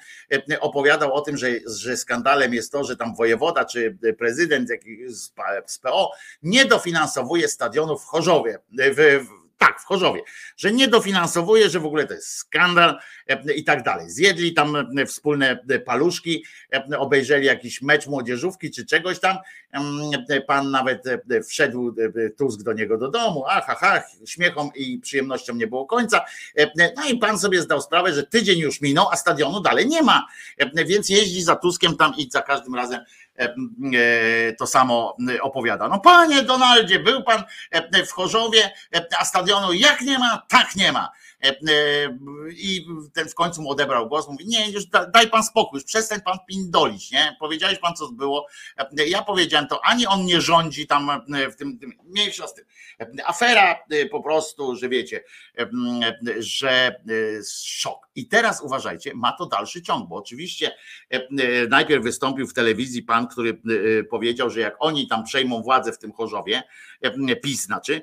[0.51, 4.69] e, opowiadał o tym, że, że skandalem jest to, że tam wojewoda czy prezydent
[5.65, 6.11] z PO
[6.43, 9.25] nie dofinansowuje stadionów w Chorzowie, w,
[9.59, 10.21] tak, w Chorzowie,
[10.57, 14.09] że nie dofinansowuje, że w ogóle to jest skandal e, i tak dalej.
[14.09, 16.45] Zjedli tam e, wspólne e, paluszki,
[16.97, 19.37] obejrzeli jakiś mecz młodzieżówki czy czegoś tam.
[20.47, 21.03] Pan nawet
[21.49, 21.95] wszedł
[22.37, 26.25] Tusk do niego do domu, ach, ach, śmiechom i przyjemnością nie było końca.
[26.95, 30.27] No i pan sobie zdał sprawę, że tydzień już minął, a stadionu dalej nie ma.
[30.87, 32.99] Więc jeździ za Tuskiem tam i za każdym razem
[34.57, 35.87] to samo opowiada.
[35.87, 38.71] No panie Donaldzie, był pan e, w Chorzowie,
[39.19, 41.11] a stadionu jak nie ma, tak nie ma.
[42.57, 46.21] I ten w końcu mu odebrał głos, mówi, nie, już daj pan spokój, już przestań
[46.21, 47.35] pan pindolić, nie?
[47.39, 48.47] Powiedziałeś pan, co było.
[49.07, 51.11] Ja powiedziałem to, ani on nie rządzi tam
[51.51, 52.65] w tym, tym mniejsza z tym.
[53.25, 53.79] Afera
[54.11, 55.23] po prostu, że wiecie,
[56.39, 56.95] że
[57.53, 58.09] szok.
[58.15, 60.75] I teraz uważajcie, ma to dalszy ciąg, bo oczywiście
[61.69, 63.61] najpierw wystąpił w telewizji pan, który
[64.09, 66.63] powiedział, że jak oni tam przejmą władzę w tym Chorzowie,
[67.43, 68.01] PiS znaczy,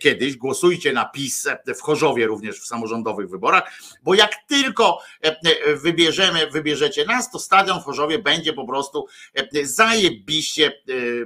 [0.00, 3.72] kiedyś głosujcie na PiS w Chorzowie również w samorządowych wyborach,
[4.02, 4.98] bo jak tylko
[5.74, 9.06] wybierzemy, wybierzecie nas, to stadion w Chorzowie będzie po prostu
[9.62, 10.72] zajebiście,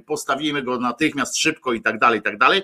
[0.07, 2.63] postawimy go natychmiast szybko i tak dalej, i tak dalej.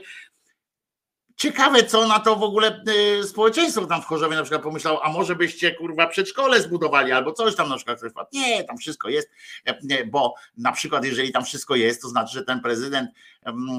[1.40, 2.84] Ciekawe, co na to w ogóle
[3.26, 7.56] społeczeństwo tam w Chorzowie na przykład pomyślało, a może byście kurwa przedszkole zbudowali albo coś
[7.56, 8.32] tam na przykład.
[8.32, 9.30] Nie, tam wszystko jest,
[9.64, 13.10] e, bo na przykład jeżeli tam wszystko jest, to znaczy, że ten prezydent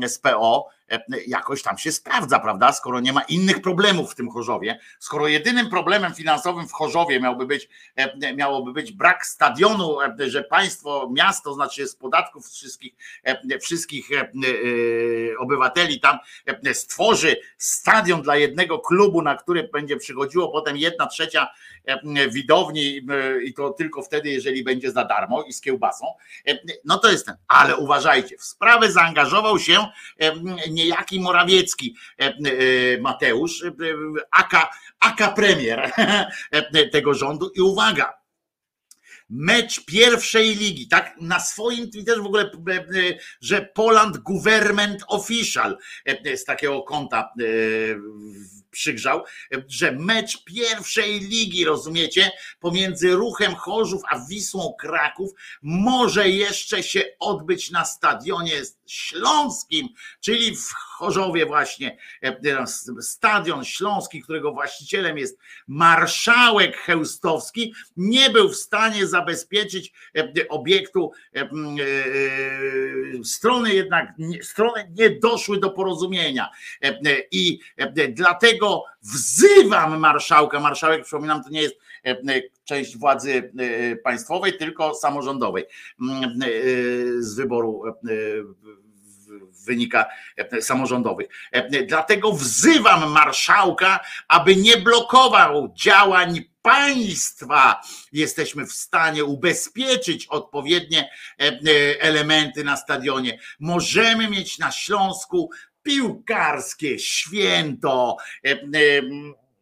[0.08, 2.72] z PO e, jakoś tam się sprawdza, prawda?
[2.72, 7.46] Skoro nie ma innych problemów w tym Chorzowie, skoro jedynym problemem finansowym w Chorzowie miałby
[7.46, 12.94] być, e, miałoby być brak stadionu, że państwo, miasto, znaczy z podatków wszystkich,
[13.62, 14.10] wszystkich
[15.40, 16.18] obywateli tam
[16.74, 21.48] stworzy stadion dla jednego klubu, na który będzie przychodziło potem jedna trzecia
[22.30, 23.02] widowni
[23.44, 26.06] i to tylko wtedy, jeżeli będzie za darmo i z kiełbasą,
[26.86, 27.36] no to jest ten.
[27.48, 29.88] Ale uważajcie, w sprawę zaangażował się
[30.69, 31.95] niejaki Morawiecki
[33.02, 33.64] Mateusz,
[34.32, 34.69] aka,
[34.99, 35.91] aka premier
[36.91, 37.52] tego rządu.
[37.56, 38.20] I uwaga,
[39.32, 41.16] mecz pierwszej ligi, tak?
[41.22, 42.52] Na swoim Twitterze w ogóle,
[43.41, 45.78] że Poland Government Official
[46.36, 47.34] z takiego konta
[48.72, 49.24] przygrzał,
[49.68, 55.32] że mecz pierwszej ligi, rozumiecie, pomiędzy ruchem Chorzów a Wisłą Kraków
[55.62, 59.88] może jeszcze się odbyć na stadionie śląskim,
[60.20, 61.98] czyli w Chorzowie właśnie,
[63.02, 65.38] stadion śląski, którego właścicielem jest
[65.68, 69.93] marszałek Chełstowski, nie był w stanie zabezpieczyć
[70.49, 71.11] obiektu.
[73.23, 76.49] Strony jednak, strony nie doszły do porozumienia
[77.31, 77.60] i
[78.10, 80.60] dlatego wzywam marszałka.
[80.60, 81.76] Marszałek, przypominam, to nie jest
[82.06, 85.65] e, e, część władzy e, państwowej, tylko samorządowej
[87.19, 87.84] z wyboru
[89.66, 90.06] wynika
[90.62, 91.28] samorządowych.
[91.88, 97.82] Dlatego wzywam marszałka, aby nie blokował działań państwa
[98.12, 101.10] jesteśmy w stanie ubezpieczyć odpowiednie
[101.99, 103.40] elementy na stadionie.
[103.60, 105.49] Możemy mieć na Śląsku
[105.84, 108.18] piłkarskie święto.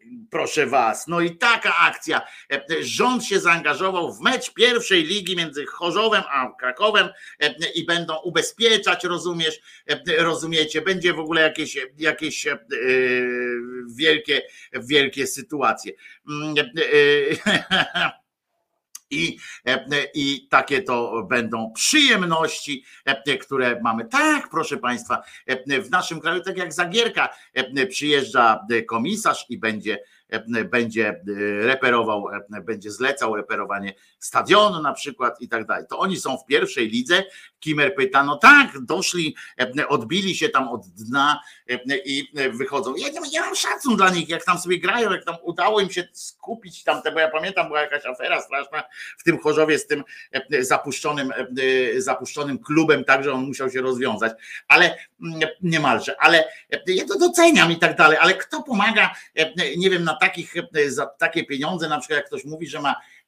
[0.09, 2.21] E, e, Proszę was, no i taka akcja.
[2.51, 7.09] E, Rząd się zaangażował w mecz pierwszej ligi między Chorzowem a Krakowem
[7.39, 12.57] e, i będą ubezpieczać, rozumiesz, e, rozumiecie, będzie w ogóle jakieś, jakieś e,
[13.95, 14.41] wielkie,
[14.73, 15.93] wielkie sytuacje.
[19.11, 24.05] Mm, e, I, e, I takie to będą przyjemności, e, które mamy.
[24.05, 25.23] Tak, proszę Państwa,
[25.83, 27.29] w naszym kraju, tak jak Zagierka,
[27.89, 29.99] przyjeżdża komisarz i będzie,
[30.69, 31.21] będzie
[31.59, 32.27] reperował,
[32.63, 35.85] będzie zlecał reperowanie stadionu na przykład i tak dalej.
[35.89, 37.23] To oni są w pierwszej lidze.
[37.59, 39.35] Kimer pyta, no tak, doszli,
[39.77, 42.95] e, odbili się tam od dna e, i wychodzą.
[42.95, 45.91] Ja nie, ja mam szacun dla nich, jak tam sobie grają, jak tam udało im
[45.91, 48.83] się skupić tam, te, bo ja pamiętam, była jakaś afera straszna
[49.17, 53.81] w tym Chorzowie z tym e, zapuszczonym, e, zapuszczonym klubem, tak, że on musiał się
[53.81, 54.33] rozwiązać,
[54.67, 59.77] ale mm, niemalże, ale e, ja to doceniam i tak dalej, ale kto pomaga, e,
[59.77, 62.91] nie wiem, na takich, e, za takie pieniądze, na przykład jak ktoś mówi, że ma
[62.91, 63.18] e, e,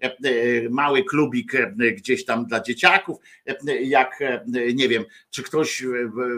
[0.70, 3.18] mały klubik e, gdzieś tam dla dzieciaków,
[3.48, 5.88] e, jak e, nie wiem, czy ktoś e,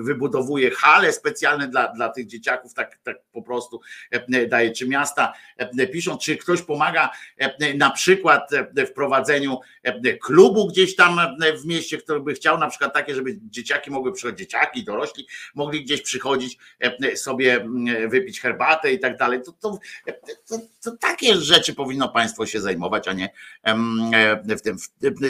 [0.02, 3.82] wybudowuje hale specjalne dla, dla tych dzieciaków, tak, tak po prostu
[4.12, 9.58] e, daje, czy miasta e, piszą, czy ktoś pomaga e, na przykład e, w prowadzeniu
[9.84, 13.92] e, klubu gdzieś tam e, w mieście, który by chciał na przykład takie, żeby dzieciaki
[13.92, 19.42] mogły przychodzić, dzieciaki, dorośli mogli gdzieś przychodzić e, sobie mm, wypić herbatę i tak dalej.
[19.46, 19.80] To, to,
[20.48, 23.32] to, to takie rzeczy powinno państwo się zajmować, a nie e,
[24.58, 24.78] w tym.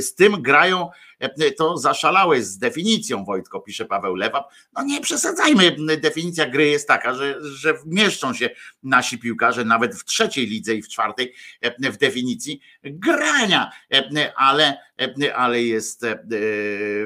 [0.01, 0.89] Z tym grają
[1.19, 4.51] e, to zaszalałeś z definicją, Wojtko, pisze Paweł Lewap.
[4.75, 8.49] No nie przesadzajmy, definicja gry jest taka, że, że mieszczą się
[8.83, 14.77] nasi piłkarze nawet w trzeciej lidze i w czwartej e, w definicji grania, e, ale,
[15.23, 16.19] e, ale jest e,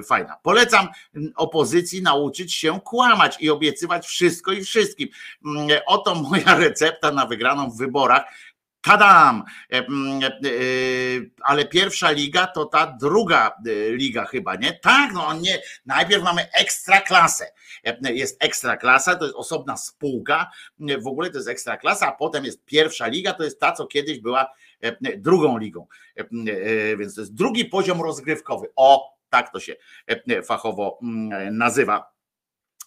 [0.07, 0.37] fajna.
[0.43, 0.87] Polecam
[1.35, 5.09] opozycji nauczyć się kłamać i obiecywać wszystko i wszystkim.
[5.85, 8.23] Oto moja recepta na wygraną w wyborach.
[8.81, 9.43] Tadam!
[9.69, 10.51] E, mm, e, e,
[11.41, 13.51] Ale pierwsza liga to ta druga
[13.91, 14.73] liga chyba, nie?
[14.73, 15.61] Tak, no nie.
[15.85, 17.45] Najpierw mamy ekstraklasę.
[18.01, 20.51] Jest ekstraklasa, to jest osobna spółka.
[20.79, 24.19] W ogóle to jest ekstraklasa, a potem jest pierwsza liga, to jest ta, co kiedyś
[24.19, 24.47] była
[25.17, 25.87] drugą ligą.
[26.97, 28.67] Więc to jest drugi poziom rozgrywkowy.
[28.75, 29.75] O, tak to się
[30.43, 32.16] fachowo mm, nazywa.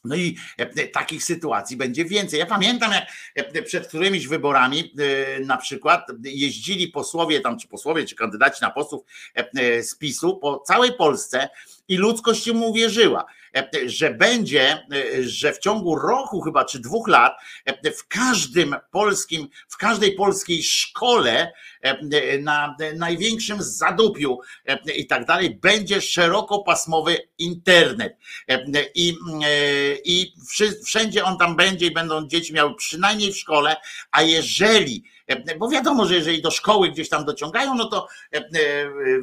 [0.04, 2.38] No i e, takich sytuacji będzie więcej.
[2.38, 2.92] Ja pamiętam,
[3.36, 8.62] jak e, przed którymiś wyborami e, na przykład jeździli posłowie tam, czy posłowie, czy kandydaci
[8.62, 9.02] na posłów
[9.36, 11.48] e, e, z PiSu po całej Polsce
[11.90, 13.24] i ludzkość im uwierzyła,
[13.56, 17.32] e, że będzie, e, że w ciągu roku chyba, czy dwóch lat
[17.64, 25.24] e, w każdym polskim, w każdej polskiej szkole e, na największym zadupiu e, i tak
[25.24, 28.16] dalej będzie szerokopasmowy internet.
[28.48, 28.64] E,
[28.94, 30.34] I, e, i
[30.84, 33.76] wszędzie on tam będzie i będą dzieci miały przynajmniej w szkole,
[34.10, 35.19] a jeżeli, e,
[35.58, 38.42] bo wiadomo, że jeżeli do szkoły gdzieś tam dociągają, no to e, e,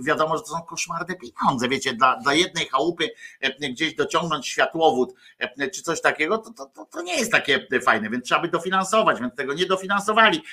[0.02, 3.10] wiadomo, że to są koszmarne pieniądze, wiecie, dla, dla jednej chałupy
[3.42, 8.10] e, gdzieś dociągnąć światłowód e, czy coś takiego, to, to, to, nie jest takie fajne,
[8.10, 10.44] więc trzeba by dofinansować, więc tego nie dofinansowali.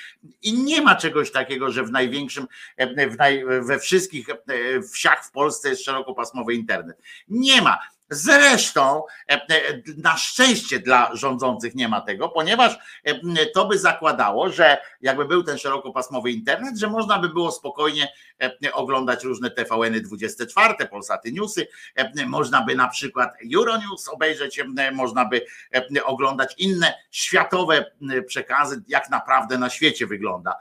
[0.41, 4.35] I nie ma czegoś takiego, że w największym, e, w naj, we wszystkich e,
[4.81, 6.97] wsiach w Polsce jest szerokopasmowy internet.
[7.27, 7.94] Nie ma.
[8.09, 14.49] Zresztą e, e, na szczęście dla rządzących nie ma tego, ponieważ e, to by zakładało,
[14.49, 18.07] że jakby był ten szerokopasmowy internet, że można by było spokojnie
[18.73, 21.67] oglądać różne TVN-y 24, Polsaty Newsy,
[22.27, 24.61] można by na przykład Euronews obejrzeć,
[24.93, 25.45] można by
[26.03, 27.91] oglądać inne światowe
[28.27, 30.55] przekazy, jak naprawdę na świecie wygląda.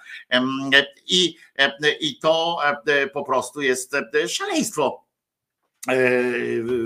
[1.06, 1.36] I,
[2.00, 2.58] i to
[3.12, 3.96] po prostu jest
[4.28, 5.03] szaleństwo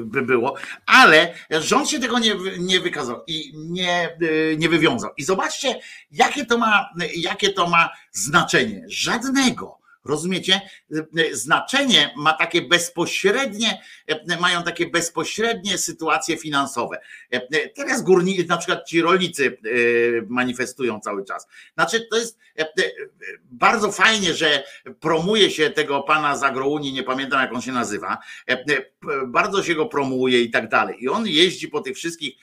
[0.04, 0.56] by było,
[0.86, 5.10] ale rząd się tego nie, nie wykazał i nie, e, nie wywiązał.
[5.16, 5.80] I zobaczcie,
[6.10, 8.84] jakie to ma, jakie to ma znaczenie.
[8.88, 9.77] Żadnego.
[10.09, 10.60] Rozumiecie?
[10.94, 16.98] E, Znaczenie ma takie bezpośrednie, e, mają takie bezpośrednie sytuacje finansowe.
[17.30, 19.59] E, Teraz górnicy, na przykład ci rolnicy
[20.28, 21.47] manifestują cały czas.
[21.74, 22.39] Znaczy, to jest
[23.44, 24.64] bardzo fajnie, że
[25.01, 28.18] promuje się tego pana z Agrounii, nie pamiętam jak on się nazywa,
[29.26, 30.97] bardzo się go promuje i tak dalej.
[31.01, 32.35] I on jeździ po tych wszystkich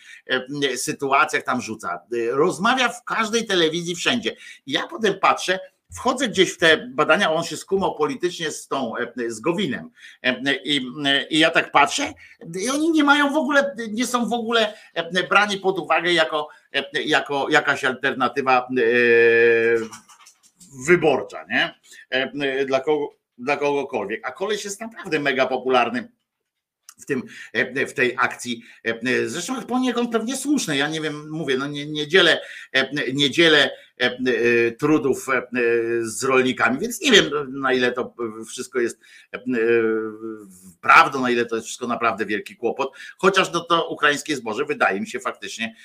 [0.76, 2.00] sytuacjach, tam rzuca.
[2.32, 4.36] Rozmawia w każdej telewizji, wszędzie.
[4.66, 5.60] I ja potem patrzę,
[5.94, 9.90] wchodzę gdzieś w te badania, on się skumał politycznie z tą, e, z Gowinem.
[10.24, 10.88] E, I,
[11.30, 12.14] I ja tak patrzę,
[12.62, 16.48] i oni nie mają w ogóle, nie są w ogóle e, brani pod uwagę jako,
[16.74, 18.84] e, jako jakaś alternatywa e,
[20.88, 21.80] wyborcza, nie?
[22.10, 24.28] E, Dla, kogo, dla kogokolwiek.
[24.28, 26.12] A koleś jest naprawdę mega popularny
[27.00, 27.24] w, tym,
[27.88, 28.64] w tej akcji.
[29.26, 30.78] Zresztą poniekąd pewnie słuszne.
[30.78, 32.42] Ja nie wiem, mówię, no nie, nie dzielę,
[33.14, 33.72] nie dzielę E, e,
[34.80, 35.42] trudów e,
[36.02, 38.14] z rolnikami, więc nie wiem na ile to
[38.48, 39.00] wszystko jest
[40.82, 45.02] prawdą, na ile to jest wszystko naprawdę wielki kłopot, chociaż no to ukraińskie zboże wydaje
[45.02, 45.76] mi się faktycznie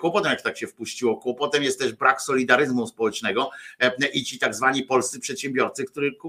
[0.00, 1.16] kłopotem, jak tak się wpuściło.
[1.16, 3.50] Kłopotem jest też brak solidaryzmu społecznego
[4.12, 5.84] i ci tak zwani polscy przedsiębiorcy,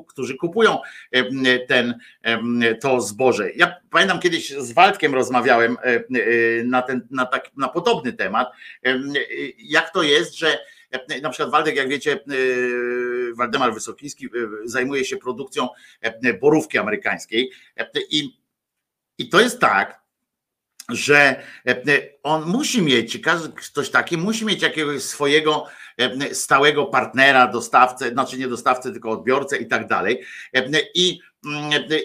[0.07, 0.77] którzy kupują
[1.67, 1.99] ten,
[2.81, 3.51] to zboże.
[3.51, 5.77] Ja pamiętam kiedyś z Waldkiem rozmawiałem
[6.63, 8.47] na, ten, na, tak, na podobny temat,
[9.57, 10.59] jak to jest, że
[11.21, 12.17] na przykład Waldek, jak wiecie, e,
[13.35, 14.29] Waldemar Wysokiński e,
[14.65, 15.69] zajmuje się produkcją
[16.01, 17.51] e, borówki amerykańskiej
[18.09, 18.29] i,
[19.17, 20.01] i to jest tak,
[20.89, 21.43] że
[22.23, 25.65] on musi mieć, każdy ktoś taki musi mieć jakiegoś swojego
[26.31, 30.23] stałego partnera, dostawcę, znaczy nie dostawcę, tylko odbiorcę i tak dalej.
[30.93, 31.19] I,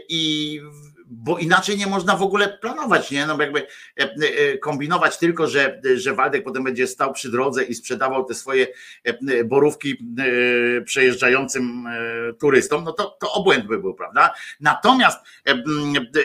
[0.08, 0.60] i
[1.12, 3.26] bo inaczej nie można w ogóle planować, nie?
[3.26, 3.66] No jakby e,
[4.02, 8.66] e, kombinować tylko, że, że Waldek potem będzie stał przy drodze i sprzedawał te swoje
[9.04, 9.98] e, borówki
[10.84, 11.88] przejeżdżającym
[12.40, 14.34] turystom, no to, to obłęd by był, prawda?
[14.60, 15.18] Natomiast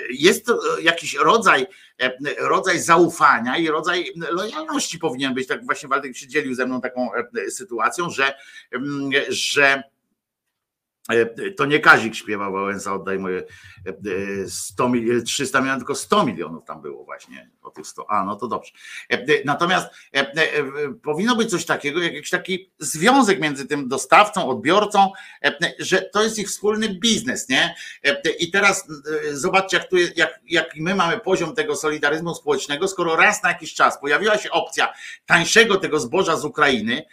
[0.10, 0.52] jest
[0.82, 1.68] jakiś rodzaj
[2.40, 5.48] rodzaj zaufania i rodzaj lojalności powinien być.
[5.48, 7.10] Tak właśnie Waldek się dzielił ze mną taką
[7.50, 8.34] sytuacją, że,
[9.30, 9.84] że
[11.58, 13.44] to nie Kazik śpiewał Wałęsa, oddaj moje
[14.48, 18.12] 100 milionów, 300 milionów, tylko 100 milionów tam było właśnie o tych 100.
[18.12, 18.72] A, no to dobrze.
[19.10, 20.26] E, natomiast e,
[21.04, 25.12] powinno być coś takiego, jakiś taki związek między tym dostawcą, odbiorcą,
[25.80, 27.76] że to jest ich wspólny biznes, nie?
[28.40, 28.88] I teraz
[29.32, 33.50] zobaczcie, jak, tu jest, jak, jak my mamy poziom tego solidaryzmu społecznego, skoro raz na
[33.50, 34.94] jakiś czas pojawiła się opcja
[35.26, 37.06] tańszego tego zboża z Ukrainy,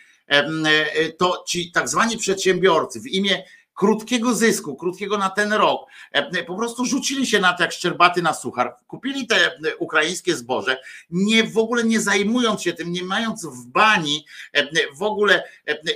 [1.19, 3.45] to ci tak zwani przedsiębiorcy w imię
[3.75, 8.23] krótkiego zysku, krótkiego na ten rok, e, po prostu rzucili się na to jak szczerbaty
[8.23, 10.81] na suchar, kupili te e, ukraińskie zboże,
[11.11, 15.43] nie w ogóle nie zajmując się tym, nie mając w bani e, w ogóle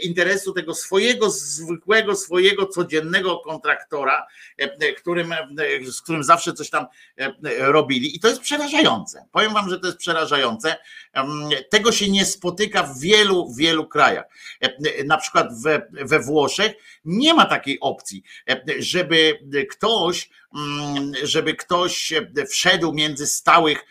[0.02, 4.26] interesu tego swojego zwykłego, swojego codziennego kontraktora,
[4.96, 5.34] którym,
[5.90, 6.86] z którym zawsze coś tam
[7.58, 8.16] robili.
[8.16, 9.24] I to jest przerażające.
[9.32, 10.76] Powiem wam, że to jest przerażające.
[11.70, 14.24] Tego się nie spotyka w wielu, wielu krajach.
[15.04, 16.72] Na przykład we, we Włoszech
[17.04, 18.22] nie ma takiej takiej opcji,
[18.78, 19.38] żeby
[19.70, 22.12] ktoś, mm, żeby ktoś
[22.50, 23.84] wszedł między stałych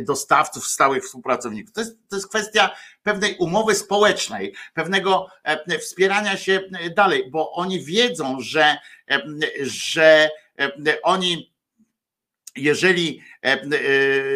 [0.00, 1.72] dostawców, stałych współpracowników.
[1.72, 2.70] To jest, to jest kwestia
[3.02, 5.26] pewnej umowy społecznej, pewnego
[5.80, 6.60] wspierania się
[6.96, 8.78] dalej, bo oni wiedzą, że,
[9.60, 10.30] że
[11.02, 11.52] oni
[12.58, 13.60] jeżeli e, e,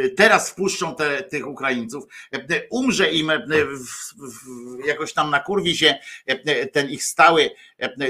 [0.08, 3.32] teraz wpuszczą te, tych Ukraińców, e, umrze im
[4.86, 5.98] jakoś tam nakurwi się
[6.72, 7.50] ten ich stały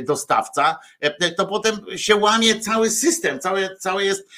[0.02, 0.78] dostawca,
[1.36, 4.28] to potem się łamie cały system, cały, cały, jest,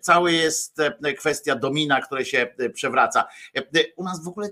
[0.00, 0.76] cały jest
[1.18, 3.24] kwestia domina, które się przewraca.
[3.96, 4.48] U nas w ogóle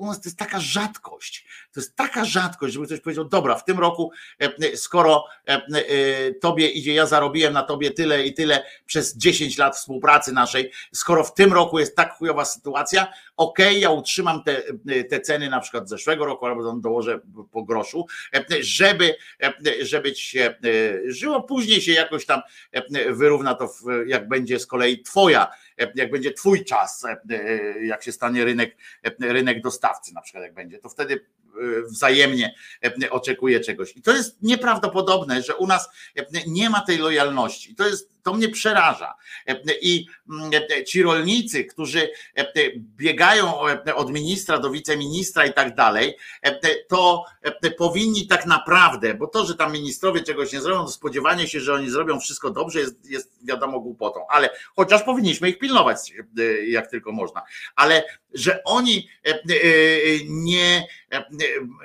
[0.00, 1.46] u nas to jest taka rzadkość.
[1.72, 6.34] To jest taka rzadkość, żeby ktoś powiedział, dobra, w tym roku, e, skoro e, e,
[6.34, 11.24] tobie idzie, ja zarobiłem na tobie tyle i tyle przez 10 lat współpracy naszej, skoro
[11.24, 14.62] w tym roku jest tak chujowa sytuacja, okej, okay, ja utrzymam te,
[15.04, 17.20] te ceny na przykład z zeszłego roku, albo dołożę
[17.52, 18.06] po groszu,
[18.60, 19.14] żeby,
[19.80, 20.54] żeby ci się
[21.06, 22.40] żyło, później się jakoś tam
[23.10, 23.74] wyrówna to,
[24.06, 25.48] jak będzie z kolei twoja,
[25.94, 27.06] jak będzie twój czas,
[27.82, 28.76] jak się stanie rynek,
[29.20, 31.26] rynek dostawcy na przykład jak będzie, to wtedy
[31.88, 32.54] wzajemnie
[33.10, 33.96] oczekuje czegoś.
[33.96, 35.88] I to jest nieprawdopodobne, że u nas
[36.46, 37.74] nie ma tej lojalności.
[37.74, 39.14] To jest to mnie przeraża.
[39.80, 40.06] I
[40.86, 42.10] ci rolnicy, którzy
[42.76, 43.60] biegają
[43.94, 46.16] od ministra do wiceministra i tak dalej,
[46.88, 47.24] to
[47.78, 51.74] powinni tak naprawdę, bo to, że tam ministrowie czegoś nie zrobią, to spodziewanie się, że
[51.74, 56.12] oni zrobią wszystko dobrze, jest, jest wiadomo głupotą, ale chociaż powinniśmy ich pilnować,
[56.66, 57.42] jak tylko można.
[57.76, 59.08] Ale że oni
[60.28, 60.86] nie,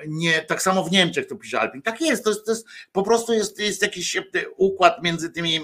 [0.06, 1.82] nie tak samo w Niemczech to pisze Alpin.
[1.82, 4.16] Tak jest, to jest, to jest po prostu jest, jest jakiś
[4.56, 5.60] układ między tymi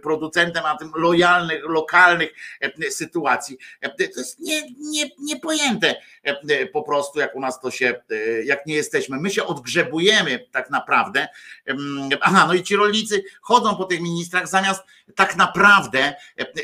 [0.00, 3.58] producentem, a tym lojalnych, lokalnych e, sytuacji.
[3.80, 8.02] E, to jest nie, nie, niepojęte e, po prostu, jak u nas to się,
[8.44, 9.20] jak nie jesteśmy.
[9.20, 11.28] My się odgrzebujemy tak naprawdę.
[12.20, 14.82] Aha, no i ci rolnicy chodzą po tych ministrach zamiast
[15.16, 16.14] tak naprawdę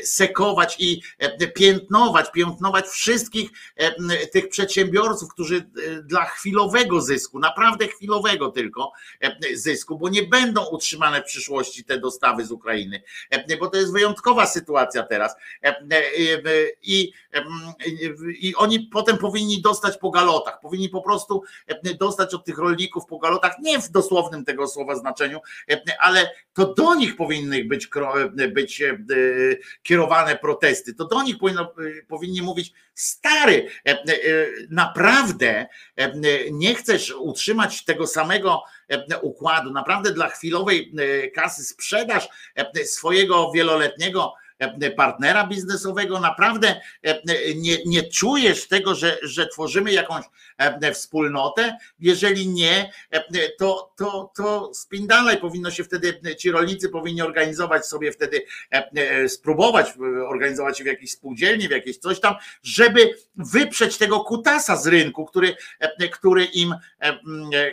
[0.03, 1.01] sekować i
[1.55, 3.49] piętnować, piętnować wszystkich
[4.31, 5.69] tych przedsiębiorców, którzy
[6.03, 8.91] dla chwilowego zysku, naprawdę chwilowego tylko
[9.53, 13.01] zysku, bo nie będą utrzymane w przyszłości te dostawy z Ukrainy,
[13.59, 15.35] bo to jest wyjątkowa sytuacja teraz.
[16.81, 17.13] I,
[18.39, 21.43] i oni potem powinni dostać po galotach, powinni po prostu
[21.99, 25.39] dostać od tych rolników po galotach, nie w dosłownym tego słowa znaczeniu,
[25.99, 27.89] ale to do nich powinny być,
[28.49, 28.83] być
[29.83, 31.73] kierowane protesty, to do nich powinno,
[32.07, 33.67] powinni mówić, stary,
[34.69, 35.67] naprawdę
[36.51, 38.63] nie chcesz utrzymać tego samego
[39.21, 40.93] układu, naprawdę dla chwilowej
[41.35, 42.29] kasy sprzedaż
[42.85, 44.33] swojego wieloletniego
[44.97, 46.81] partnera biznesowego, naprawdę
[47.55, 50.25] nie, nie czujesz tego, że, że tworzymy jakąś
[50.93, 51.77] wspólnotę.
[51.99, 52.91] Jeżeli nie,
[53.59, 58.41] to, to, to spin dalej powinno się wtedy, ci rolnicy powinni organizować sobie wtedy,
[59.27, 59.93] spróbować
[60.27, 65.25] organizować się w jakiejś spółdzielni, w jakieś coś tam, żeby wyprzeć tego kutasa z rynku,
[65.25, 65.55] który,
[66.11, 66.75] który im,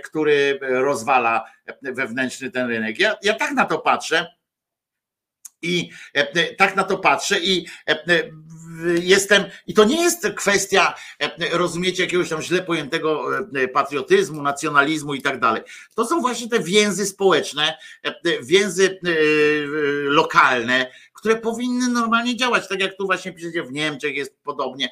[0.04, 1.44] który rozwala
[1.82, 2.98] wewnętrzny ten rynek.
[2.98, 4.26] Ja, ja tak na to patrzę
[5.64, 7.96] i e, tak na to patrzę i e,
[9.00, 13.24] jestem, i to nie jest kwestia, e, rozumiecie, jakiegoś tam źle pojętego
[13.72, 15.62] patriotyzmu, nacjonalizmu i tak dalej.
[15.94, 17.78] To są właśnie te więzy społeczne,
[18.42, 18.98] więzy
[20.04, 20.90] lokalne,
[21.24, 24.90] które powinny normalnie działać, tak jak tu właśnie piszecie, w Niemczech jest podobnie,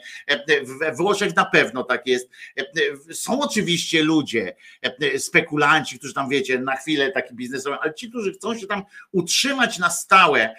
[0.81, 2.31] we Włoszech na pewno tak jest.
[3.13, 4.57] Są oczywiście ludzie,
[5.19, 8.83] spekulanci, którzy tam wiecie, na chwilę taki biznes robią, ale ci, którzy chcą się tam
[9.13, 10.55] utrzymać na stałe,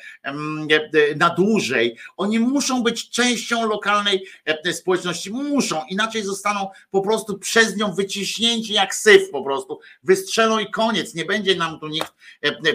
[1.15, 4.25] na dłużej, oni muszą być częścią lokalnej
[4.71, 10.71] społeczności, muszą, inaczej zostaną po prostu przez nią wyciśnięci jak syf po prostu, wystrzelą i
[10.71, 12.13] koniec, nie będzie nam tu nikt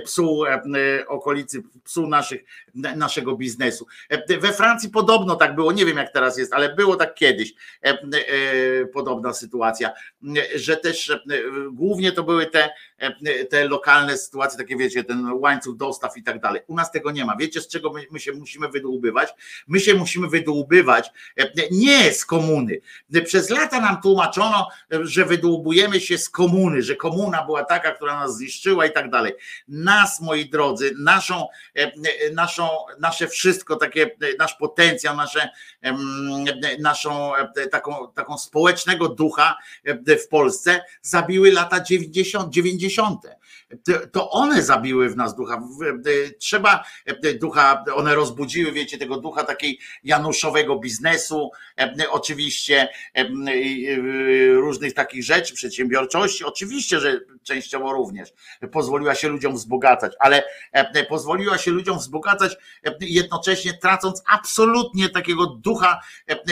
[0.05, 0.45] psuł
[1.09, 2.45] okolicy, psuł naszych
[2.97, 3.87] naszego biznesu.
[4.41, 7.55] We Francji podobno tak było, nie wiem jak teraz jest, ale było tak kiedyś
[7.85, 9.91] e, e, podobna sytuacja,
[10.55, 11.21] że też e,
[11.73, 12.71] głównie to były te,
[13.51, 16.63] te lokalne sytuacje, takie wiecie, ten łańcuch dostaw i tak dalej.
[16.67, 17.37] U nas tego nie ma.
[17.37, 19.29] Wiecie, z czego my, my się musimy wydłubywać?
[19.69, 21.11] My się musimy wydłubywać
[21.71, 22.81] nie z komuny.
[23.25, 28.37] Przez lata nam tłumaczono, że wydłubujemy się z komuny, że komuna była taka, która nas
[28.37, 29.33] zniszczyła i tak dalej.
[29.69, 31.47] Nas, moi drodzy, naszą,
[32.33, 32.68] naszą
[32.99, 35.49] nasze wszystko, takie, nasz potencjał, nasze,
[36.79, 37.33] naszą
[37.71, 39.57] taką, taką społecznego ducha
[40.07, 42.53] w Polsce zabiły lata 90.
[42.55, 43.27] 90
[44.13, 45.63] to one zabiły w nas ducha.
[46.39, 46.85] Trzeba
[47.41, 51.51] ducha, one rozbudziły, wiecie, tego ducha takiej januszowego biznesu,
[52.11, 52.89] oczywiście
[54.53, 58.33] różnych takich rzeczy, przedsiębiorczości, oczywiście, że częściowo również
[58.73, 60.43] pozwoliła się ludziom wzbogacać, ale
[61.09, 62.57] pozwoliła się ludziom wzbogacać
[63.01, 66.01] jednocześnie tracąc absolutnie takiego ducha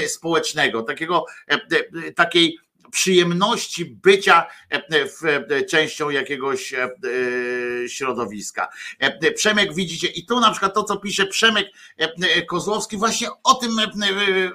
[0.06, 1.24] społecznego, takiego
[2.16, 2.58] takiej
[2.90, 6.88] przyjemności bycia e, w, e, częścią jakiegoś e,
[7.88, 8.68] środowiska.
[9.34, 11.66] Przemek widzicie, i tu na przykład to, co pisze Przemek
[12.48, 13.70] Kozłowski, właśnie o tym,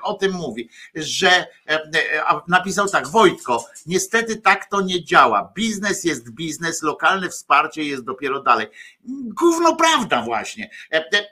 [0.04, 1.48] o tym mówi, że
[2.48, 5.52] napisał tak, Wojtko, niestety tak to nie działa.
[5.56, 8.68] Biznes jest biznes, lokalne wsparcie jest dopiero dalej.
[9.40, 10.70] Gówno prawda właśnie.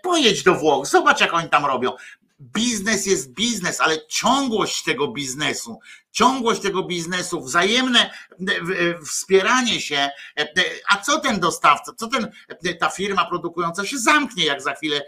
[0.03, 1.91] Pojedź do Włoch, zobacz jak oni tam robią
[2.39, 5.79] biznes jest biznes, ale ciągłość tego biznesu,
[6.11, 8.11] ciągłość tego biznesu, wzajemne e,
[8.43, 10.09] e, wspieranie się,
[10.39, 10.47] e,
[10.89, 12.31] a co ten dostawca, co ten,
[12.79, 15.01] ta firma produkująca się zamknie, jak za chwilę,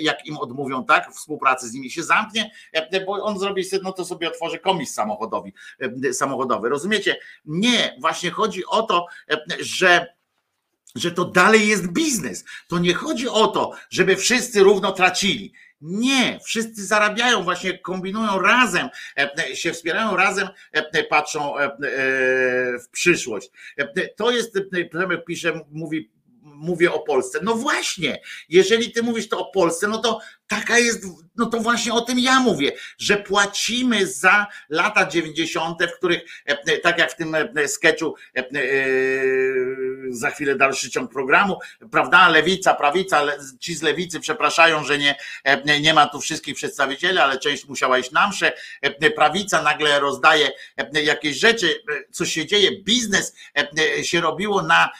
[0.00, 2.50] jak im odmówią, tak, współpracy z nimi się zamknie,
[3.06, 5.52] bo on zrobi sobie, no to sobie otworzy komis samochodowy,
[6.12, 7.16] samochodowy, rozumiecie?
[7.44, 9.06] Nie, właśnie chodzi o to,
[9.60, 10.14] że
[10.94, 12.44] że to dalej jest biznes.
[12.68, 15.52] To nie chodzi o to, żeby wszyscy równo tracili.
[15.82, 18.88] Nie, wszyscy zarabiają, właśnie kombinują razem,
[19.18, 21.76] e, się wspierają razem, e, patrzą e,
[22.78, 23.50] w przyszłość.
[24.16, 24.58] To jest,
[24.90, 26.10] Przemek pisze, mówi,
[26.42, 27.38] mówię o Polsce.
[27.42, 30.20] No właśnie, jeżeli ty mówisz to o Polsce, no to
[30.56, 31.04] taka jest,
[31.36, 36.20] no to właśnie o tym ja mówię, że płacimy za lata 90., w których,
[36.82, 38.14] tak jak w tym sketchu,
[40.10, 41.58] za chwilę dalszy ciąg programu,
[41.90, 43.22] prawda, lewica, prawica,
[43.60, 45.16] ci z lewicy przepraszają, że nie,
[45.80, 48.52] nie ma tu wszystkich przedstawicieli, ale część musiała iść na msze,
[49.16, 50.50] prawica nagle rozdaje
[50.92, 53.36] jakieś rzeczy, co się dzieje, biznes
[54.02, 54.90] się robiło na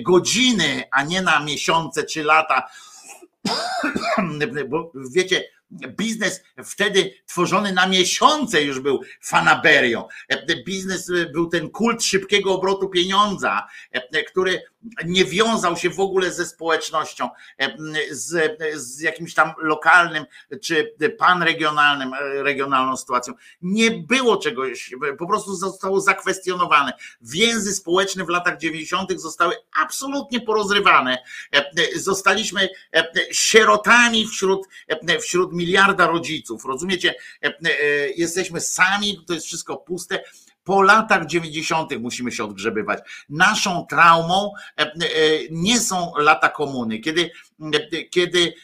[0.00, 2.68] godziny, a nie na miesiące czy lata,
[4.70, 10.04] bo wiecie, biznes wtedy tworzony na miesiące już był fanaberią.
[10.64, 13.66] Biznes był ten kult szybkiego obrotu pieniądza,
[14.26, 14.62] który
[15.04, 17.28] nie wiązał się w ogóle ze społecznością,
[18.10, 20.24] z, z jakimś tam lokalnym
[20.62, 23.34] czy panregionalnym, regionalną sytuacją.
[23.62, 26.92] Nie było czegoś, po prostu zostało zakwestionowane.
[27.20, 29.20] Więzy społeczne w latach 90.
[29.20, 31.18] zostały absolutnie porozrywane.
[31.96, 32.68] Zostaliśmy
[33.32, 34.68] sierotami wśród,
[35.20, 36.64] wśród miliarda rodziców.
[36.64, 37.14] Rozumiecie?
[38.16, 40.20] Jesteśmy sami, to jest wszystko puste
[40.68, 41.98] po latach 90.
[41.98, 42.98] musimy się odgrzebywać.
[43.28, 44.90] Naszą traumą e, e,
[45.50, 47.30] nie są lata komuny, kiedy,
[47.74, 48.54] e, kiedy,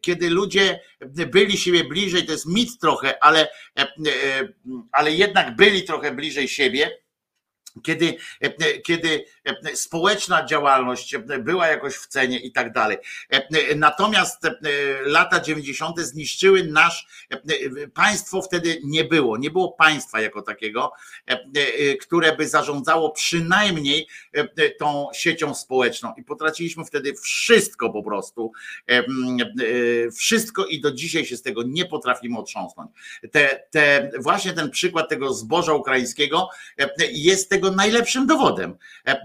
[0.00, 3.48] kiedy ludzie byli siebie bliżej, to jest mit trochę, ale,
[4.92, 7.04] ale jednak byli trochę bliżej siebie
[7.82, 8.16] kiedy,
[8.84, 9.24] kiedy
[9.74, 12.96] społeczna działalność była jakoś w cenie i tak dalej.
[13.76, 14.42] Natomiast
[15.04, 16.00] lata 90.
[16.00, 17.06] zniszczyły nasz
[17.94, 19.36] państwo wtedy nie było.
[19.36, 20.92] Nie było państwa jako takiego,
[22.00, 24.06] które by zarządzało przynajmniej
[24.78, 26.14] tą siecią społeczną.
[26.16, 28.52] I potraciliśmy wtedy wszystko po prostu.
[30.16, 32.90] Wszystko i do dzisiaj się z tego nie potrafimy otrząsnąć.
[33.32, 36.48] Te, te, właśnie ten przykład tego zboża ukraińskiego
[37.12, 38.76] jest tego najlepszym dowodem.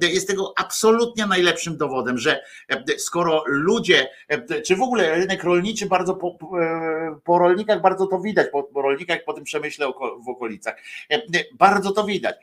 [0.10, 2.44] Jest tego absolutnie najlepszym dowodem, że
[2.98, 4.10] skoro ludzie,
[4.65, 6.38] czy w ogóle rynek rolniczy bardzo po,
[7.23, 9.88] po rolnikach bardzo to widać, po, po rolnikach po tym przemyśle
[10.26, 10.76] w okolicach,
[11.53, 12.36] bardzo to widać.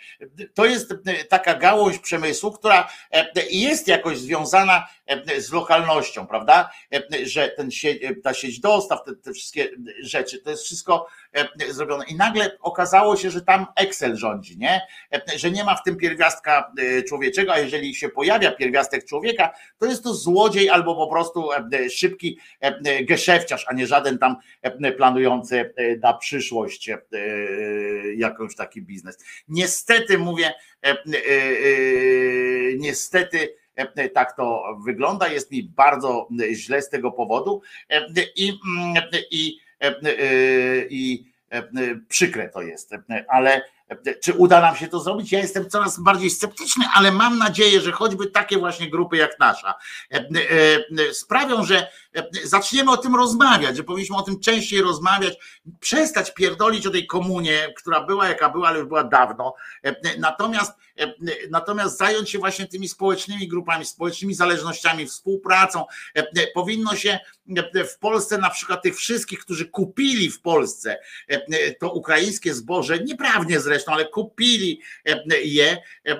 [0.55, 0.95] To jest
[1.29, 2.89] taka gałąź przemysłu, która
[3.51, 4.87] jest jakoś związana
[5.39, 6.71] z lokalnością, prawda?
[7.25, 7.71] Że ten
[8.25, 9.69] ta sieć dostaw, te, te wszystkie
[10.03, 11.07] rzeczy, to jest wszystko
[11.69, 12.05] zrobione.
[12.09, 14.81] I nagle okazało się, że tam Excel rządzi, nie?
[15.37, 19.87] Że nie ma w tym pierwiastka e, człowieczego, a jeżeli się pojawia pierwiastek człowieka, to
[19.87, 24.37] jest to złodziej albo po prostu e, szybki e, geszefciarz, a nie żaden tam
[24.97, 26.91] planujący na przyszłość
[28.17, 29.19] jakąś taki biznes.
[29.49, 30.55] Niestety mówię,
[32.77, 33.55] niestety
[34.15, 37.63] tak to wygląda, jest mi bardzo źle z tego powodu
[38.37, 38.59] i,
[39.31, 39.61] i, i,
[40.91, 41.25] i
[42.09, 42.91] przykre to jest,
[43.29, 43.63] ale
[44.23, 45.33] czy uda nam się to zrobić?
[45.33, 49.75] Ja jestem coraz bardziej sceptyczny, ale mam nadzieję, że choćby takie właśnie grupy jak nasza
[50.13, 50.25] e,
[51.09, 51.87] e, sprawią, że
[52.17, 55.35] e, zaczniemy o tym rozmawiać, że powinniśmy o tym częściej rozmawiać,
[55.81, 59.55] przestać pierdolić o tej komunie, która była jaka była, ale już była dawno.
[60.19, 60.73] Natomiast,
[61.51, 65.85] natomiast zająć się właśnie tymi społecznymi grupami, społecznymi zależnościami, współpracą.
[66.55, 67.19] Powinno się
[67.95, 70.99] w Polsce na przykład tych wszystkich, którzy kupili w Polsce
[71.81, 76.19] to ukraińskie zboże, nieprawnie zresztą, ale kupili e, je, e,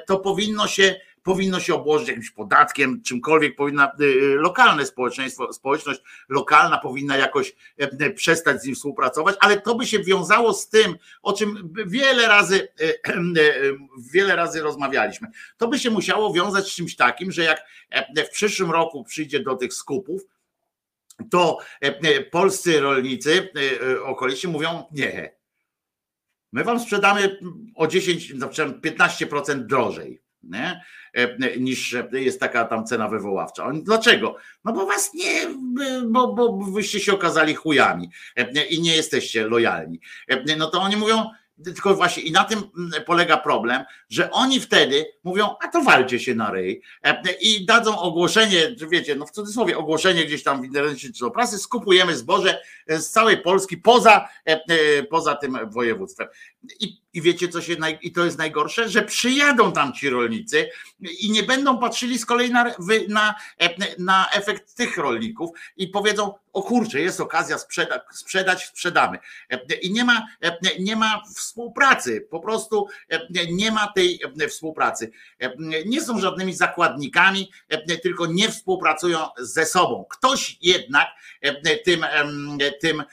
[0.06, 3.94] to powinno się powinno się obłożyć jakimś podatkiem, czymkolwiek powinna e,
[4.34, 7.56] lokalne społeczeństwo, społeczność lokalna powinna jakoś
[8.14, 12.68] przestać z nim współpracować, ale to by się wiązało z tym, o czym wiele razy
[14.12, 15.28] wiele razy rozmawialiśmy.
[15.56, 17.60] To by się musiało wiązać z czymś takim, że jak
[18.16, 20.22] w przyszłym roku przyjdzie do tych skupów,
[21.30, 21.58] to
[22.30, 23.48] polscy rolnicy
[24.04, 25.38] okolicy mówią nie,
[26.52, 27.38] My wam sprzedamy
[27.74, 30.22] o 10, 15% drożej.
[30.42, 30.80] Nie?
[31.14, 33.72] E, niż jest taka tam cena wywoławcza.
[33.82, 34.36] Dlaczego?
[34.64, 35.46] No bo was nie,
[36.06, 40.00] bo, bo wyście się okazali chujami e, i nie jesteście lojalni.
[40.28, 41.30] E, no to oni mówią,
[41.64, 46.20] tylko właśnie i na tym mm, polega problem, że oni wtedy mówią, a to walcie
[46.20, 50.64] się na ryj e, i dadzą ogłoszenie, wiecie, no w cudzysłowie ogłoszenie gdzieś tam w
[50.64, 56.28] internecie czy do prasy, skupujemy zboże e, z całej Polski poza, e, poza tym województwem.
[56.80, 60.70] I, I wiecie, co się naj, i to jest najgorsze, że przyjadą tam ci rolnicy
[61.20, 62.74] i nie będą patrzyli z kolei na,
[63.08, 63.34] na,
[63.98, 69.18] na efekt tych rolników i powiedzą, o kurczę, jest okazja sprzeda, sprzedać, sprzedamy.
[69.82, 70.26] I nie ma,
[70.80, 72.86] nie ma współpracy, po prostu
[73.52, 75.10] nie ma tej współpracy.
[75.86, 77.50] Nie są żadnymi zakładnikami,
[78.02, 80.04] tylko nie współpracują ze sobą.
[80.10, 81.08] Ktoś jednak
[81.84, 82.04] tym,
[82.80, 83.04] tym,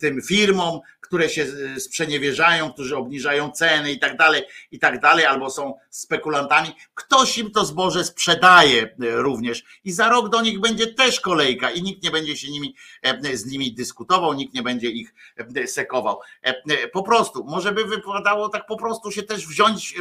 [0.00, 1.46] tym firmom, które się
[1.76, 6.68] e, sprzeniewierzają, którzy obniżają ceny i tak dalej, i tak dalej, albo są spekulantami.
[6.94, 11.70] Ktoś im to zboże sprzedaje e, również i za rok do nich będzie też kolejka
[11.70, 15.14] i nikt nie będzie się nimi, e, z nimi dyskutował, nikt nie będzie ich
[15.66, 16.20] sekował.
[16.92, 19.94] Po prostu, może by wypadało tak po prostu się też wziąć,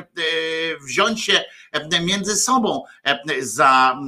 [0.82, 1.44] wziąć się
[2.02, 2.84] między sobą,
[3.40, 4.00] za,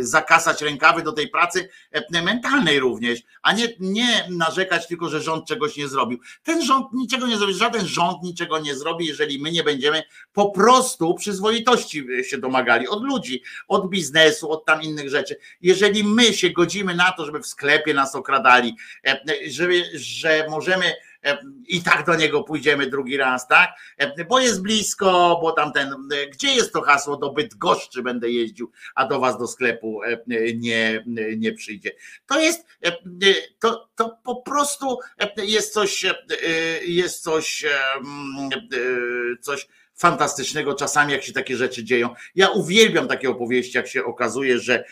[0.00, 1.68] zakasać rękawy do tej pracy
[2.10, 6.18] mentalnej również, a nie, nie narzekać tylko, że rząd czegoś nie zrobił.
[6.42, 10.02] Ten rząd niczego nie zrobił, żaden rząd niczego nie zrobi, jeżeli my nie będziemy
[10.32, 15.36] po prostu przyzwoitości się domagali od ludzi, od biznesu, od tam innych rzeczy.
[15.60, 18.76] Jeżeli my się godzimy na to, żeby w sklepie nas okradali,
[19.06, 21.17] e, żeby, że możemy E,
[21.68, 23.70] i tak do niego pójdziemy drugi raz, tak?
[23.96, 28.70] E, bo jest blisko, bo tamten, e, gdzie jest to hasło do Bydgoszczy będę jeździł,
[28.94, 30.00] a do was do sklepu
[30.56, 31.04] nie,
[31.36, 31.90] nie przyjdzie.
[32.26, 32.66] To jest,
[33.58, 34.98] to, to po prostu
[35.36, 36.06] jest coś,
[36.86, 37.64] jest coś,
[39.40, 39.68] coś
[39.98, 42.14] fantastycznego czasami, jak się takie rzeczy dzieją.
[42.34, 44.84] Ja uwielbiam takie opowieści, jak się okazuje, że,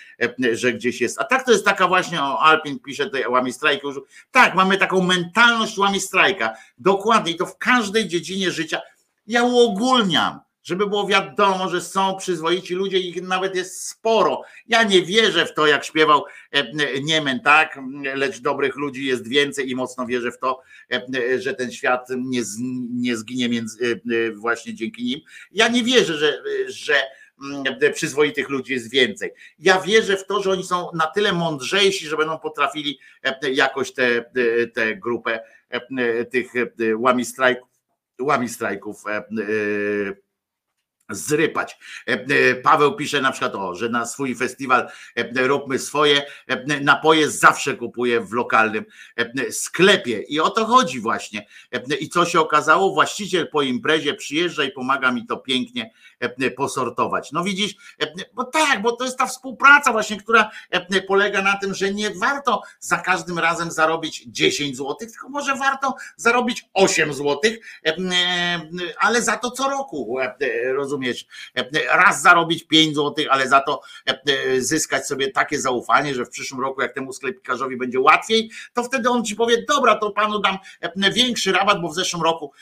[0.53, 1.21] że gdzieś jest.
[1.21, 3.87] A tak to jest taka właśnie, o Alpin pisze tutaj łami strajki.
[4.31, 6.55] Tak, mamy taką mentalność łami strajka.
[6.79, 8.81] Dokładnie i to w każdej dziedzinie życia.
[9.27, 14.43] Ja uogólniam żeby było wiadomo, że są przyzwoici ludzie, ich nawet jest sporo.
[14.67, 17.79] Ja nie wierzę w to, jak śpiewał e, Niemen, tak?
[18.15, 20.61] Lecz dobrych ludzi jest więcej i mocno wierzę w to,
[20.93, 22.43] e, że ten świat nie,
[22.91, 25.21] nie zginie między, e, właśnie dzięki nim.
[25.53, 26.95] Ja nie wierzę, że, że
[27.45, 29.31] mm, przyzwoitych ludzi jest więcej.
[29.59, 32.99] Ja wierzę w to, że oni są na tyle mądrzejsi, że będą potrafili
[33.53, 35.41] jakoś tę grupę
[36.31, 36.53] tych
[36.97, 37.69] łami strajków,
[38.21, 39.05] łami strajków
[41.11, 41.79] zrypać.
[42.09, 46.27] E, e, Paweł pisze na przykład o, że na swój festiwal e, róbmy swoje,
[46.81, 48.85] napoje zawsze kupuje w lokalnym
[49.51, 51.47] sklepie i o to chodzi właśnie.
[52.01, 52.95] I co się okazało?
[52.95, 55.91] Właściciel po imprezie przyjeżdża i pomaga mi to pięknie
[56.57, 57.33] posortować.
[57.33, 57.75] No widzisz,
[58.35, 60.51] bo tak, bo to jest ta współpraca właśnie, która
[61.09, 65.95] polega na tym, że nie warto za każdym razem zarobić 10 zł, tylko może warto
[66.17, 67.41] zarobić 8 zł,
[69.01, 70.19] ale za to co roku,
[70.75, 71.27] rozumiem rozumiesz,
[71.91, 73.81] raz zarobić 5 zł, ale za to
[74.59, 79.09] zyskać sobie takie zaufanie, że w przyszłym roku, jak temu sklepikarzowi będzie łatwiej, to wtedy
[79.09, 80.59] on ci powie, dobra, to panu dam
[81.13, 82.53] większy rabat, bo w zeszłym roku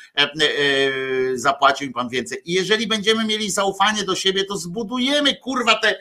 [1.35, 2.39] zapłacił mi pan więcej.
[2.44, 5.98] I jeżeli będziemy mieli zaufanie do siebie, to zbudujemy kurwa tę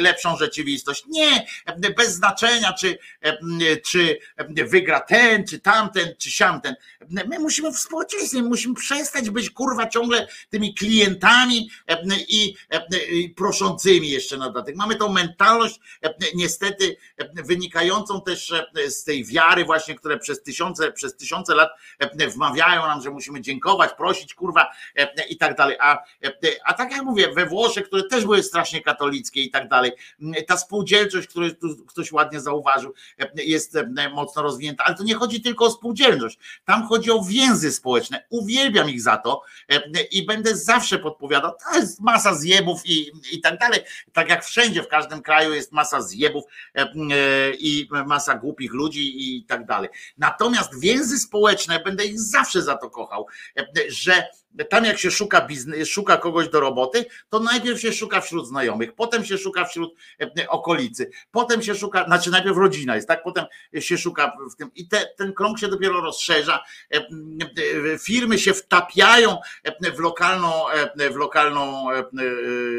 [0.00, 1.04] lepszą rzeczywistość.
[1.08, 1.46] Nie,
[1.96, 2.98] bez znaczenia, czy,
[3.84, 6.74] czy wygra ten, czy tamten, czy siamten.
[7.10, 7.86] My musimy w
[8.42, 11.65] musimy przestać być kurwa ciągle tymi klientami E,
[12.28, 12.80] i e,
[13.36, 14.76] proszącymi jeszcze na dodatek.
[14.76, 16.96] Mamy tą mentalność e, niestety
[17.34, 18.52] wynikającą też
[18.88, 21.70] z tej wiary właśnie, które przez tysiące, przez tysiące lat
[22.34, 24.66] wmawiają nam, że musimy dziękować, prosić, kurwa
[25.28, 25.76] i tak dalej.
[25.80, 25.98] A,
[26.64, 29.92] a tak jak mówię, we Włoszech, które też były strasznie katolickie i tak dalej,
[30.46, 31.48] ta spółdzielczość, którą
[31.86, 32.94] ktoś ładnie zauważył,
[33.34, 33.78] jest
[34.12, 36.38] mocno rozwinięta, ale to nie chodzi tylko o spółdzielczość.
[36.64, 38.26] Tam chodzi o więzy społeczne.
[38.30, 39.42] Uwielbiam ich za to
[40.10, 43.80] i będę zawsze podpowiadał, to jest masa zjebów i, i tak dalej.
[44.12, 46.86] Tak jak wszędzie, w każdym kraju jest masa zjebów e, e,
[47.58, 49.90] i masa głupich ludzi i tak dalej.
[50.18, 53.26] Natomiast więzy społeczne, będę ich zawsze za to kochał,
[53.58, 54.28] e, że
[54.70, 58.94] tam jak się szuka biznes, szuka kogoś do roboty, to najpierw się szuka wśród znajomych,
[58.94, 59.94] potem się szuka wśród
[60.48, 63.44] okolicy, potem się szuka, znaczy najpierw rodzina jest, tak, potem
[63.80, 66.64] się szuka w tym i te, ten krąg się dopiero rozszerza,
[68.00, 69.38] firmy się wtapiają
[69.96, 70.52] w lokalną,
[71.12, 71.86] w lokalną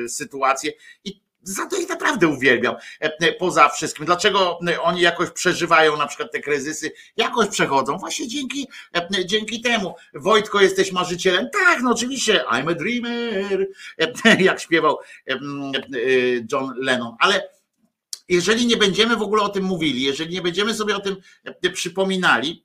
[0.08, 0.72] sytuację
[1.04, 2.76] i za to ich naprawdę uwielbiam.
[3.00, 4.06] E, poza wszystkim.
[4.06, 7.98] Dlaczego oni jakoś przeżywają na przykład te kryzysy, jakoś przechodzą?
[7.98, 9.96] Właśnie dzięki, e, dzięki temu.
[10.14, 11.50] Wojtko, jesteś marzycielem?
[11.54, 12.46] Tak, no oczywiście.
[12.52, 13.68] I'm a dreamer.
[14.26, 14.98] E, jak śpiewał
[16.52, 17.16] John Lennon.
[17.20, 17.50] Ale
[18.30, 21.16] jeżeli nie będziemy w ogóle o tym mówili, jeżeli nie będziemy sobie o tym
[21.74, 22.64] przypominali,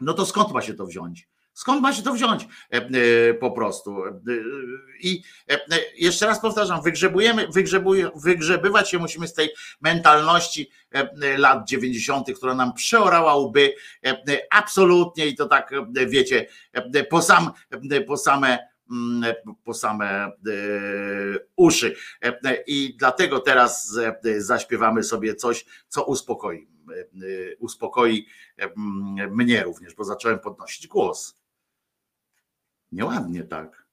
[0.00, 1.28] no to skąd ma się to wziąć?
[1.56, 4.04] Skąd ma się to wziąć e, e, po prostu?
[4.04, 4.12] E,
[5.00, 5.22] I
[5.96, 7.48] jeszcze raz powtarzam, wygrzebujemy,
[8.16, 9.50] wygrzebywać się musimy z tej
[9.80, 10.70] mentalności
[11.38, 13.74] lat 90., która nam przeorała łby
[14.50, 15.70] absolutnie i to tak
[16.06, 16.46] wiecie,
[17.10, 17.50] po, sam,
[18.06, 18.58] po same
[18.90, 19.34] mm,
[19.64, 20.32] po same
[21.56, 21.96] uszy.
[22.66, 23.98] I dlatego teraz
[24.38, 26.68] zaśpiewamy sobie coś, co uspokoi,
[27.58, 28.26] uspokoi
[29.30, 31.45] mnie również, bo zacząłem podnosić głos.
[32.92, 33.86] Nieładnie tak.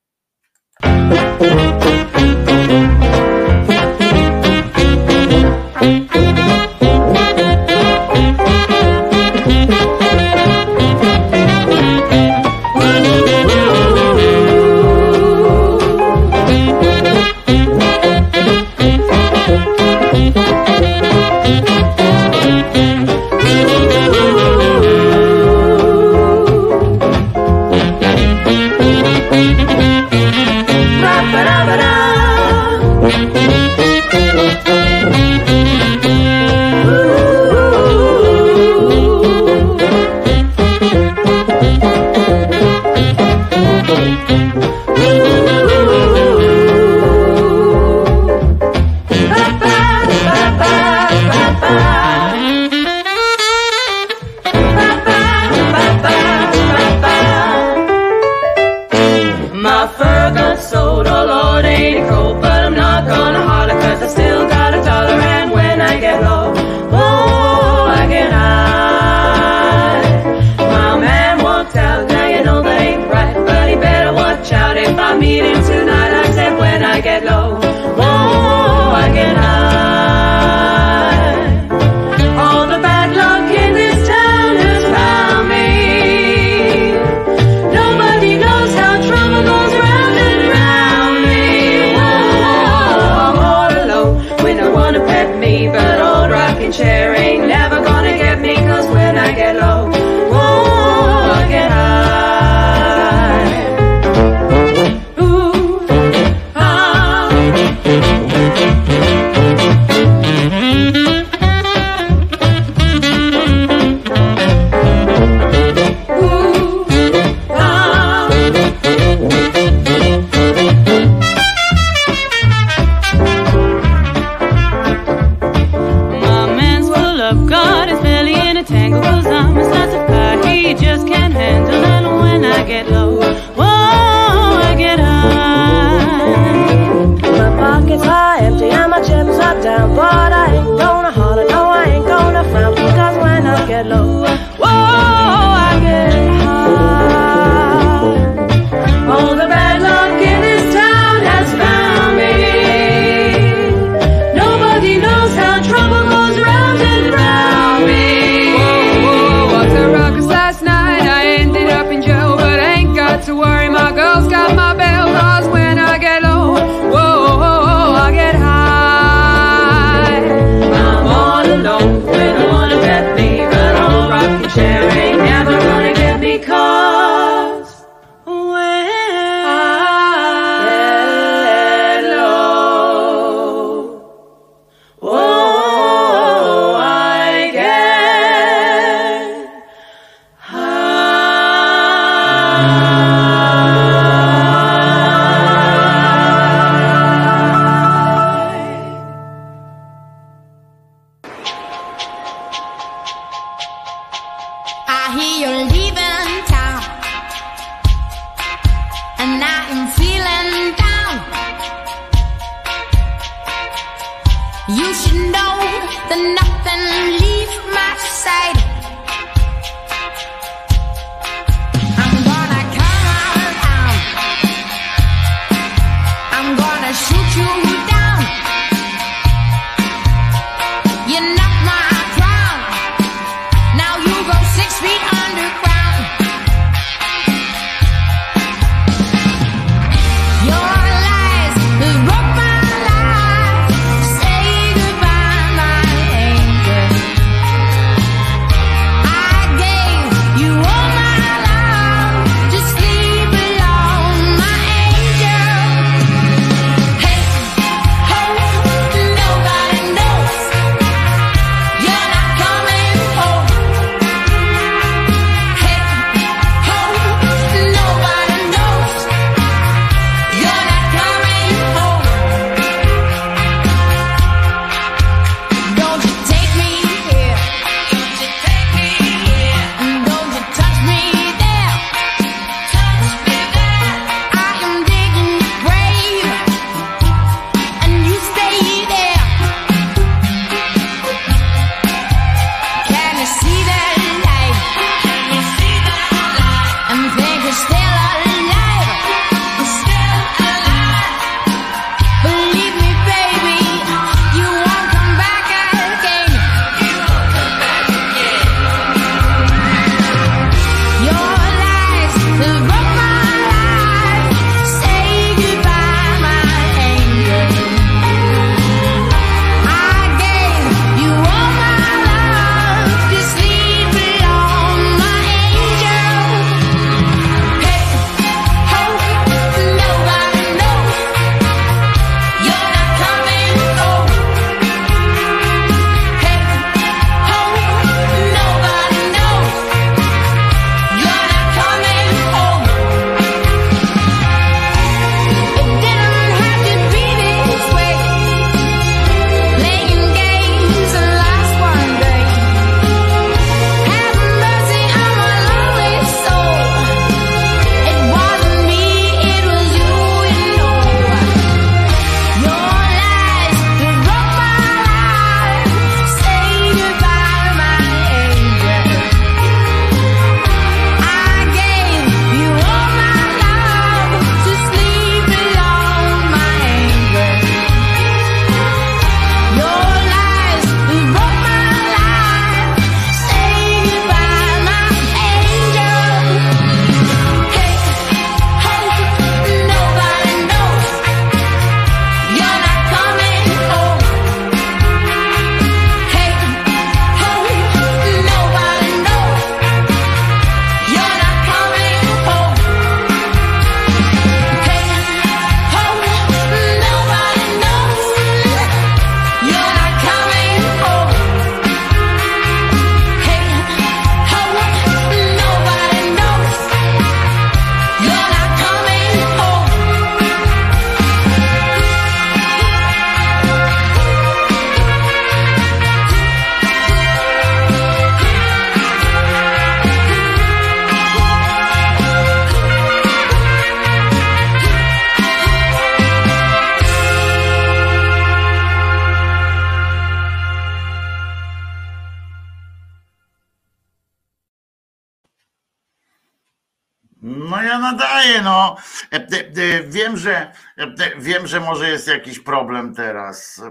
[451.73, 453.61] Może jest jakiś problem teraz.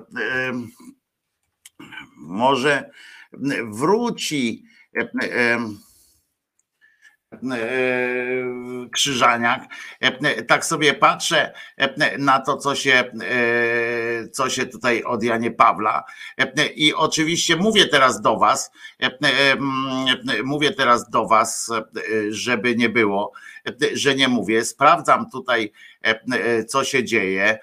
[2.16, 2.90] Może
[3.70, 4.64] wróci
[8.92, 9.62] Krzyżaniak.
[10.48, 11.52] Tak sobie patrzę
[12.18, 13.04] na to, co się,
[14.32, 16.04] co się tutaj od Janie Pawla.
[16.74, 18.70] I oczywiście mówię teraz do Was,
[20.44, 21.70] mówię teraz do Was,
[22.28, 23.32] żeby nie było,
[23.94, 24.64] że nie mówię.
[24.64, 25.72] Sprawdzam tutaj,
[26.68, 27.58] co się dzieje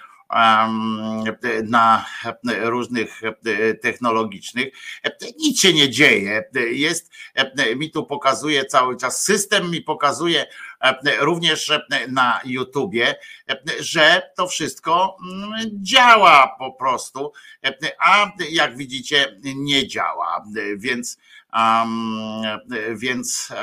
[1.64, 2.06] na
[2.46, 4.68] różnych e, technologicznych.
[5.04, 6.44] E, Nic się nie dzieje.
[6.72, 10.46] Jest, e, mi tu pokazuje cały czas, system mi pokazuje
[10.82, 13.16] e, również e, na YouTubie,
[13.50, 17.32] e, że to wszystko mm, działa po prostu,
[17.66, 20.44] e, a jak widzicie nie działa,
[20.78, 21.18] więc
[21.54, 22.14] em,
[22.96, 23.54] więc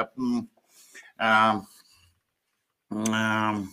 [1.19, 1.63] em,
[2.89, 3.69] em,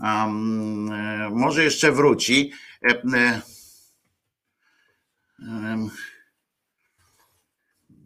[0.00, 2.52] Um, e, może jeszcze wróci.
[2.82, 3.40] E, e,
[5.42, 5.90] em,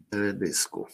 [0.09, 0.87] Teledysku.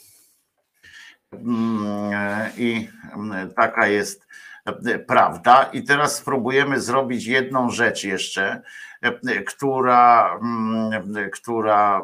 [1.31, 4.27] Mm, e, I mm, taka jest
[4.65, 5.63] e, prawda.
[5.63, 8.61] I teraz spróbujemy zrobić jedną rzecz jeszcze,
[9.01, 12.01] e, która, mm, która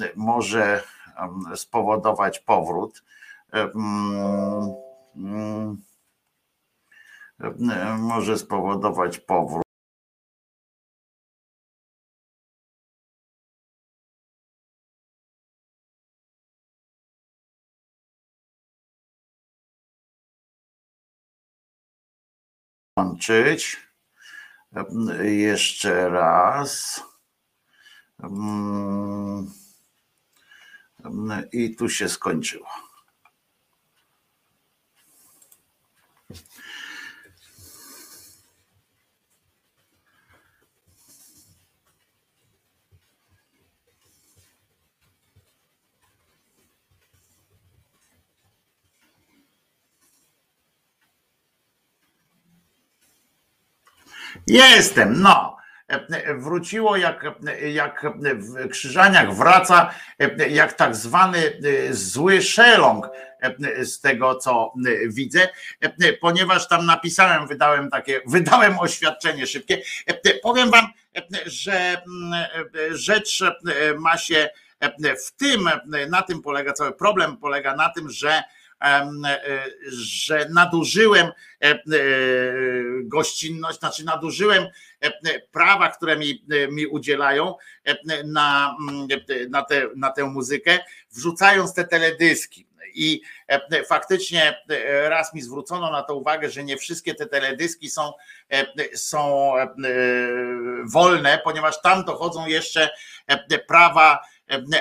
[0.00, 0.82] e, może
[1.54, 3.02] spowodować powrót.
[7.98, 9.62] Może spowodować powrót.
[25.22, 27.02] Jeszcze raz.
[31.52, 32.68] I tu się skończyło.
[54.46, 55.56] Jestem, no.
[56.36, 57.24] Wróciło jak,
[57.72, 59.94] jak w Krzyżaniach wraca,
[60.50, 61.60] jak tak zwany
[61.90, 63.08] zły szeląg
[63.82, 64.72] z tego co
[65.08, 65.48] widzę,
[66.20, 69.82] ponieważ tam napisałem, wydałem takie, wydałem oświadczenie szybkie.
[70.42, 70.86] Powiem wam,
[71.46, 72.02] że
[72.90, 73.44] rzecz
[73.98, 74.48] ma się
[75.26, 75.70] w tym,
[76.08, 78.42] na tym polega cały problem, polega na tym, że
[79.88, 81.32] że nadużyłem e,
[81.64, 81.80] e,
[83.02, 84.66] gościnność, znaczy nadużyłem
[85.00, 90.24] e, prawa, które mi, e, mi udzielają e, na, mm, e, na, tę, na tę
[90.24, 90.78] muzykę,
[91.10, 92.66] wrzucając te teledyski.
[92.94, 97.90] I e, faktycznie e, raz mi zwrócono na to uwagę, że nie wszystkie te teledyski
[97.90, 98.12] są,
[98.50, 99.72] e, są e,
[100.84, 102.90] wolne, ponieważ tam dochodzą jeszcze
[103.26, 104.35] e, prawa e,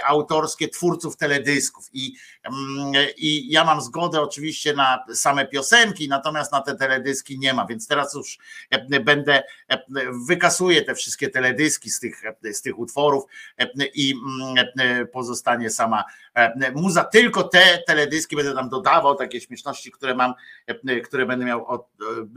[0.08, 1.90] autorskie twórców teledysków.
[1.94, 7.54] I, mm, I ja mam zgodę oczywiście na same piosenki, natomiast na te teledyski nie
[7.54, 8.38] ma, więc teraz już
[8.70, 9.84] e, będę, e,
[10.28, 13.24] wykasuję te wszystkie teledyski z tych, e, z tych utworów
[13.58, 16.04] e, i mm, e, pozostanie sama
[16.36, 17.04] e, muza.
[17.04, 20.34] Tylko te teledyski będę tam dodawał, takie śmieszności, które mam,
[20.68, 21.86] e, które będę miał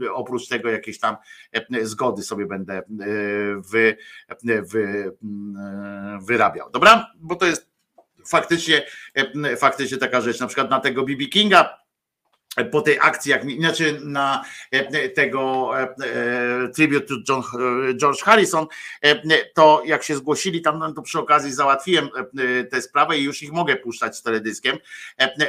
[0.01, 1.15] e, oprócz tego jakieś tam
[1.51, 2.83] e, zgody sobie będę e,
[3.57, 3.97] wy,
[4.63, 6.69] wy, mm, wyrabiał.
[6.71, 7.11] Dobra?
[7.15, 7.69] Bo to jest
[8.25, 8.85] faktycznie,
[9.15, 10.39] e, faktycznie taka rzecz.
[10.39, 11.78] Na przykład na tego BB Kinga
[12.65, 17.43] po tej akcji, jak, znaczy na e, tego e, e, tribute to John,
[17.97, 18.67] George Harrison,
[19.53, 22.09] to jak się zgłosili tam, no to przy okazji załatwiłem
[22.71, 24.77] tę sprawę i już ich mogę puszczać z teledyskiem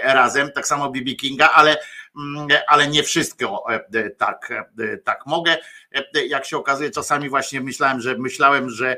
[0.03, 1.77] razem, tak samo BB Kinga, ale,
[2.17, 3.65] mm, ale nie wszystko
[4.19, 4.53] tak,
[5.05, 5.57] tak mogę.
[6.27, 8.97] Jak się okazuje, czasami właśnie myślałem, że myślałem, że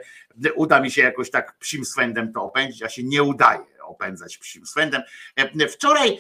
[0.55, 4.67] uda mi się jakoś tak psim swędem to opędzić, a się nie udaje opędzać psim
[4.67, 5.03] swędem.
[5.37, 6.19] E, Wczoraj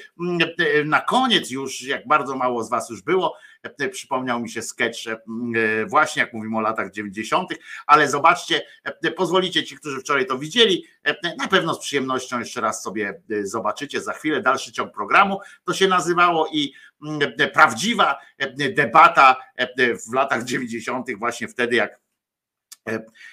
[0.58, 4.62] e, na koniec już, jak bardzo mało z was już było, e, przypomniał mi się
[4.62, 4.98] sketch
[5.86, 7.50] właśnie jak mówimy o latach 90.,
[7.86, 8.62] ale zobaczcie,
[9.16, 10.84] pozwolicie ci, którzy wczoraj to widzieli,
[11.38, 15.40] na pewno z przyjemnością jeszcze raz sobie zobaczycie za chwilę dalszy ciąg programu.
[15.64, 16.72] To się nazywało i
[17.52, 18.18] prawdziwa
[18.76, 19.36] debata
[20.10, 22.00] w latach 90., właśnie wtedy, jak,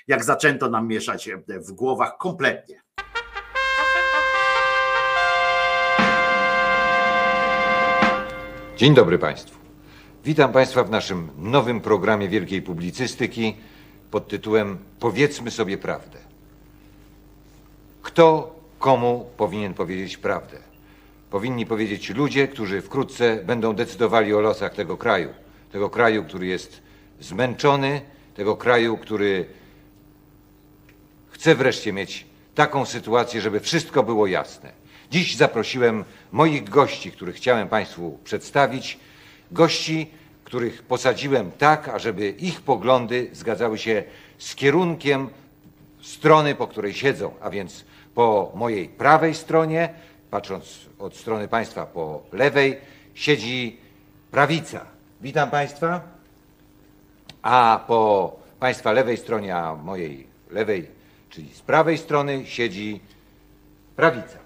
[0.07, 2.81] jak zaczęto nam mieszać w głowach kompletnie.
[8.79, 9.59] Dzień dobry Państwu.
[10.25, 13.55] Witam Państwa w naszym nowym programie wielkiej publicystyki
[14.11, 16.17] pod tytułem Powiedzmy sobie prawdę.
[18.01, 20.57] Kto komu powinien powiedzieć prawdę?
[21.29, 25.29] powinni powiedzieć ludzie, którzy wkrótce będą decydowali o losach tego kraju.
[25.71, 26.81] Tego kraju, który jest
[27.19, 28.01] zmęczony,
[28.35, 29.45] tego kraju, który
[31.29, 32.25] chce wreszcie mieć
[32.55, 34.78] taką sytuację, żeby wszystko było jasne.
[35.11, 38.99] Dziś zaprosiłem moich gości, których chciałem Państwu przedstawić.
[39.51, 40.11] Gości,
[40.43, 44.03] których posadziłem tak, ażeby ich poglądy zgadzały się
[44.37, 45.29] z kierunkiem
[46.01, 49.89] strony, po której siedzą, a więc po mojej prawej stronie,
[50.31, 52.77] patrząc od strony Państwa po lewej,
[53.13, 53.77] siedzi
[54.31, 54.85] prawica.
[55.21, 56.01] Witam Państwa.
[57.41, 60.87] A po Państwa lewej stronie, a mojej lewej,
[61.29, 62.99] czyli z prawej strony, siedzi
[63.95, 64.38] prawica.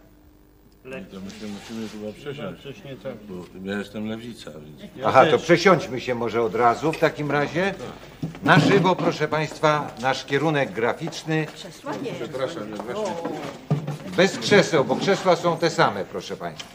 [0.84, 2.62] To my się musimy chyba przesiąść,
[3.30, 4.52] bo ja jestem lewica.
[4.52, 5.06] Więc...
[5.06, 7.74] Aha, to przesiądźmy się może od razu w takim razie.
[8.44, 11.48] Na żywo, proszę Państwa, nasz kierunek graficzny.
[12.20, 13.14] Przepraszam, ja właśnie...
[14.18, 16.68] Bez krzeseł, bo krzesła są te same, proszę Państwa.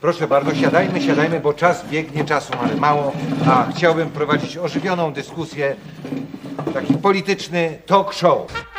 [0.00, 3.12] Proszę bardzo, siadajmy, siadajmy, bo czas biegnie, czasu mamy mało,
[3.46, 5.76] a chciałbym prowadzić ożywioną dyskusję,
[6.74, 8.69] taki polityczny talk show.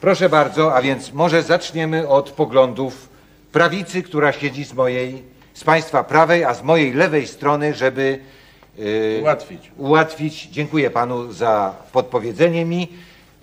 [0.00, 3.08] Proszę bardzo, a więc może zaczniemy od poglądów
[3.52, 5.22] prawicy, która siedzi z mojej,
[5.54, 8.18] z Państwa prawej, a z mojej lewej strony, żeby
[8.78, 9.72] yy, Ułatwić.
[9.78, 12.88] ułatwić, dziękuję Panu za podpowiedzenie mi,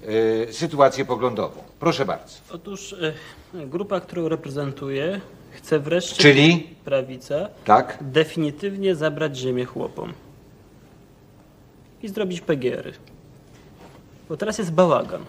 [0.08, 1.62] yy, sytuację poglądową.
[1.80, 2.34] Proszę bardzo.
[2.52, 3.14] Otóż e,
[3.68, 5.22] grupa, którą reprezentuję,
[5.52, 6.76] chce wreszcie Czyli?
[6.86, 7.98] prawica Tak?
[8.02, 10.14] definitywnie zabrać ziemię chłopom
[12.04, 12.94] i zrobić PGR-y.
[14.30, 15.22] Bo teraz jest bałagan.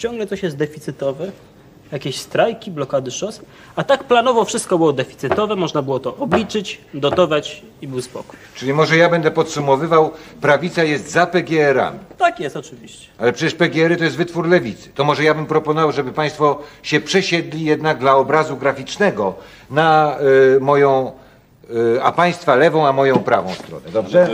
[0.00, 1.32] Ciągle coś jest deficytowe,
[1.92, 3.40] jakieś strajki, blokady szos,
[3.76, 8.38] a tak planowo wszystko było deficytowe, można było to obliczyć, dotować i był spokój.
[8.54, 11.98] Czyli może ja będę podsumowywał, prawica jest za PGR-ami.
[12.18, 13.08] Tak jest oczywiście.
[13.18, 14.88] Ale przecież PGR-y to jest wytwór lewicy.
[14.94, 19.34] To może ja bym proponował, żeby Państwo się przesiedli jednak dla obrazu graficznego
[19.70, 20.16] na
[20.56, 21.12] y, moją,
[21.70, 23.90] y, a Państwa lewą, a moją prawą stronę.
[23.92, 24.28] Dobrze?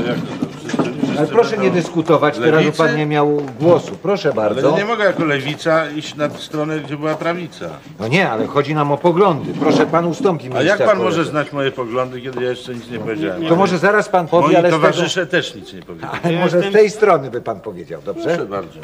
[1.19, 2.79] Ale proszę nie dyskutować, teraz bo Lewicy?
[2.79, 3.93] Pan nie miał głosu.
[4.03, 4.71] Proszę Ale bardzo.
[4.71, 7.69] ja nie mogę jako lewica iść na stronę, gdzie była prawica.
[8.01, 9.53] No nie, ale chodzi nam o poglądy.
[9.61, 11.05] Proszę Pan ustąpi A miejsca jak pan koledze.
[11.05, 13.47] może znać moje poglądy, kiedy ja jeszcze nic nie powiedziałem?
[13.47, 16.13] To może zaraz Pan powie, Moi ale z tego- towarzysze też nic nie powiedzieli.
[16.23, 18.25] Ale może z tej strony by Pan powiedział, dobrze?
[18.25, 18.79] Proszę bardzo.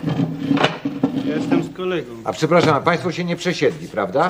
[1.29, 2.11] Ja jestem z kolegą.
[2.25, 4.29] A przepraszam, a Państwo się nie przesiedli, prawda?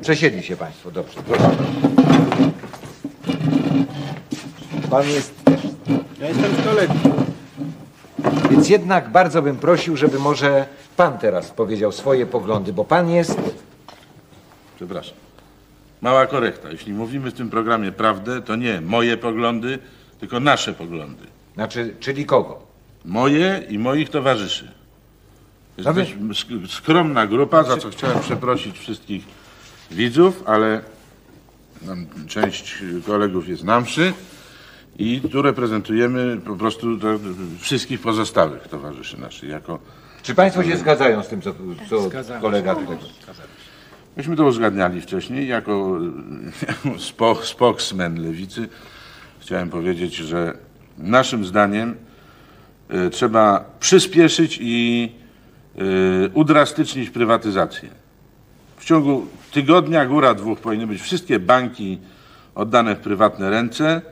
[0.00, 1.20] Przesiedli się Państwo, dobrze.
[1.28, 1.50] Proszę.
[4.90, 5.60] Pan jest też.
[6.20, 6.94] Ja jestem z kolegą.
[8.50, 13.40] Więc jednak bardzo bym prosił, żeby może Pan teraz powiedział swoje poglądy, bo Pan jest...
[14.76, 15.14] Przepraszam.
[16.00, 16.70] Mała korekta.
[16.70, 19.78] Jeśli mówimy w tym programie prawdę, to nie moje poglądy,
[20.20, 21.24] tylko nasze poglądy.
[21.54, 22.58] Znaczy, czyli kogo?
[23.04, 24.72] Moje i moich towarzyszy.
[25.78, 29.24] No Jesteśmy sk- skromna grupa, za co chciałem przeprosić wszystkich
[29.90, 30.80] widzów, ale
[31.82, 34.12] nam, część kolegów jest na mszy
[34.98, 37.08] i tu reprezentujemy po prostu to,
[37.58, 39.78] wszystkich pozostałych towarzyszy naszych jako
[40.22, 41.54] Czy Państwo się zgadzają z tym, co,
[41.90, 42.10] co
[42.40, 42.96] kolega tutaj...
[44.16, 45.48] Myśmy to uzgadniali wcześniej.
[45.48, 45.98] Jako
[46.98, 48.68] spo, spokesman lewicy
[49.40, 50.58] chciałem powiedzieć, że
[50.98, 51.94] naszym zdaniem
[52.88, 55.12] e, trzeba przyspieszyć i
[55.78, 55.82] e,
[56.34, 57.88] udrastycznić prywatyzację.
[58.76, 61.98] W ciągu tygodnia, góra dwóch powinny być wszystkie banki
[62.54, 64.02] oddane w prywatne ręce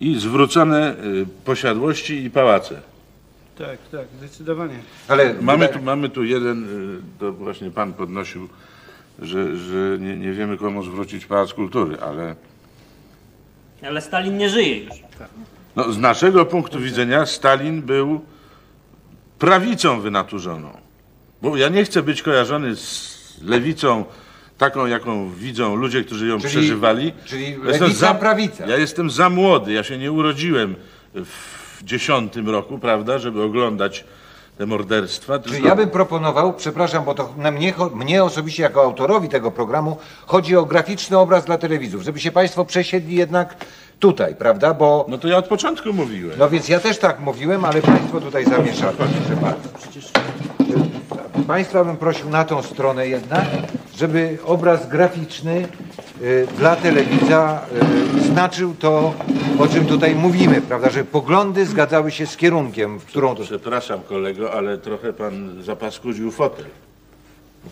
[0.00, 0.94] i zwrócone e,
[1.44, 2.80] posiadłości i pałace.
[3.58, 4.74] Tak, tak, zdecydowanie.
[5.08, 6.64] Ale Mamy tu, mamy tu jeden,
[6.98, 8.48] y, to właśnie pan podnosił,
[9.18, 12.36] że, że nie, nie wiemy komu zwrócić Pałac Kultury, ale
[13.82, 14.94] Ale Stalin nie żyje już.
[15.76, 18.20] no, z naszego punktu widzenia Stalin był
[19.38, 20.70] prawicą wynaturzoną.
[21.42, 24.04] Bo ja nie chcę być kojarzony z lewicą
[24.58, 27.12] taką, jaką widzą ludzie, którzy ją Czyli- przeżywali.
[27.24, 28.66] czyli Ja jestem lewica, prawica.
[28.66, 30.74] Ja jestem za młody, ja się nie urodziłem
[31.14, 34.04] w dziesiątym roku, prawda, żeby oglądać
[34.58, 35.38] te morderstwa.
[35.38, 39.28] Czyli tylko- ja bym proponował, przepraszam, bo to na mnie, cho- mnie osobiście jako autorowi
[39.28, 39.96] tego programu
[40.26, 43.56] chodzi o graficzny obraz dla telewizów, żeby się Państwo przesiedli jednak
[44.00, 44.74] tutaj, prawda?
[44.74, 45.06] Bo...
[45.08, 46.38] No to ja od początku mówiłem.
[46.38, 48.96] No więc ja też tak mówiłem, ale Państwo tutaj zamieszali.
[48.96, 49.68] Proszę bardzo.
[51.46, 53.44] Państwa bym prosił na tą stronę jednak,
[53.98, 55.68] żeby obraz graficzny
[56.22, 57.60] y, dla telewidza
[58.16, 59.14] y, znaczył to,
[59.58, 60.90] o czym tutaj mówimy, prawda?
[60.90, 63.42] Że poglądy zgadzały się z kierunkiem, w którą to...
[63.42, 66.64] Przepraszam kolego, ale trochę pan zapaskudził fotel.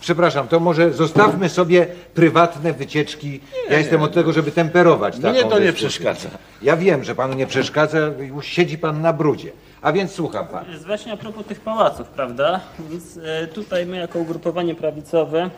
[0.00, 3.40] Przepraszam, to może zostawmy sobie prywatne wycieczki.
[3.70, 5.72] ja jestem od tego, żeby temperować Mnie taką to nie dyskusję.
[5.90, 6.28] przeszkadza.
[6.62, 9.52] Ja wiem, że panu nie przeszkadza, już siedzi pan na brudzie.
[9.82, 10.70] A więc słucham pan.
[10.70, 12.60] Jest właśnie a propos tych pałaców, prawda?
[12.90, 15.50] Więc e, tutaj my jako ugrupowanie prawicowe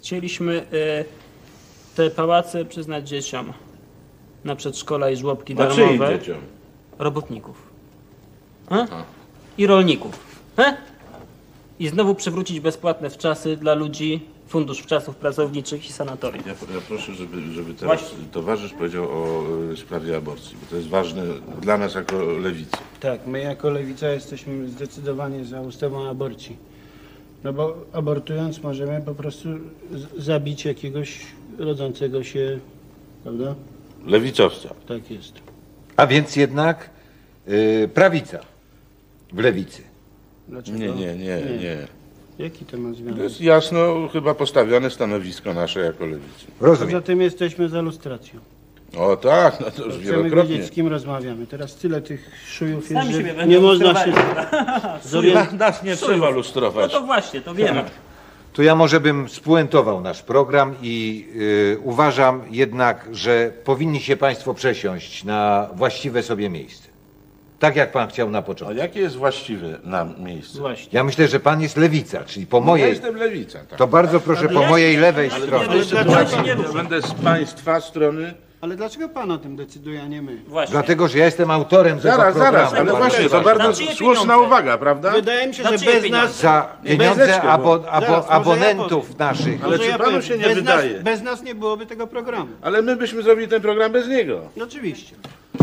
[0.00, 1.04] chcieliśmy e,
[1.96, 3.52] te pałace przyznać dzieciom
[4.44, 6.18] na przedszkola i żłobki A czyim darmowe.
[6.18, 6.38] dzieciom?
[6.98, 7.56] Robotników.
[8.70, 8.86] E?
[9.58, 10.18] I rolników.
[10.58, 10.76] E?
[11.78, 16.46] I znowu przywrócić bezpłatne wczasy dla ludzi, fundusz wczasów pracowniczych i sanatoriów.
[16.46, 20.88] Ja, ja proszę, żeby, żeby teraz towarzysz powiedział o y, sprawie aborcji, bo to jest
[20.88, 21.22] ważne
[21.60, 22.76] dla nas jako lewicy.
[23.00, 26.69] Tak, my jako lewica jesteśmy zdecydowanie za ustawą aborcji.
[27.44, 29.48] No bo abortując możemy po prostu
[29.92, 31.20] z- zabić jakiegoś
[31.58, 32.58] rodzącego się,
[33.22, 33.54] prawda?
[34.06, 34.74] Lewicowca.
[34.88, 35.32] Tak jest.
[35.96, 36.90] A więc jednak
[37.48, 38.38] y, prawica
[39.32, 39.82] w lewicy.
[40.48, 40.78] Dlaczego?
[40.78, 41.86] Nie, nie, nie, nie.
[42.38, 43.22] Jaki to ma To związek?
[43.22, 46.46] jest jasno chyba postawione stanowisko nasze jako lewicy.
[46.58, 48.40] Poza tym jesteśmy za lustracją.
[48.98, 50.54] O tak, no to już Chcemy wielokrotnie.
[50.56, 51.46] wiedzieć, z kim rozmawiamy.
[51.46, 54.48] Teraz tyle tych szujów Sami jest, siebie że będą nie można się lustrowali.
[55.04, 55.52] zorientować.
[55.52, 56.92] Nas nie trzeba lustrować.
[56.92, 57.84] No to właśnie, to wiemy.
[58.52, 64.54] To ja może bym spuentował nasz program i y, uważam jednak, że powinni się Państwo
[64.54, 66.88] przesiąść na właściwe sobie miejsce.
[67.58, 68.74] Tak jak Pan chciał na początku.
[68.78, 70.58] A jakie jest właściwe nam miejsce?
[70.58, 70.88] Właśnie.
[70.92, 72.88] Ja myślę, że Pan jest lewica, czyli po Ja mojej...
[72.90, 73.78] jestem lewica, tak.
[73.78, 75.68] To bardzo proszę po mojej lewej Ale stronie.
[75.68, 76.38] Ale sytuacji,
[76.74, 78.34] będę z państwa strony.
[78.60, 80.36] Ale dlaczego pan o tym decyduje, a nie my?
[80.46, 80.72] Właśnie.
[80.72, 82.56] Dlatego, że ja jestem autorem tego Zaraz, programu.
[82.58, 85.10] zaraz, ale właśnie, to bardzo słuszna uwaga, prawda?
[85.10, 86.40] Wydaje mi się, że czyje bez nas...
[86.40, 89.18] Za bez- pieniądze abo, abo, Zaraz, może ja abonentów powiem.
[89.18, 89.64] naszych.
[89.64, 90.92] Ale Może czy ja panu powiem, się nie bez wydaje?
[90.94, 92.48] Nas, bez nas nie byłoby tego programu.
[92.62, 94.40] Ale my byśmy zrobili ten program bez niego.
[94.56, 95.14] No oczywiście.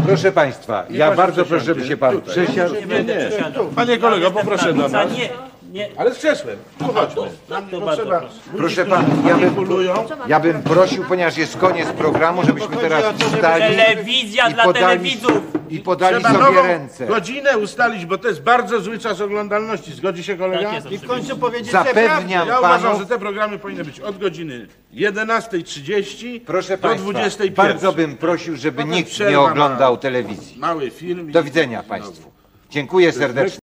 [0.06, 1.90] Proszę Państwa, Nie ja pan bardzo się proszę, żeby przesiądzie.
[1.96, 2.46] się Pan Tutaj.
[2.46, 2.74] przesiadł.
[2.76, 3.30] Nie nie.
[3.76, 5.12] Panie kolego, poproszę do nas.
[5.18, 5.30] Nie,
[5.72, 5.90] nie.
[5.98, 6.58] Ale z krzesłem.
[6.80, 7.22] Tu chodźmy.
[7.50, 8.20] Nam To nie bardzo potrzeba.
[8.20, 8.36] proszę.
[8.58, 9.56] Proszę Pan, ja bym,
[10.28, 15.42] ja bym prosił, ponieważ jest koniec programu, żebyśmy teraz wstali Telewizja i dla podali, telewidzów.
[15.70, 17.08] i podali Trzeba sobie nową ręce.
[17.08, 19.92] godzinę ustalić, bo to jest bardzo zły czas oglądalności.
[19.92, 20.64] Zgodzi się kolega?
[20.64, 23.84] Tak jest, I w końcu powiedzieć, że Zapewniam Ja uważam, Panów, że te programy powinny
[23.86, 27.56] być od godziny 11.30 proszę do Państwa, 21.
[27.56, 30.60] bardzo bym prosił, żeby Potem nikt przerwa nie na- oglądał telewizji.
[30.60, 31.30] Mały film.
[31.30, 32.32] i- Do widzenia Państwu.
[32.70, 33.60] Dziękuję serdecznie.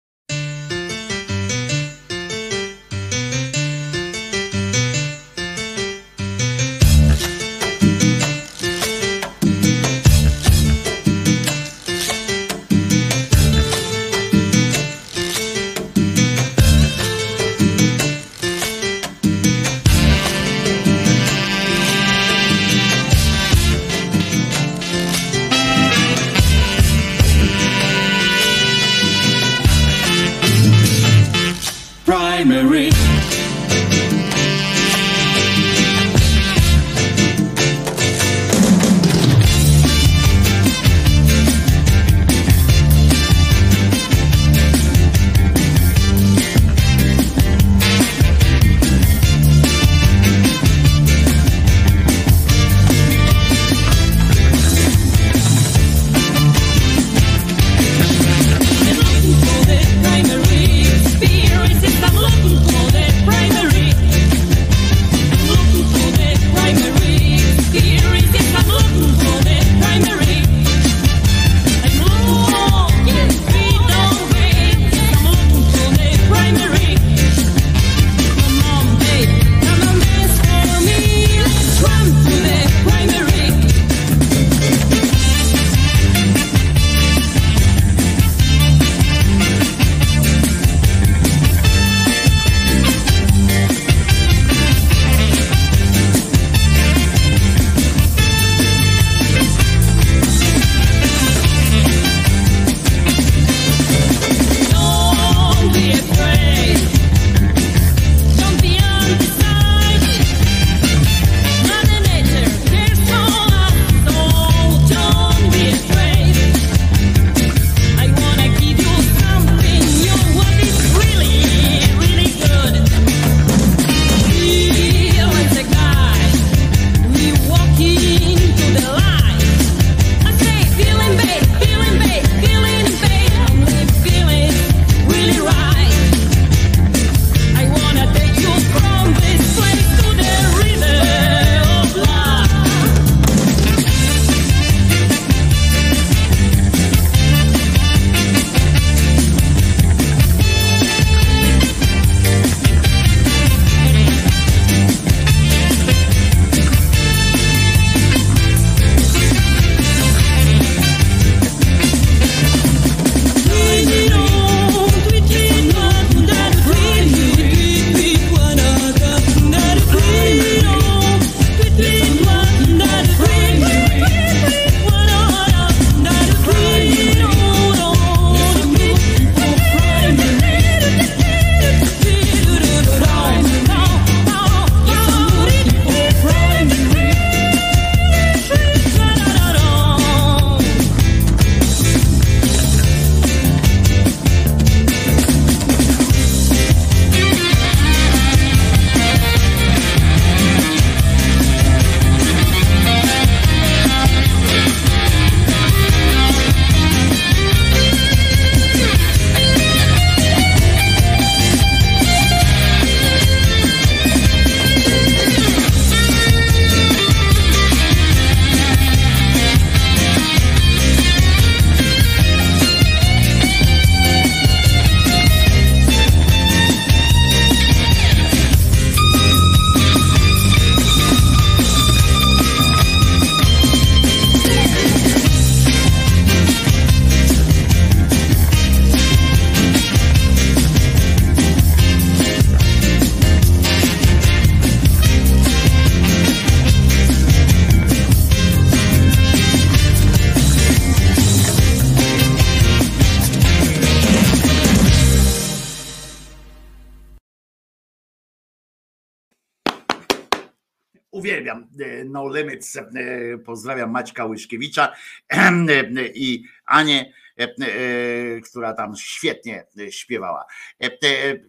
[262.77, 264.93] E, Pozdrawiam Maćka Łyszkiewicza
[266.13, 270.45] i Anię, e, e, która tam świetnie śpiewała.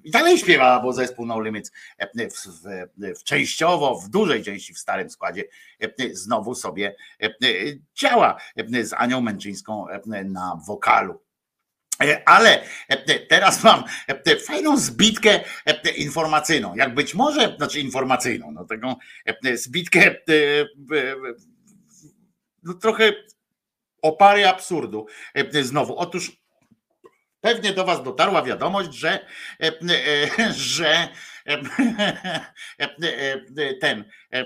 [0.04, 1.72] I dalej śpiewała, bo zespół No Limits
[2.18, 5.44] w, w, w częściowo, w dużej części w starym składzie
[6.12, 6.96] znowu sobie
[7.94, 8.40] działa
[8.82, 9.86] z Anią Męczyńską
[10.24, 11.29] na wokalu.
[12.02, 15.40] E, Ale e, teraz mam e, fajną zbitkę
[15.96, 18.94] informacyjną, jak być może, znaczy informacyjną, no taką
[19.54, 20.14] zbitkę
[22.62, 23.12] no trochę
[24.02, 24.12] o
[24.48, 25.06] absurdu
[25.62, 25.96] znowu.
[25.98, 26.32] Otóż
[27.40, 29.26] pewnie do was dotarła wiadomość, że,
[30.54, 31.08] że
[33.80, 34.44] ten e,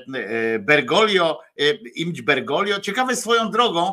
[0.58, 3.92] Bergoglio, e, Imć Bergoglio, ciekawe swoją drogą,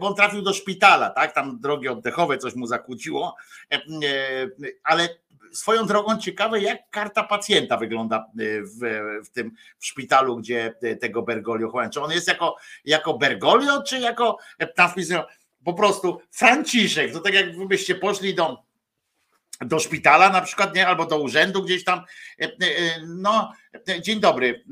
[0.00, 3.36] bo on trafił do szpitala, tak, tam drogi oddechowe coś mu zakłóciło,
[3.72, 3.80] e,
[4.84, 5.08] ale
[5.52, 8.26] swoją drogą ciekawe, jak karta pacjenta wygląda
[8.80, 11.90] w, w tym w szpitalu, gdzie tego Bergoglio chowają.
[11.90, 14.38] Czy on jest jako, jako Bergoglio, czy jako
[14.76, 15.22] tam wpisują
[15.64, 18.67] po prostu Franciszek, to tak jak wy byście poszli do
[19.60, 22.04] do szpitala na przykład, nie, albo do urzędu gdzieś tam.
[22.40, 22.50] e, e,
[23.06, 23.52] No,
[23.88, 24.64] e, dzień dobry.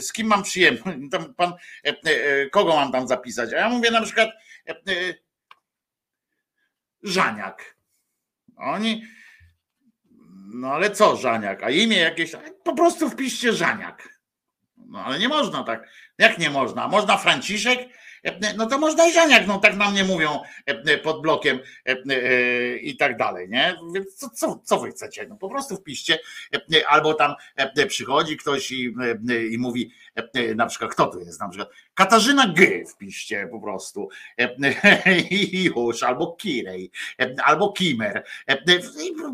[0.00, 0.98] Z kim mam przyjemność?
[1.36, 1.52] Pan,
[2.52, 3.52] kogo mam tam zapisać?
[3.52, 4.30] A ja mówię na przykład
[7.02, 7.76] Żaniak.
[8.56, 9.04] Oni.
[10.54, 11.62] No ale co Żaniak?
[11.62, 12.32] A imię jakieś.
[12.64, 14.08] Po prostu wpiszcie Żaniak.
[14.76, 15.88] No ale nie można tak.
[16.18, 16.88] Jak nie można?
[16.88, 17.88] Można Franciszek?
[18.24, 21.96] E, No to można i Żaniak, no tak na mnie mówią e, pod blokiem e,
[22.10, 23.76] e, i tak dalej, nie?
[23.94, 25.26] Więc co, co, co wy chcecie?
[25.28, 26.18] No po prostu wpiszcie,
[26.74, 28.94] e, albo tam e, przychodzi ktoś i,
[29.30, 30.03] e, i mówi, e,
[30.56, 31.40] na przykład, kto tu jest?
[31.40, 34.54] Na przykład Katarzyna G wpiszcie po prostu E,
[35.76, 38.58] już, albo Kirej, e, albo Kimer, E,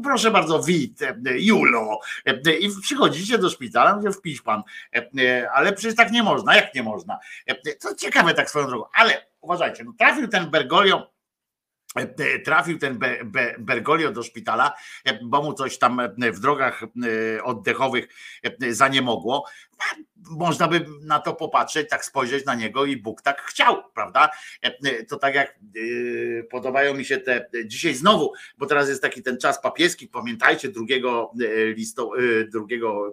[0.03, 4.63] proszę bardzo, Wit, e, Julo E, i przychodzicie do szpitala, mówię, wpisz pan,
[5.19, 7.19] E, ale przecież tak nie można, jak nie można?
[7.47, 11.11] E, To ciekawe tak swoją drogą, ale uważajcie, no trafił ten Bergoglio
[11.97, 16.41] e, trafił ten Be- Be- Bergoglio do szpitala, e, bo mu coś tam e, w
[16.41, 18.09] drogach e, oddechowych
[18.63, 19.45] e, zaniemogło.
[20.31, 24.31] Można by na to popatrzeć, tak spojrzeć na niego i Bóg tak chciał, prawda?
[24.63, 29.23] E, To tak jak e, podobają mi się te dzisiaj znowu, bo teraz jest taki
[29.23, 30.85] ten czas papieski, pamiętajcie 2
[31.77, 32.11] listo,
[32.49, 32.65] 2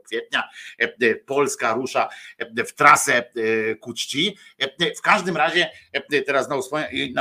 [0.06, 0.44] kwietnia
[0.80, 4.38] e, Polska rusza e, w trasę e, ku czci.
[4.60, 6.48] E, W każdym razie e, teraz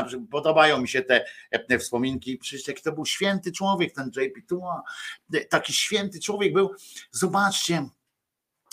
[0.05, 4.47] przykład podobają mi się te e, wspominki, przecież jaki to był święty człowiek, ten JP
[4.49, 4.83] Tua,
[5.49, 6.75] taki święty człowiek był,
[7.11, 7.89] zobaczcie,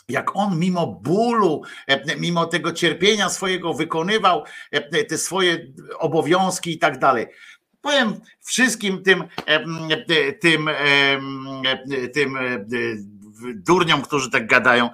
[0.09, 6.79] jak on mimo bólu, e, mimo tego cierpienia swojego wykonywał e, te swoje obowiązki i
[6.79, 7.27] tak dalej.
[7.81, 10.69] Powiem wszystkim tym, e, tym,
[12.13, 12.37] tym
[13.55, 14.89] durniom, którzy tak gadają.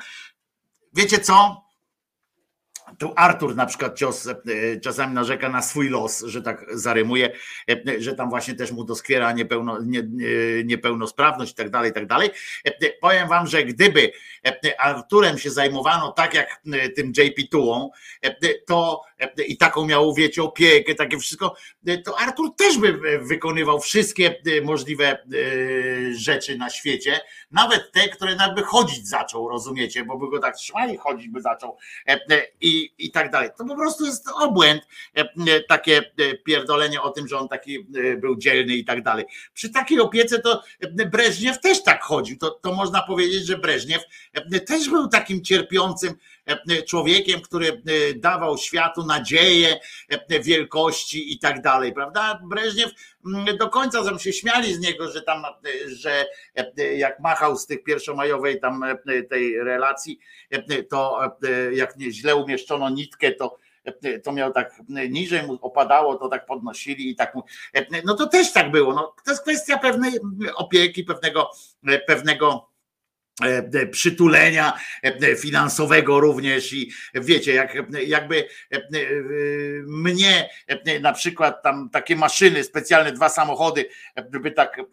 [0.94, 1.69] Wiecie co?
[2.98, 4.36] Tu Artur na przykład cios, e,
[4.84, 7.32] czasami narzeka na swój los, że tak zarymuje,
[7.70, 11.94] e, że tam właśnie też mu doskwiera niepełno, nie, nie- niepełnosprawność i tak dalej, i
[11.94, 12.30] tak dalej.
[12.66, 14.12] E, Powiem wam, że gdyby
[14.46, 17.90] e, Arturem się zajmowano tak jak e, tym JP Tułą,
[18.22, 18.36] e,
[18.68, 19.09] to e,
[19.48, 21.56] i taką miał, wiecie, opiekę, takie wszystko,
[22.06, 25.18] to Artur też by wykonywał wszystkie e, możliwe e,
[26.14, 27.20] rzeczy na świecie,
[27.52, 31.78] nawet te, które nawet chodzić zaczął, rozumiecie, bo by go tak trzymali, chodzić by zaczął
[32.08, 33.50] e, e, i, i tak dalej.
[33.58, 36.02] To po prostu jest obłęd, e, takie
[36.46, 39.26] pierdolenie o tym, że on taki był dzielny i tak dalej.
[39.54, 40.64] Przy takiej opiece to
[41.12, 42.38] Breżniew też tak chodził.
[42.38, 44.04] To, to można powiedzieć, że Breżniew
[44.68, 46.14] też był takim cierpiącym
[46.88, 49.80] człowiekiem, który e, dawał światu nadzieję
[50.30, 52.40] e, wielkości i tak dalej, prawda?
[52.44, 52.92] Breżniew
[53.26, 57.58] mm, do końca tam się śmiali z niego, że tam, e, że e, jak machał
[57.58, 60.20] z tych pierwszomajowej tam e, tej relacji,
[60.50, 66.16] e, to e, jak źle umieszczono nitkę, to e, to miał tak niżej mu opadało,
[66.16, 67.34] to tak podnosili i tak
[67.74, 68.94] e, no to też tak było.
[68.94, 70.12] No, to jest kwestia pewnej
[70.56, 71.52] opieki, pewnego,
[71.88, 72.79] e, pewnego e,
[73.92, 77.78] przytulenia e, finansowego również i wiecie, jak,
[78.08, 78.80] jakby e,
[79.88, 83.86] mnie e, na przykład tam takie maszyny, specjalne dwa samochody
[84.32, 84.84] by tak e,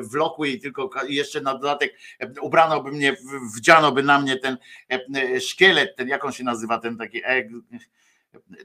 [0.00, 3.16] wlokły i tylko jeszcze na dodatek e, ubrano by mnie,
[3.56, 4.56] wdziano by na mnie ten
[4.90, 7.48] e, szkielet, ten jak on się nazywa, ten taki e,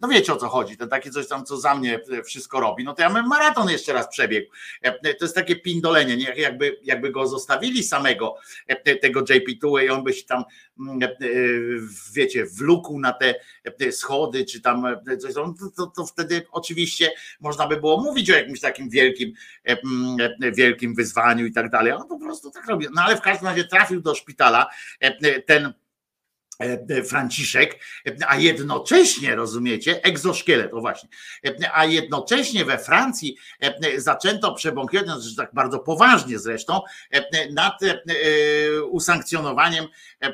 [0.01, 2.93] no wiecie o co chodzi, ten taki coś tam, co za mnie wszystko robi, no
[2.93, 4.51] to ja bym maraton jeszcze raz przebiegł.
[4.81, 6.33] E, To jest takie pindolenie, nie?
[6.35, 8.35] jakby, jakby go zostawili samego,
[8.67, 10.43] e, tego JP2 i on by się tam,
[10.79, 11.07] mm, e,
[12.13, 13.35] wiecie, wlókł na te
[13.91, 18.31] schody, czy tam e, coś, tam, to, to, to wtedy oczywiście można by było mówić
[18.31, 19.33] o jakimś takim wielkim,
[19.65, 21.93] e, mm, e, wielkim wyzwaniu i tak dalej.
[21.93, 22.87] On po prostu tak robi.
[22.95, 24.69] No ale w każdym razie trafił do szpitala
[24.99, 25.73] e, ten e,
[27.05, 31.09] Franciszek, e, a jednocześnie, rozumiecie, egzoszkielet, o właśnie,
[31.45, 35.05] e, a jednocześnie we Francji e, zaczęto przebąkiwać,
[35.37, 38.01] tak bardzo poważnie zresztą, e, nad e,
[38.83, 39.85] usankcjonowaniem
[40.21, 40.33] e, e,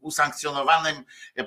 [0.00, 0.96] usankcjonowanym
[1.36, 1.46] e, e,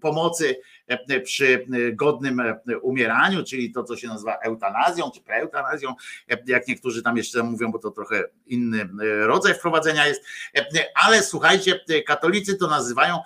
[0.00, 0.79] pomocy e,
[1.24, 5.94] przy godnym e, umieraniu, czyli to, co się nazywa eutanazją, czy preeutanazją,
[6.30, 10.84] e, jak niektórzy tam jeszcze mówią, bo to trochę inny e, rodzaj wprowadzenia jest, E,
[10.94, 13.20] ale słuchajcie, e, katolicy to nazywają e,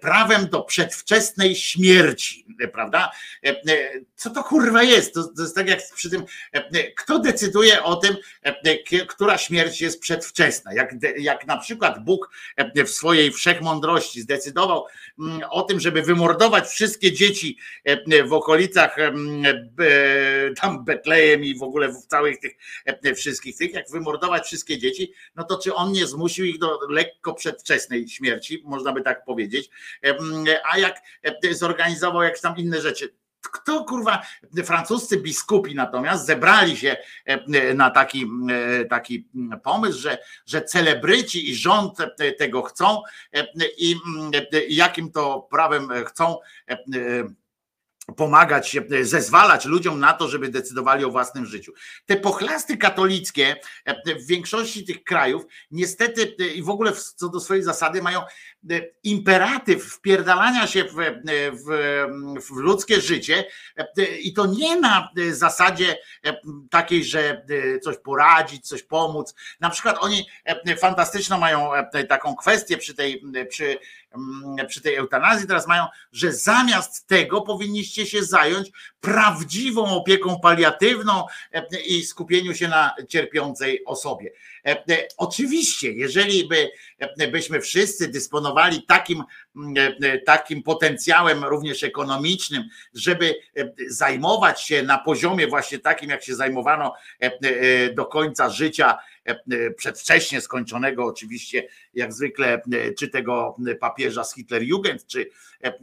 [0.00, 3.10] prawem do przedwczesnej śmierci, prawda?
[3.46, 5.14] E, e, Co to kurwa jest?
[5.14, 8.16] To, to jest tak jak przy tym, e, kto decyduje o tym,
[9.08, 10.74] która śmierć jest przedwczesna?
[10.74, 12.30] Jak, jak na przykład Bóg
[12.86, 14.86] w swojej wszechmądrości zdecydował
[15.18, 17.58] mm, o tym, żeby wymordować wszystkie dzieci
[18.26, 18.96] w okolicach
[20.60, 22.56] tam Betlejem i w ogóle w całych tych
[23.16, 27.34] wszystkich tych, jak wymordować wszystkie dzieci, no to czy on nie zmusił ich do lekko
[27.34, 29.57] przedwczesnej śmierci, można by tak powiedzieć,
[30.02, 31.00] Em, a jak
[31.50, 33.14] zorganizował jakieś tam inne rzeczy.
[33.40, 34.22] Kto kurwa,
[34.64, 36.96] francuscy biskupi natomiast zebrali się
[37.74, 38.26] na taki,
[38.90, 39.28] taki
[39.62, 41.98] pomysł, że, że celebryci i rząd
[42.38, 43.02] tego chcą
[43.78, 43.96] i
[44.68, 46.36] jakim to prawem chcą
[48.16, 51.72] pomagać, się, zezwalać ludziom na to, żeby decydowali o własnym życiu.
[52.06, 57.40] Te pochlasty katolickie e, w większości tych krajów niestety e, i w ogóle co do
[57.40, 58.26] swojej zasady mają e,
[59.02, 61.12] imperatyw wpierdalania się w, e,
[61.52, 61.66] w,
[62.46, 63.44] w ludzkie życie
[63.76, 67.42] e, i to nie na e, zasadzie e, takiej, że
[67.74, 69.34] e, coś poradzić, coś pomóc.
[69.60, 73.78] Na przykład oni e, fantastyczną mają e, taką kwestię przy tej, przy,
[74.68, 78.70] przy tej eutanazji teraz mają, że zamiast tego powinniście się zająć
[79.00, 84.30] prawdziwą opieką paliatywną e, i skupieniu się na cierpiącej osobie.
[84.66, 86.70] E, e, Oczywiście, jeżeli by,
[87.32, 89.24] byśmy wszyscy dysponowali takim,
[89.56, 89.76] mm,
[90.26, 92.64] takim potencjałem również ekonomicznym,
[92.94, 93.34] żeby
[93.88, 96.94] zajmować się na poziomie właśnie takim, jak się zajmowano
[97.94, 98.98] do końca życia,
[99.76, 105.30] przedwcześnie skończonego oczywiście, jak zwykle, e, czy tego papieża z Hitlerjugend, czy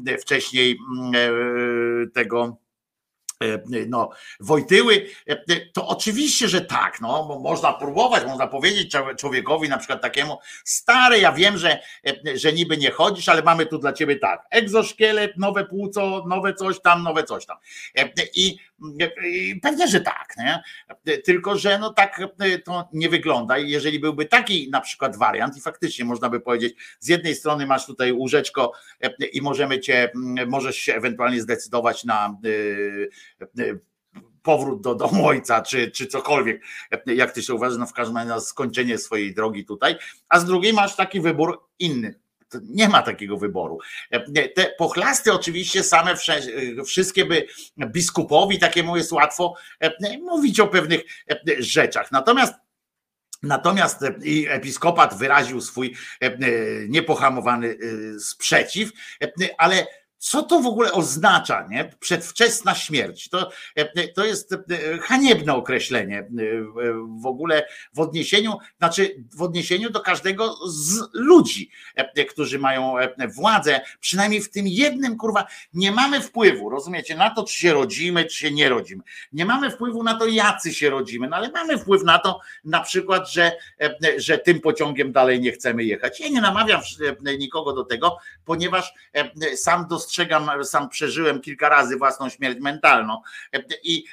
[0.08, 2.58] e, wcześniej mm, e, tego
[3.44, 4.10] e, no,
[4.40, 5.36] Wojtyły, e,
[5.74, 11.20] to oczywiście, że tak, no, można próbować, można powiedzieć człowie- człowiekowi na przykład takiemu, stary,
[11.20, 15.38] ja wiem, że, e, że niby nie chodzisz, ale mamy tu dla ciebie tak, egzoszkielet,
[15.38, 17.58] nowe płuco, nowe coś tam, nowe coś tam.
[17.98, 18.58] E, I,
[19.62, 20.64] pewnie, że tak, nie?
[21.26, 25.58] tylko że no tak e, to nie wygląda i jeżeli byłby taki na przykład wariant
[25.58, 28.72] i faktycznie można by powiedzieć, z jednej strony masz tutaj łóżeczko
[29.02, 32.38] e, i możemy cię, m, możesz się ewentualnie zdecydować na
[34.44, 36.62] powrót do domu ojca, czy, czy cokolwiek,
[37.06, 39.96] jak ty się uważasz, no w każdym razie na skończenie swojej drogi tutaj,
[40.30, 42.25] a z drugiej masz taki wybór inny.
[42.64, 43.80] Nie ma takiego wyboru.
[44.12, 46.16] E, Te pochlasty oczywiście same e,
[46.84, 51.02] wszystkie by biskupowi takiemu jest łatwo e, mówić o pewnych
[51.60, 52.12] rzeczach.
[52.12, 52.54] Natomiast
[53.44, 54.00] Natomiast
[54.50, 55.96] episkopat wyraził swój
[56.90, 57.78] niepohamowany
[58.20, 58.92] sprzeciw,
[59.58, 59.88] ale
[60.18, 61.92] co to w ogóle oznacza, nie?
[62.00, 63.30] Przedwczesna śmierć.
[63.30, 64.58] To, e, to jest e,
[64.98, 66.28] haniebne określenie e,
[67.22, 71.70] w ogóle w odniesieniu, znaczy w odniesieniu do każdego z ludzi,
[72.30, 72.96] którzy mają
[73.36, 78.26] władzę, przynajmniej w tym jednym, kurwa, nie mamy wpływu, rozumiecie, na to, czy się rodzimy,
[78.26, 79.04] czy się nie rodzimy.
[79.34, 82.82] Nie mamy wpływu na to, jacy się rodzimy, no ale mamy wpływ na to, na
[82.82, 83.52] przykład, że,
[84.18, 86.20] że tym pociągiem dalej nie chcemy jechać.
[86.20, 86.82] Ja nie namawiam
[87.38, 88.94] nikogo do tego, ponieważ
[89.56, 93.22] sam dostrzegam, sam przeżyłem kilka razy własną śmierć mentalną.
[93.84, 94.06] I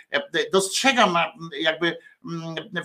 [0.53, 1.17] dostrzegam
[1.61, 1.99] jakby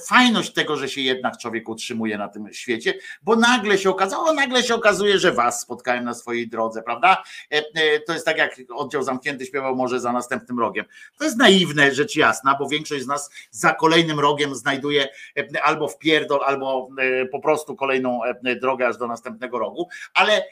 [0.08, 4.64] fajność tego, że się jednak człowiek utrzymuje na tym świecie, bo nagle się okazało, nagle
[4.64, 7.24] się okazuje, że was spotkałem na swojej drodze, prawda?
[7.52, 10.86] E, e, To jest tak jak oddział zamknięty śpiewał może za następnym rogiem.
[11.18, 15.08] To jest naiwne, rzecz jasna, bo większość z nas za kolejnym rogiem znajduje
[15.38, 18.20] e, albo wpierdol, albo e, po prostu kolejną
[18.62, 20.44] drogę aż do następnego rogu, ale,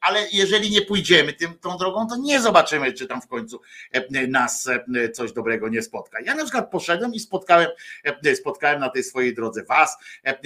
[0.00, 3.60] ale jeżeli nie pójdziemy tym, tą drogą, to nie zobaczymy, czy tam w końcu
[4.28, 4.68] nas
[5.12, 6.18] coś dobrego nie spotka.
[6.20, 7.68] Ja na przykład poszedłem i spotkałem,
[8.36, 9.96] spotkałem na tej swojej drodze was,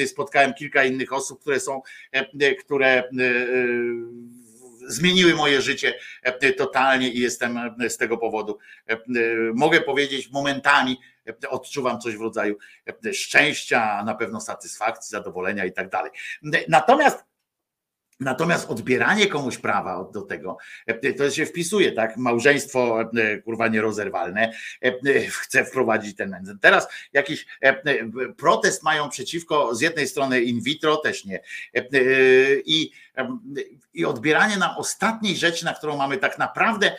[0.06, 1.82] spotkałem kilka innych osób, które są,
[2.60, 3.05] które e, e,
[4.86, 5.94] zmieniły moje życie
[6.56, 8.58] totalnie i jestem z tego powodu,
[9.55, 10.97] mogę powiedzieć, momentami
[11.48, 12.56] odczuwam coś w rodzaju
[13.12, 16.10] szczęścia, na pewno satysfakcji, zadowolenia i tak dalej.
[16.68, 17.27] Natomiast
[18.20, 20.56] Natomiast odbieranie komuś prawa do tego,
[20.86, 22.16] e, to się wpisuje, tak?
[22.16, 24.92] Małżeństwo e, kurwa nierozerwalne e,
[25.30, 26.58] chce wprowadzić ten nędzę.
[26.60, 27.82] Teraz jakiś e,
[28.36, 31.40] protest mają przeciwko z jednej strony in vitro, też nie.
[31.74, 31.84] E,
[32.64, 32.92] I
[33.94, 36.97] i odbieranie nam ostatniej rzeczy, na którą mamy tak naprawdę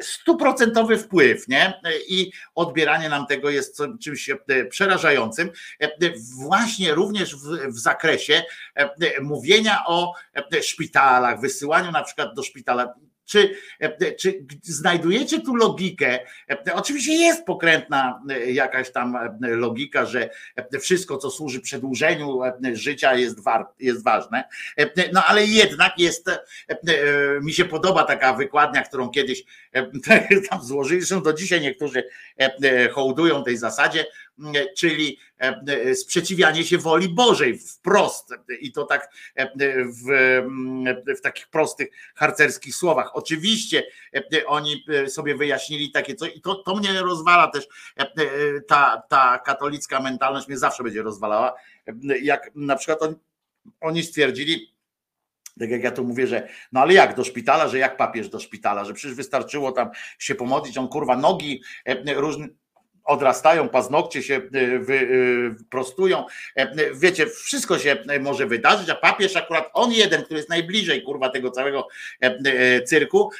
[0.00, 1.80] stuprocentowy wpływ, nie?
[2.08, 4.30] I odbieranie nam tego jest czymś
[4.70, 5.50] przerażającym.
[6.34, 8.42] Właśnie również w, w zakresie
[9.22, 10.14] mówienia o
[10.62, 12.94] szpitalach, wysyłaniu na przykład do szpitala
[13.30, 13.56] czy,
[14.18, 16.18] czy znajdujecie tu logikę?
[16.74, 20.30] Oczywiście jest pokrętna jakaś tam logika, że
[20.80, 22.40] wszystko, co służy przedłużeniu
[22.72, 24.44] życia, jest, war, jest ważne.
[25.12, 26.30] No ale jednak jest,
[27.42, 29.44] mi się podoba taka wykładnia, którą kiedyś
[30.50, 32.04] tam złożyli, do dzisiaj niektórzy
[32.92, 34.06] hołdują tej zasadzie,
[34.76, 35.18] czyli
[35.94, 40.06] sprzeciwianie się woli Bożej wprost i to tak w,
[41.18, 43.10] w takich prostych harcerskich słowach.
[43.16, 43.82] Oczywiście
[44.46, 47.68] oni sobie wyjaśnili takie coś i to, to mnie rozwala też
[48.68, 51.54] ta, ta katolicka mentalność mnie zawsze będzie rozwalała,
[52.22, 53.14] jak na przykład on,
[53.80, 54.74] oni stwierdzili,
[55.58, 58.40] tak jak ja tu mówię, że no ale jak do szpitala, że jak papież do
[58.40, 61.62] szpitala, że przecież wystarczyło tam się pomodlić, on kurwa nogi
[62.16, 62.48] różne
[63.10, 64.58] odrastają, paznokcie się y,
[64.90, 66.26] y, prostują.
[66.56, 71.30] E, wiecie, wszystko się może wydarzyć, a papież akurat on jeden, który jest najbliżej kurwa
[71.30, 71.88] tego całego
[72.22, 73.30] e, e, cyrku,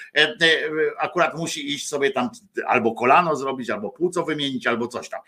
[0.98, 2.30] akurat musi iść sobie tam
[2.66, 5.20] albo kolano zrobić, albo płuco wymienić, albo coś tam.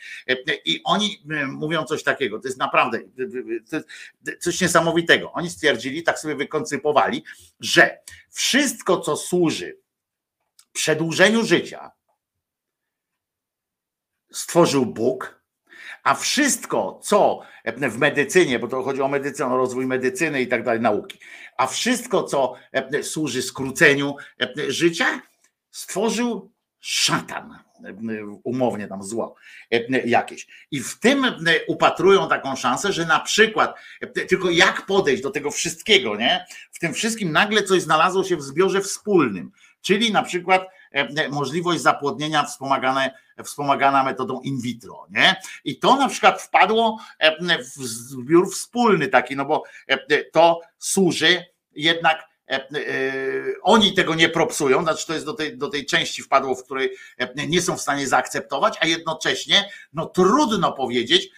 [0.65, 2.99] I oni mówią coś takiego, to jest naprawdę
[3.71, 3.89] to jest
[4.41, 5.33] coś niesamowitego.
[5.33, 7.25] Oni stwierdzili, tak sobie wykoncypowali,
[7.61, 7.99] że
[8.31, 9.77] wszystko, co służy
[10.73, 11.91] przedłużeniu życia,
[14.33, 15.43] stworzył Bóg,
[16.03, 20.65] a wszystko, co w medycynie, bo to chodzi o medycynę, o rozwój medycyny i tak
[20.65, 21.19] dalej, nauki,
[21.57, 22.55] a wszystko, co
[23.03, 24.17] służy skróceniu
[24.69, 25.21] życia,
[25.71, 27.59] stworzył szatan,
[28.45, 29.35] umownie tam zło
[30.05, 30.47] jakieś.
[30.71, 31.27] I w tym
[31.67, 33.77] upatrują taką szansę, że na przykład,
[34.29, 36.47] tylko jak podejść do tego wszystkiego, nie?
[36.73, 40.69] W tym wszystkim nagle coś znalazło się w zbiorze wspólnym, czyli na przykład
[41.31, 43.15] możliwość zapłodnienia wspomagane,
[43.45, 45.07] wspomagana metodą in vitro.
[45.11, 45.37] Nie?
[45.65, 46.99] I to na przykład wpadło
[47.59, 49.63] w zbiór wspólny taki, no bo
[50.33, 52.33] to służy jednak
[53.63, 56.91] oni tego nie propsują, znaczy to jest do tej, do tej części wpadło, w której
[57.49, 61.31] nie są w stanie zaakceptować, a jednocześnie no trudno powiedzieć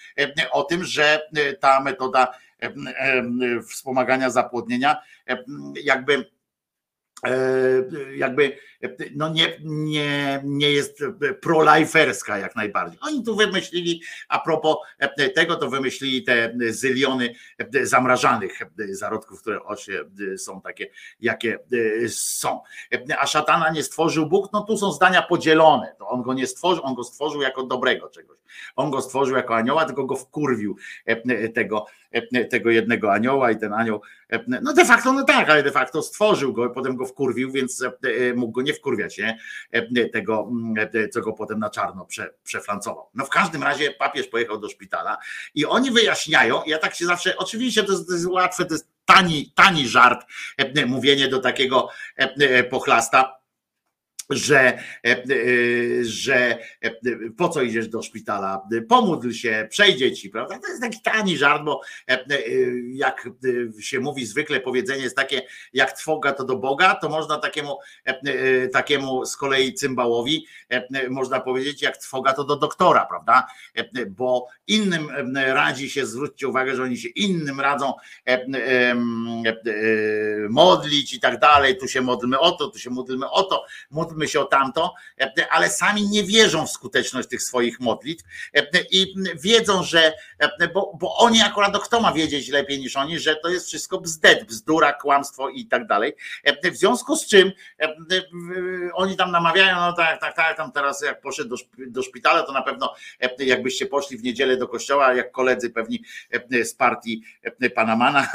[0.50, 1.20] o tym, że
[1.60, 2.38] ta metoda
[3.68, 4.96] wspomagania zapłodnienia
[5.82, 6.34] jakby
[7.24, 8.58] E, jakby
[9.14, 11.04] no nie, nie, nie jest
[11.42, 12.98] proliferska jak najbardziej.
[13.02, 14.76] Oni tu wymyślili, a propos
[15.34, 17.34] tego, to wymyślili te zyliony
[17.82, 19.58] zamrażanych zarodków, które
[20.38, 20.90] są takie,
[21.20, 21.58] jakie
[22.08, 22.60] są.
[23.18, 25.94] A szatana nie stworzył Bóg, no tu są zdania podzielone.
[25.98, 28.38] To on go nie stworzył, on go stworzył jako dobrego czegoś.
[28.76, 30.76] On go stworzył jako anioła, tylko go wkurwił
[31.54, 31.86] tego,
[32.50, 34.00] tego jednego anioła i ten anioł,
[34.62, 38.34] no de facto no tak, ale de facto stworzył go, potem go wkurwił, więc e,
[38.34, 39.38] mógł go nie wkurwiać, nie?
[40.12, 40.50] Tego,
[41.12, 43.08] co go potem na czarno prze, przeflancował.
[43.14, 45.18] No w każdym razie papież pojechał do szpitala
[45.54, 48.88] i oni wyjaśniają, ja tak się zawsze, oczywiście to jest, to jest łatwe, to jest
[49.04, 50.26] tani, tani żart,
[50.86, 51.88] mówienie do takiego
[52.70, 53.43] pochlasta,
[54.30, 55.24] że, e, e,
[56.02, 56.90] że e,
[57.36, 60.58] po co idziesz do szpitala, pomódl się, przejdzie ci, prawda?
[60.58, 61.80] To jest taki tani żart, bo
[62.92, 63.28] jak
[63.80, 67.78] się mówi zwykle powiedzenie jest takie, jak trwoga to do Boga, to można takiemu,
[68.72, 70.46] takiemu z kolei cymbałowi
[71.10, 73.46] można powiedzieć, jak trwoga to do doktora, prawda?
[74.08, 77.92] Bo innym radzi się, zwróćcie uwagę, że oni się innym radzą
[80.50, 83.64] modlić i tak dalej, tu się modlmy o to, tu się modlmy o to,
[84.14, 84.94] módlmy się o tamto,
[85.50, 88.24] ale sami nie wierzą w skuteczność tych swoich modlitw
[88.90, 90.12] i wiedzą, że,
[90.74, 94.00] bo, bo oni akurat, no kto ma wiedzieć lepiej niż oni, że to jest wszystko
[94.00, 96.12] bzdet, bzdura, kłamstwo i tak dalej.
[96.72, 97.52] W związku z czym
[98.94, 102.52] oni tam namawiają, no tak, tak, tak, tam teraz jak poszedł do, do szpitala, to
[102.52, 102.94] na pewno
[103.38, 106.04] jakbyście poszli w niedzielę do kościoła, jak koledzy pewni
[106.64, 107.22] z partii
[107.74, 108.28] Panamana,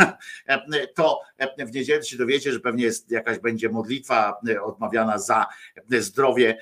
[0.97, 1.21] to
[1.67, 5.45] w niedzielę się dowiecie, że pewnie jest jakaś będzie modlitwa odmawiana za
[5.89, 6.57] zdrowie,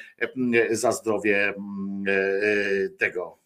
[0.71, 1.53] za zdrowie
[2.99, 3.37] tego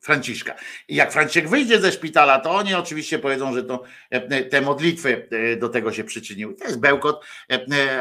[0.00, 0.54] Franciszka.
[0.88, 3.82] I jak Franciszek wyjdzie ze szpitala, to oni oczywiście powiedzą, że to
[4.50, 5.28] te modlitwy
[5.60, 6.54] do tego się przyczyniły.
[6.54, 7.24] To jest bełkot,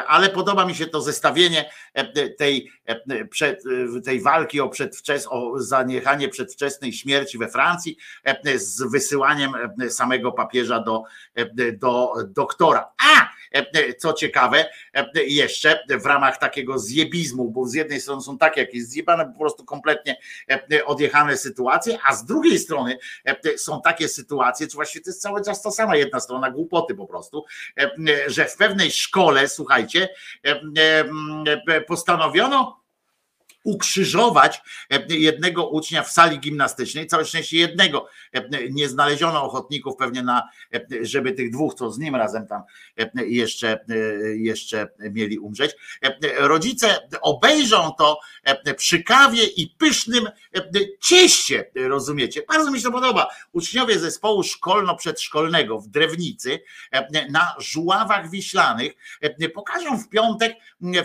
[0.08, 1.70] ale podoba mi się to zestawienie
[2.38, 2.72] tej,
[4.06, 7.98] tej walki o, przedwczes, o zaniechanie przedwczesnej śmierci we Francji
[8.56, 9.52] z wysyłaniem
[9.90, 11.04] samego papieża do,
[11.74, 12.92] do doktora.
[13.16, 13.41] A!
[13.98, 14.70] Co ciekawe,
[15.28, 19.66] jeszcze w ramach takiego zjebizmu, bo z jednej strony są takie jakieś zjebane, po prostu
[19.66, 20.18] kompletnie
[20.86, 22.98] odjechane sytuacje, a z drugiej strony
[23.58, 27.08] są takie sytuacje, czy właściwie to jest cały czas ta sama jedna strona głupoty po
[27.08, 27.46] prostu,
[28.28, 30.10] że w pewnej szkole, słuchajcie,
[31.88, 32.81] postanowiono
[33.64, 34.62] ukrzyżować
[35.10, 38.08] jednego ucznia w sali gimnastycznej, całe szczęście jednego,
[38.70, 40.50] nie znaleziono ochotników pewnie na,
[41.02, 42.62] żeby tych dwóch, co z nim razem tam
[43.28, 43.86] jeszcze,
[44.36, 45.72] jeszcze mieli umrzeć.
[46.38, 48.20] Rodzice obejrzą to
[48.78, 50.30] przy kawie i pysznym
[51.00, 52.42] cieście, rozumiecie?
[52.48, 53.28] Bardzo mi się podoba.
[53.52, 56.60] Uczniowie zespołu szkolno-przedszkolnego w Drewnicy
[57.30, 58.92] na żuławach wiślanych
[59.54, 60.54] pokażą w piątek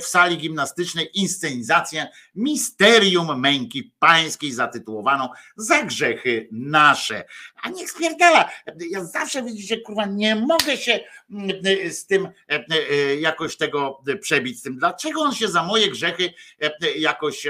[0.01, 2.09] w sali gimnastycznej inscenizację
[2.47, 7.25] misterium męki pańskiej zatytułowaną Za grzechy nasze.
[7.62, 8.50] A niech spierdala.
[8.91, 11.00] Ja zawsze widzicie, kurwa, nie mogę się
[11.31, 11.50] mm,
[11.91, 14.76] z tym e, e, jakoś tego przebić z tym.
[14.78, 17.47] Dlaczego on się za moje grzechy e, jakoś,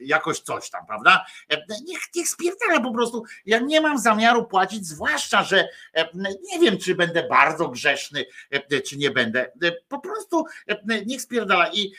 [0.00, 1.26] jakoś coś tam, prawda?
[1.86, 3.24] Niech, niech spierdala po prostu.
[3.46, 5.68] Ja nie mam zamiaru płacić, zwłaszcza, że
[6.52, 8.24] nie wiem, czy będę bardzo grzeszny,
[8.84, 9.52] czy nie będę.
[9.88, 10.44] Po prostu
[11.06, 11.70] niech spierdala.
[11.72, 11.92] I,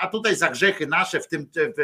[0.00, 1.39] a tutaj za grzechy nasze w tym,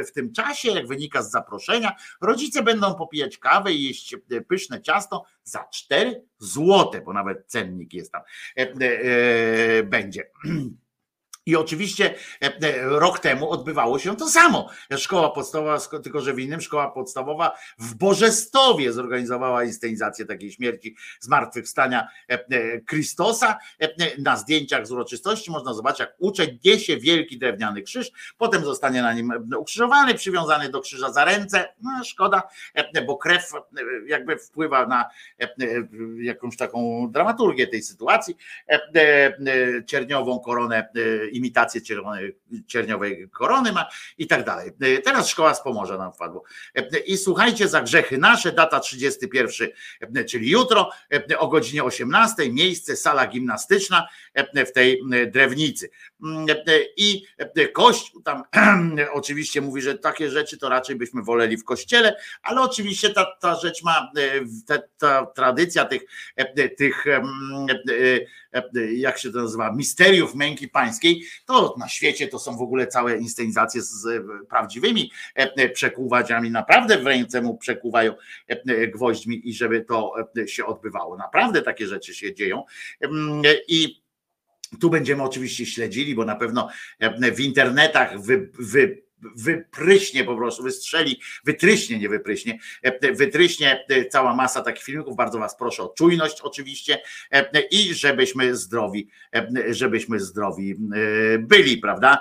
[0.08, 4.16] w tym czasie, jak wynika z zaproszenia, rodzice będą popijać kawę i jeść
[4.48, 8.22] pyszne ciasto za 4 złote, bo nawet cennik jest tam,
[8.56, 10.30] e, e, będzie.
[11.46, 14.70] I oczywiście e, e, rok temu odbywało się to samo.
[14.96, 22.08] Szkoła podstawowa, tylko że w innym, szkoła podstawowa w Bożestowie zorganizowała inscenizację takiej śmierci, zmartwychwstania
[22.90, 23.58] Chrystosa.
[24.18, 29.12] Na zdjęciach z uroczystości można zobaczyć, jak uczeń niesie wielki drewniany krzyż, potem zostanie na
[29.12, 31.74] nim ukrzyżowany, przywiązany do krzyża za ręce.
[31.82, 32.42] No, szkoda,
[33.06, 33.52] bo krew
[34.06, 35.04] jakby wpływa na
[36.18, 38.36] jakąś taką dramaturgię tej sytuacji.
[39.86, 40.88] Czerniową koronę
[41.36, 41.80] imitację
[42.66, 43.86] cierniowej korony ma
[44.18, 44.70] i tak dalej.
[45.04, 46.44] Teraz szkoła z Pomorza nam wpadło.
[47.06, 49.68] I słuchajcie, za grzechy nasze, data 31,
[50.28, 50.90] czyli jutro
[51.38, 54.08] o godzinie 18, miejsce sala gimnastyczna
[54.66, 55.00] w tej
[55.32, 55.90] drewnicy.
[56.96, 57.26] I
[57.72, 58.42] Kościół tam
[59.12, 63.54] oczywiście mówi, że takie rzeczy to raczej byśmy woleli w kościele, ale oczywiście ta, ta
[63.54, 64.12] rzecz ma,
[64.66, 66.02] ta, ta tradycja tych,
[66.76, 67.04] tych
[68.96, 73.16] jak się to nazywa, misteriów męki pańskiej, to na świecie to są w ogóle całe
[73.16, 75.10] inscenizacje z prawdziwymi
[75.74, 78.14] przekuwaniami, naprawdę w ręce mu przekuwają
[78.94, 80.14] gwoźdźmi i żeby to
[80.46, 81.16] się odbywało.
[81.16, 82.64] Naprawdę takie rzeczy się dzieją
[83.68, 84.05] i
[84.80, 86.68] tu będziemy oczywiście śledzili, bo na pewno
[87.34, 89.05] w internetach wy, wy
[89.36, 95.16] wypryśnie po prostu, wystrzeli, wytryśnie, nie wypryśnie, e, wytryśnie e, cała masa takich filmików.
[95.16, 99.08] Bardzo Was proszę o czujność oczywiście e, i żebyśmy zdrowi,
[99.70, 100.74] żebyśmy zdrowi
[101.38, 102.18] byli, prawda?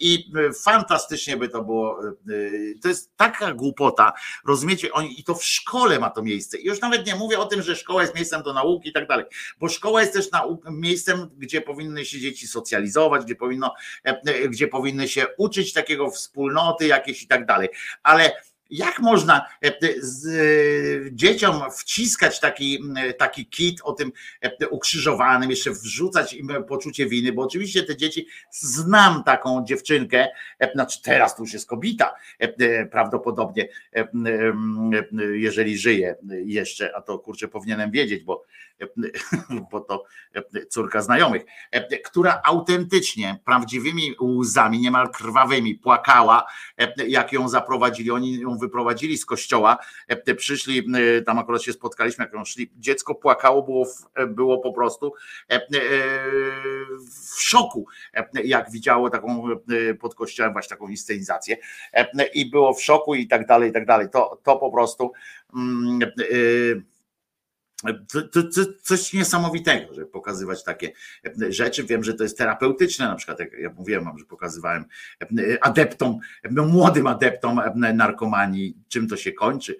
[0.00, 0.32] I
[0.64, 2.00] fantastycznie by to było.
[2.82, 4.12] To jest taka głupota,
[4.46, 4.88] rozumiecie?
[5.16, 6.60] I to w szkole ma to miejsce.
[6.60, 9.24] Już nawet nie mówię o tym, że szkoła jest miejscem do nauki i tak dalej,
[9.60, 10.28] bo szkoła jest też
[10.70, 13.74] miejscem, gdzie powinny się dzieci socjalizować, gdzie powinno,
[14.48, 17.68] gdzie powinny się uczyć takiego wspólnoty jakieś i tak dalej.
[18.02, 18.32] Ale
[18.70, 19.92] jak można e, e, e,
[21.12, 22.78] dzieciom wciskać taki,
[23.18, 24.12] taki kit o tym
[24.70, 30.28] ukrzyżowanym, jeszcze wrzucać im poczucie winy, bo oczywiście te dzieci, znam taką dziewczynkę,
[30.74, 32.14] znaczy teraz to już jest kobita
[32.90, 33.68] prawdopodobnie,
[35.32, 38.44] jeżeli żyje jeszcze, a to kurczę powinienem wiedzieć, bo
[39.70, 40.04] bo to
[40.68, 41.42] córka znajomych,
[42.04, 46.46] która autentycznie, prawdziwymi łzami, niemal krwawymi płakała,
[47.08, 48.10] jak ją zaprowadzili.
[48.10, 49.78] Oni ją wyprowadzili z kościoła,
[50.36, 50.86] przyszli,
[51.26, 53.86] tam akurat się spotkaliśmy, jak szli, dziecko płakało, było,
[54.28, 55.12] było po prostu
[57.34, 57.86] w szoku,
[58.44, 59.44] jak widziało taką
[60.00, 61.56] pod kościołem właśnie taką inscenizację.
[62.34, 64.08] I było w szoku i tak dalej, i tak dalej.
[64.12, 65.12] To, to po prostu
[66.18, 66.82] yy,
[68.12, 70.92] to, to, to, coś niesamowitego, żeby pokazywać takie
[71.48, 71.84] rzeczy.
[71.84, 74.84] Wiem, że to jest terapeutyczne, na przykład, jak ja mówiłem, że pokazywałem
[75.60, 76.18] adeptom,
[76.50, 79.76] młodym adeptom narkomanii, czym to się kończy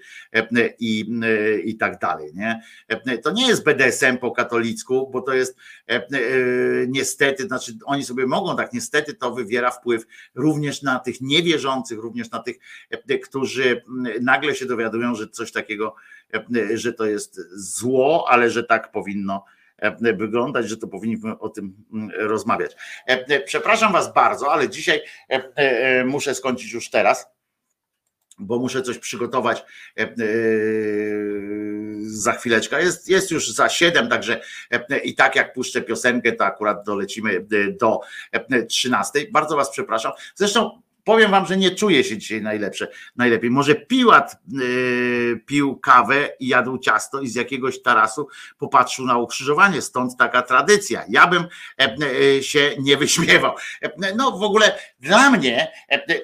[0.79, 1.21] i,
[1.65, 2.33] i tak dalej.
[2.35, 2.63] Nie?
[3.23, 5.57] To nie jest BDSM po katolicku, bo to jest
[6.89, 12.31] niestety, znaczy oni sobie mogą tak, niestety to wywiera wpływ również na tych niewierzących, również
[12.31, 12.57] na tych,
[13.23, 13.83] którzy
[14.21, 15.95] nagle się dowiadują, że coś takiego
[16.75, 19.45] że to jest zło, ale że tak powinno
[19.79, 22.77] e, wyglądać, że to powinniśmy o tym mm, rozmawiać.
[23.07, 27.27] E, przepraszam Was bardzo, ale dzisiaj e, muszę skończyć już teraz
[28.41, 29.65] bo muszę coś przygotować
[32.03, 32.83] za chwileczkę.
[32.83, 37.31] Jest, jest już za 7, także e, i tak jak puszczę piosenkę, to akurat dolecimy
[37.37, 38.01] e, do
[38.33, 39.27] e, 13.
[39.33, 40.13] Bardzo Was przepraszam.
[40.35, 43.51] Zresztą powiem wam, że nie czuję się dzisiaj najlepsze, najlepiej.
[43.51, 49.83] Może Piłat yy, pił kawę i jadł ciasto i z jakiegoś tarasu popatrzył na ukrzyżowanie,
[49.83, 51.05] stąd taka tradycja.
[51.09, 51.47] Ja bym
[51.81, 51.97] e,
[52.37, 53.55] e, się nie wyśmiewał.
[53.83, 55.73] E, no w ogóle dla mnie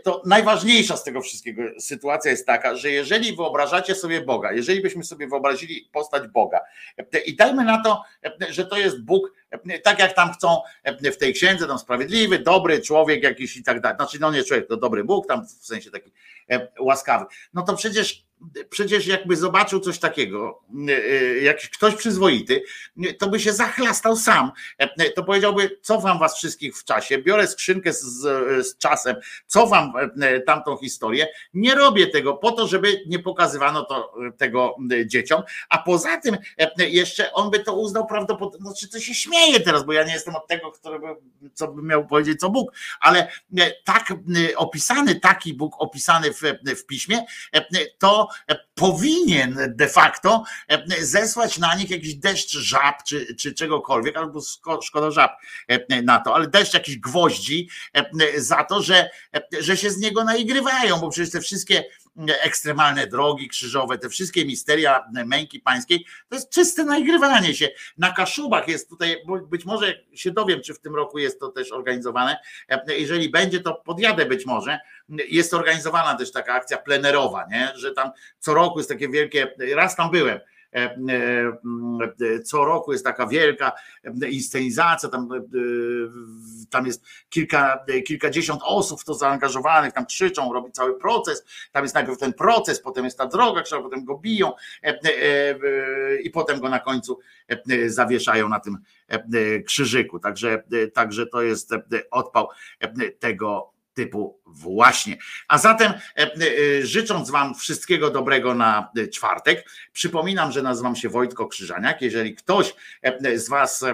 [0.04, 5.04] to najważniejsza z tego wszystkiego sytuacja jest taka, że jeżeli wyobrażacie sobie Boga, jeżeli byśmy
[5.04, 6.60] sobie wyobrazili postać Boga
[7.26, 8.02] i dajmy na to,
[8.50, 9.32] że to jest Bóg,
[9.82, 13.80] tak jak tam chcą e, w tej księdze, tam sprawiedliwy, dobry człowiek jakiś i tak
[13.80, 13.96] dalej.
[13.96, 16.12] Znaczy, no nie człowiek, to dobry Bóg, tam w sensie taki
[16.50, 17.24] e, łaskawy.
[17.54, 18.25] No to przecież
[18.70, 22.62] przecież jakby zobaczył coś takiego, e, e, jakiś ktoś przyzwoity,
[23.04, 24.52] e, to by się zachlastał sam.
[25.14, 28.02] To powiedziałby, cofam was wszystkich w czasie, biorę skrzynkę z,
[28.66, 29.16] z czasem,
[29.46, 29.92] cofam
[30.46, 36.20] tamtą historię, nie robię tego po to, żeby nie pokazywano to, tego dzieciom, a poza
[36.20, 36.36] tym
[36.78, 40.36] jeszcze on by to uznał prawdopodobnie, znaczy to się śmieje teraz, bo ja nie jestem
[40.36, 41.06] od tego, który by,
[41.54, 43.32] co by miał powiedzieć co Bóg, ale
[43.84, 44.14] tak
[44.56, 46.40] opisany, taki Bóg opisany w,
[46.76, 47.18] w piśmie,
[47.98, 48.28] to
[48.74, 54.40] powinien de facto e, zesłać na nich jakiś deszcz żab czy, czy czegokolwiek, albo
[54.82, 55.32] szkoda żab
[55.68, 59.10] e, na to, ale deszcz jakichś gwoździ e, za to, że,
[59.60, 61.84] że się z niego naigrywają, bo przecież te wszystkie
[62.42, 67.68] ekstremalne drogi krzyżowe, te wszystkie misteria męki pańskiej, to jest czyste naigrywanie się.
[67.98, 69.16] Na Kaszubach jest tutaj,
[69.48, 72.36] być może się dowiem, czy w tym roku jest to też organizowane.
[72.88, 74.78] Jeżeli będzie, to podjadę być może.
[75.28, 77.72] Jest organizowana też taka akcja plenerowa, nie?
[77.74, 80.40] że tam co roku jest takie wielkie, raz tam byłem,
[82.44, 83.72] co roku jest taka wielka
[84.28, 85.40] inscenizacja, tam, e,
[86.70, 91.94] tam jest kilka, kilkadziesiąt osób w to zaangażowanych, tam krzyczą, robi cały proces, tam jest
[91.94, 94.52] najpierw ten proces, potem jest ta droga, krzyżowa, potem go biją
[96.22, 97.18] i potem go na końcu
[97.86, 98.78] zawieszają na tym
[99.66, 100.18] krzyżyku.
[100.18, 100.62] Także,
[100.94, 101.70] także to jest
[102.10, 102.48] odpał
[103.18, 105.18] tego typu właśnie.
[105.48, 111.08] A zatem e, e, życząc Wam wszystkiego dobrego na e, czwartek, przypominam, że nazywam się
[111.08, 112.02] Wojtko Krzyżaniak.
[112.02, 112.74] Jeżeli ktoś
[113.34, 113.84] z Was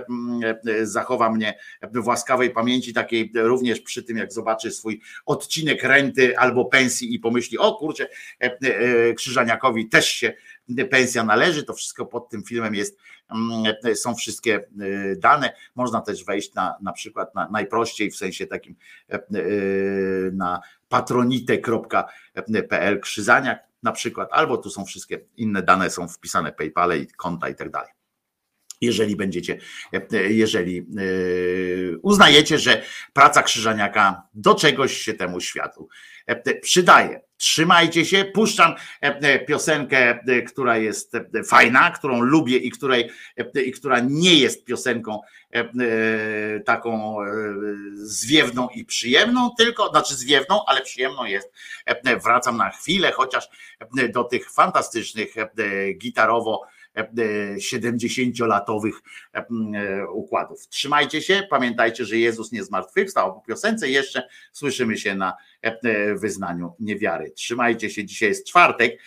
[0.82, 1.58] zachowa mnie
[1.92, 7.18] w łaskawej pamięci, takiej również przy tym, jak zobaczy swój odcinek renty albo pensji i
[7.18, 8.08] pomyśli, o kurczę,
[9.16, 10.32] Krzyżaniakowi też się
[10.90, 12.98] pensja należy, to wszystko pod tym filmem jest,
[13.94, 14.68] są wszystkie
[15.16, 15.52] dane.
[15.74, 18.76] Można też wejść na na przykład na najprościej w sensie takim
[20.32, 27.06] na patronite.pl krzyzaniak na przykład, albo tu są wszystkie inne dane, są wpisane PayPale i
[27.06, 27.90] konta i tak dalej
[28.80, 29.58] jeżeli będziecie,
[30.28, 30.86] jeżeli
[32.02, 35.88] uznajecie, że praca Krzyżaniaka do czegoś się temu światu
[36.62, 37.20] przydaje.
[37.42, 38.74] Trzymajcie się, puszczam
[39.46, 41.12] piosenkę, która jest
[41.46, 43.10] fajna, którą lubię i, której,
[43.66, 45.20] i która nie jest piosenką
[46.64, 47.16] taką
[47.94, 51.52] zwiewną i przyjemną, tylko, znaczy zwiewną, ale przyjemną jest.
[52.24, 53.48] Wracam na chwilę, chociaż
[54.12, 55.34] do tych fantastycznych
[55.98, 56.62] gitarowo
[57.56, 58.92] 70-latowych
[60.12, 60.68] układów.
[60.68, 63.34] Trzymajcie się, pamiętajcie, że Jezus nie zmartwychwstał.
[63.34, 65.32] Po piosence jeszcze słyszymy się na
[66.16, 67.30] wyznaniu niewiary.
[67.30, 69.00] Trzymajcie się, dzisiaj jest czwartek,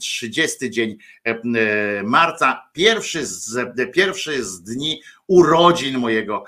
[0.00, 0.96] 30 dzień
[2.04, 6.44] marca, pierwszy z, pierwszy z dni urodzin mojego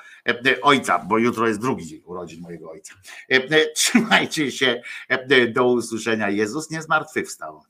[0.62, 2.94] ojca, bo jutro jest drugi dzień urodzin mojego ojca.
[3.74, 4.82] Trzymajcie się,
[5.52, 6.30] do usłyszenia.
[6.30, 7.62] Jezus nie zmartwychwstał.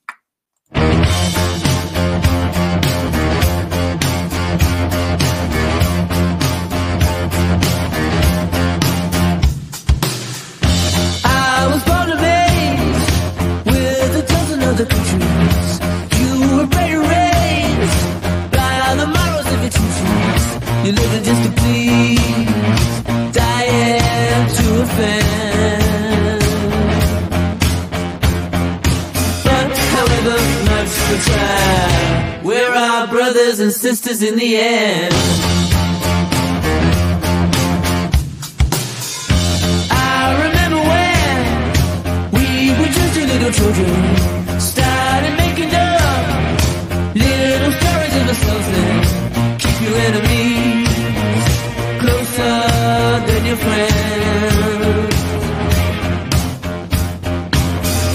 [14.78, 15.80] Other countries.
[16.20, 18.04] You were and raised
[18.52, 20.44] by all the morals of your teachings.
[20.84, 26.42] You lived just to please, dying to offend.
[29.44, 30.36] But however
[30.72, 35.14] much we try, we're our brothers and sisters in the end.
[39.90, 41.40] I remember when
[42.36, 42.46] we
[42.78, 44.35] were just a little children,
[49.96, 50.88] enemies
[52.00, 52.60] closer
[53.26, 55.14] than your friends.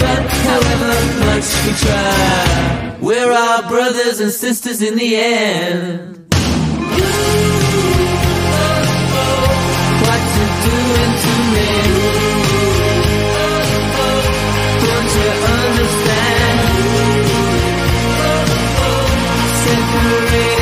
[0.00, 0.94] But however
[1.26, 6.12] much we try, we're our brothers and sisters in the end.
[10.04, 11.68] What you doing to me?
[14.86, 15.28] Don't you
[15.62, 16.56] understand?
[19.62, 20.61] Said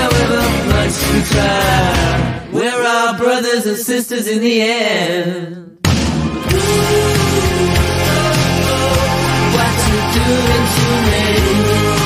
[0.00, 0.42] however
[0.74, 5.78] much we try, we're our brothers and sisters in the end.
[9.54, 11.99] What you doing to me?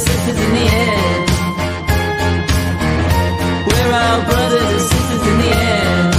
[0.00, 1.28] Sisters in the end.
[3.68, 6.14] We're our brothers and sisters in the end.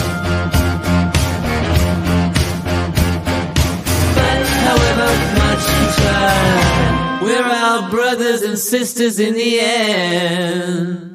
[4.18, 5.08] But however
[5.42, 11.12] much we try, we're our brothers and sisters in the end.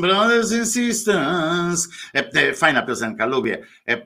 [0.00, 1.88] Brothers and Sisters.
[2.14, 3.64] E, e, Fajna piosenka, lubię.
[3.86, 4.04] E,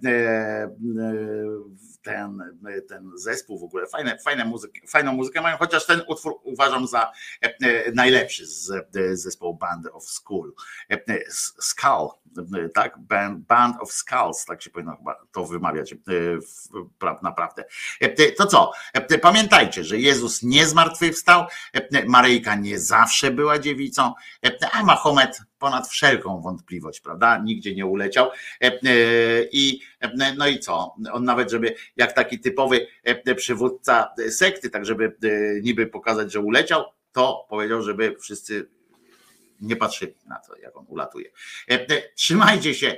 [2.03, 6.87] Ten, ten zespół w ogóle, fajne, fajne muzyki, fajną muzykę mają, chociaż ten utwór uważam
[6.87, 7.13] za
[7.43, 10.55] e, e, najlepszy z e, zespołu Band of School.
[11.61, 12.13] Skull,
[12.75, 12.99] tak?
[13.49, 15.95] Band, of Skulls, tak się powinno chyba to wymawiać
[17.23, 17.65] naprawdę.
[18.37, 18.73] To co?
[19.23, 21.47] Pamiętajcie, że Jezus nie zmartwychwstał,
[22.07, 24.15] Maryjka nie zawsze była dziewicą,
[24.73, 27.39] a Mahomet ponad wszelką wątpliwość, prawda?
[27.39, 28.31] Nigdzie nie uleciał.
[28.63, 28.79] E, e,
[29.53, 30.95] I e, no i co?
[31.13, 32.87] On nawet, żeby jak taki typowy
[33.37, 35.17] przywódca sekty, tak żeby
[35.63, 38.71] niby pokazać, że uleciał, to powiedział, żeby wszyscy
[39.61, 41.31] nie patrzyli na to, jak on ulatuje.
[42.17, 42.97] Trzymajcie się.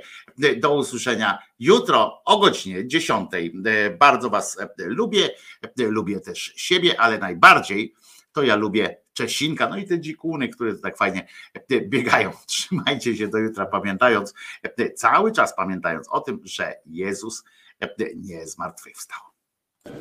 [0.57, 3.29] Do usłyszenia jutro o godzinie 10.
[3.33, 5.29] E, Bardzo Was lubię.
[5.77, 7.93] Lubię też siebie, ale najbardziej
[8.33, 12.31] to ja lubię Czesinka, no i te dzikuny, które tak fajnie e, biegają.
[12.47, 14.33] Trzymajcie się do jutra, pamiętając,
[14.63, 17.43] e, cały czas pamiętając o tym, że Jezus
[17.79, 19.19] e, nie zmartwychwstał.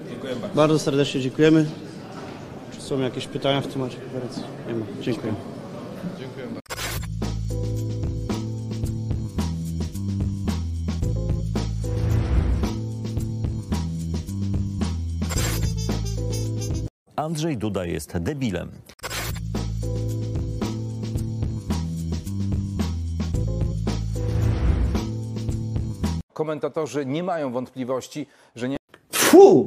[0.08, 0.56] Dziękuję bardzo.
[0.56, 1.66] Bardzo serdecznie dziękujemy.
[2.72, 4.42] Czy są jakieś pytania w temacie konferencji?
[4.66, 4.86] Nie ma.
[5.00, 5.34] Dziękuję.
[6.18, 6.62] Dziękuję
[17.16, 18.70] Andrzej Duda jest debilem.
[26.32, 28.76] Komentatorzy nie mają wątpliwości, że nie
[29.10, 29.66] Phew!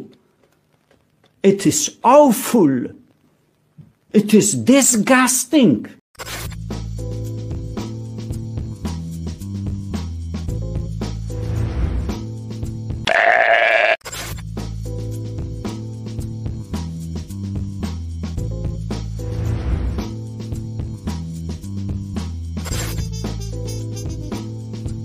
[1.44, 2.94] It is awful.
[4.14, 5.88] It is disgusting.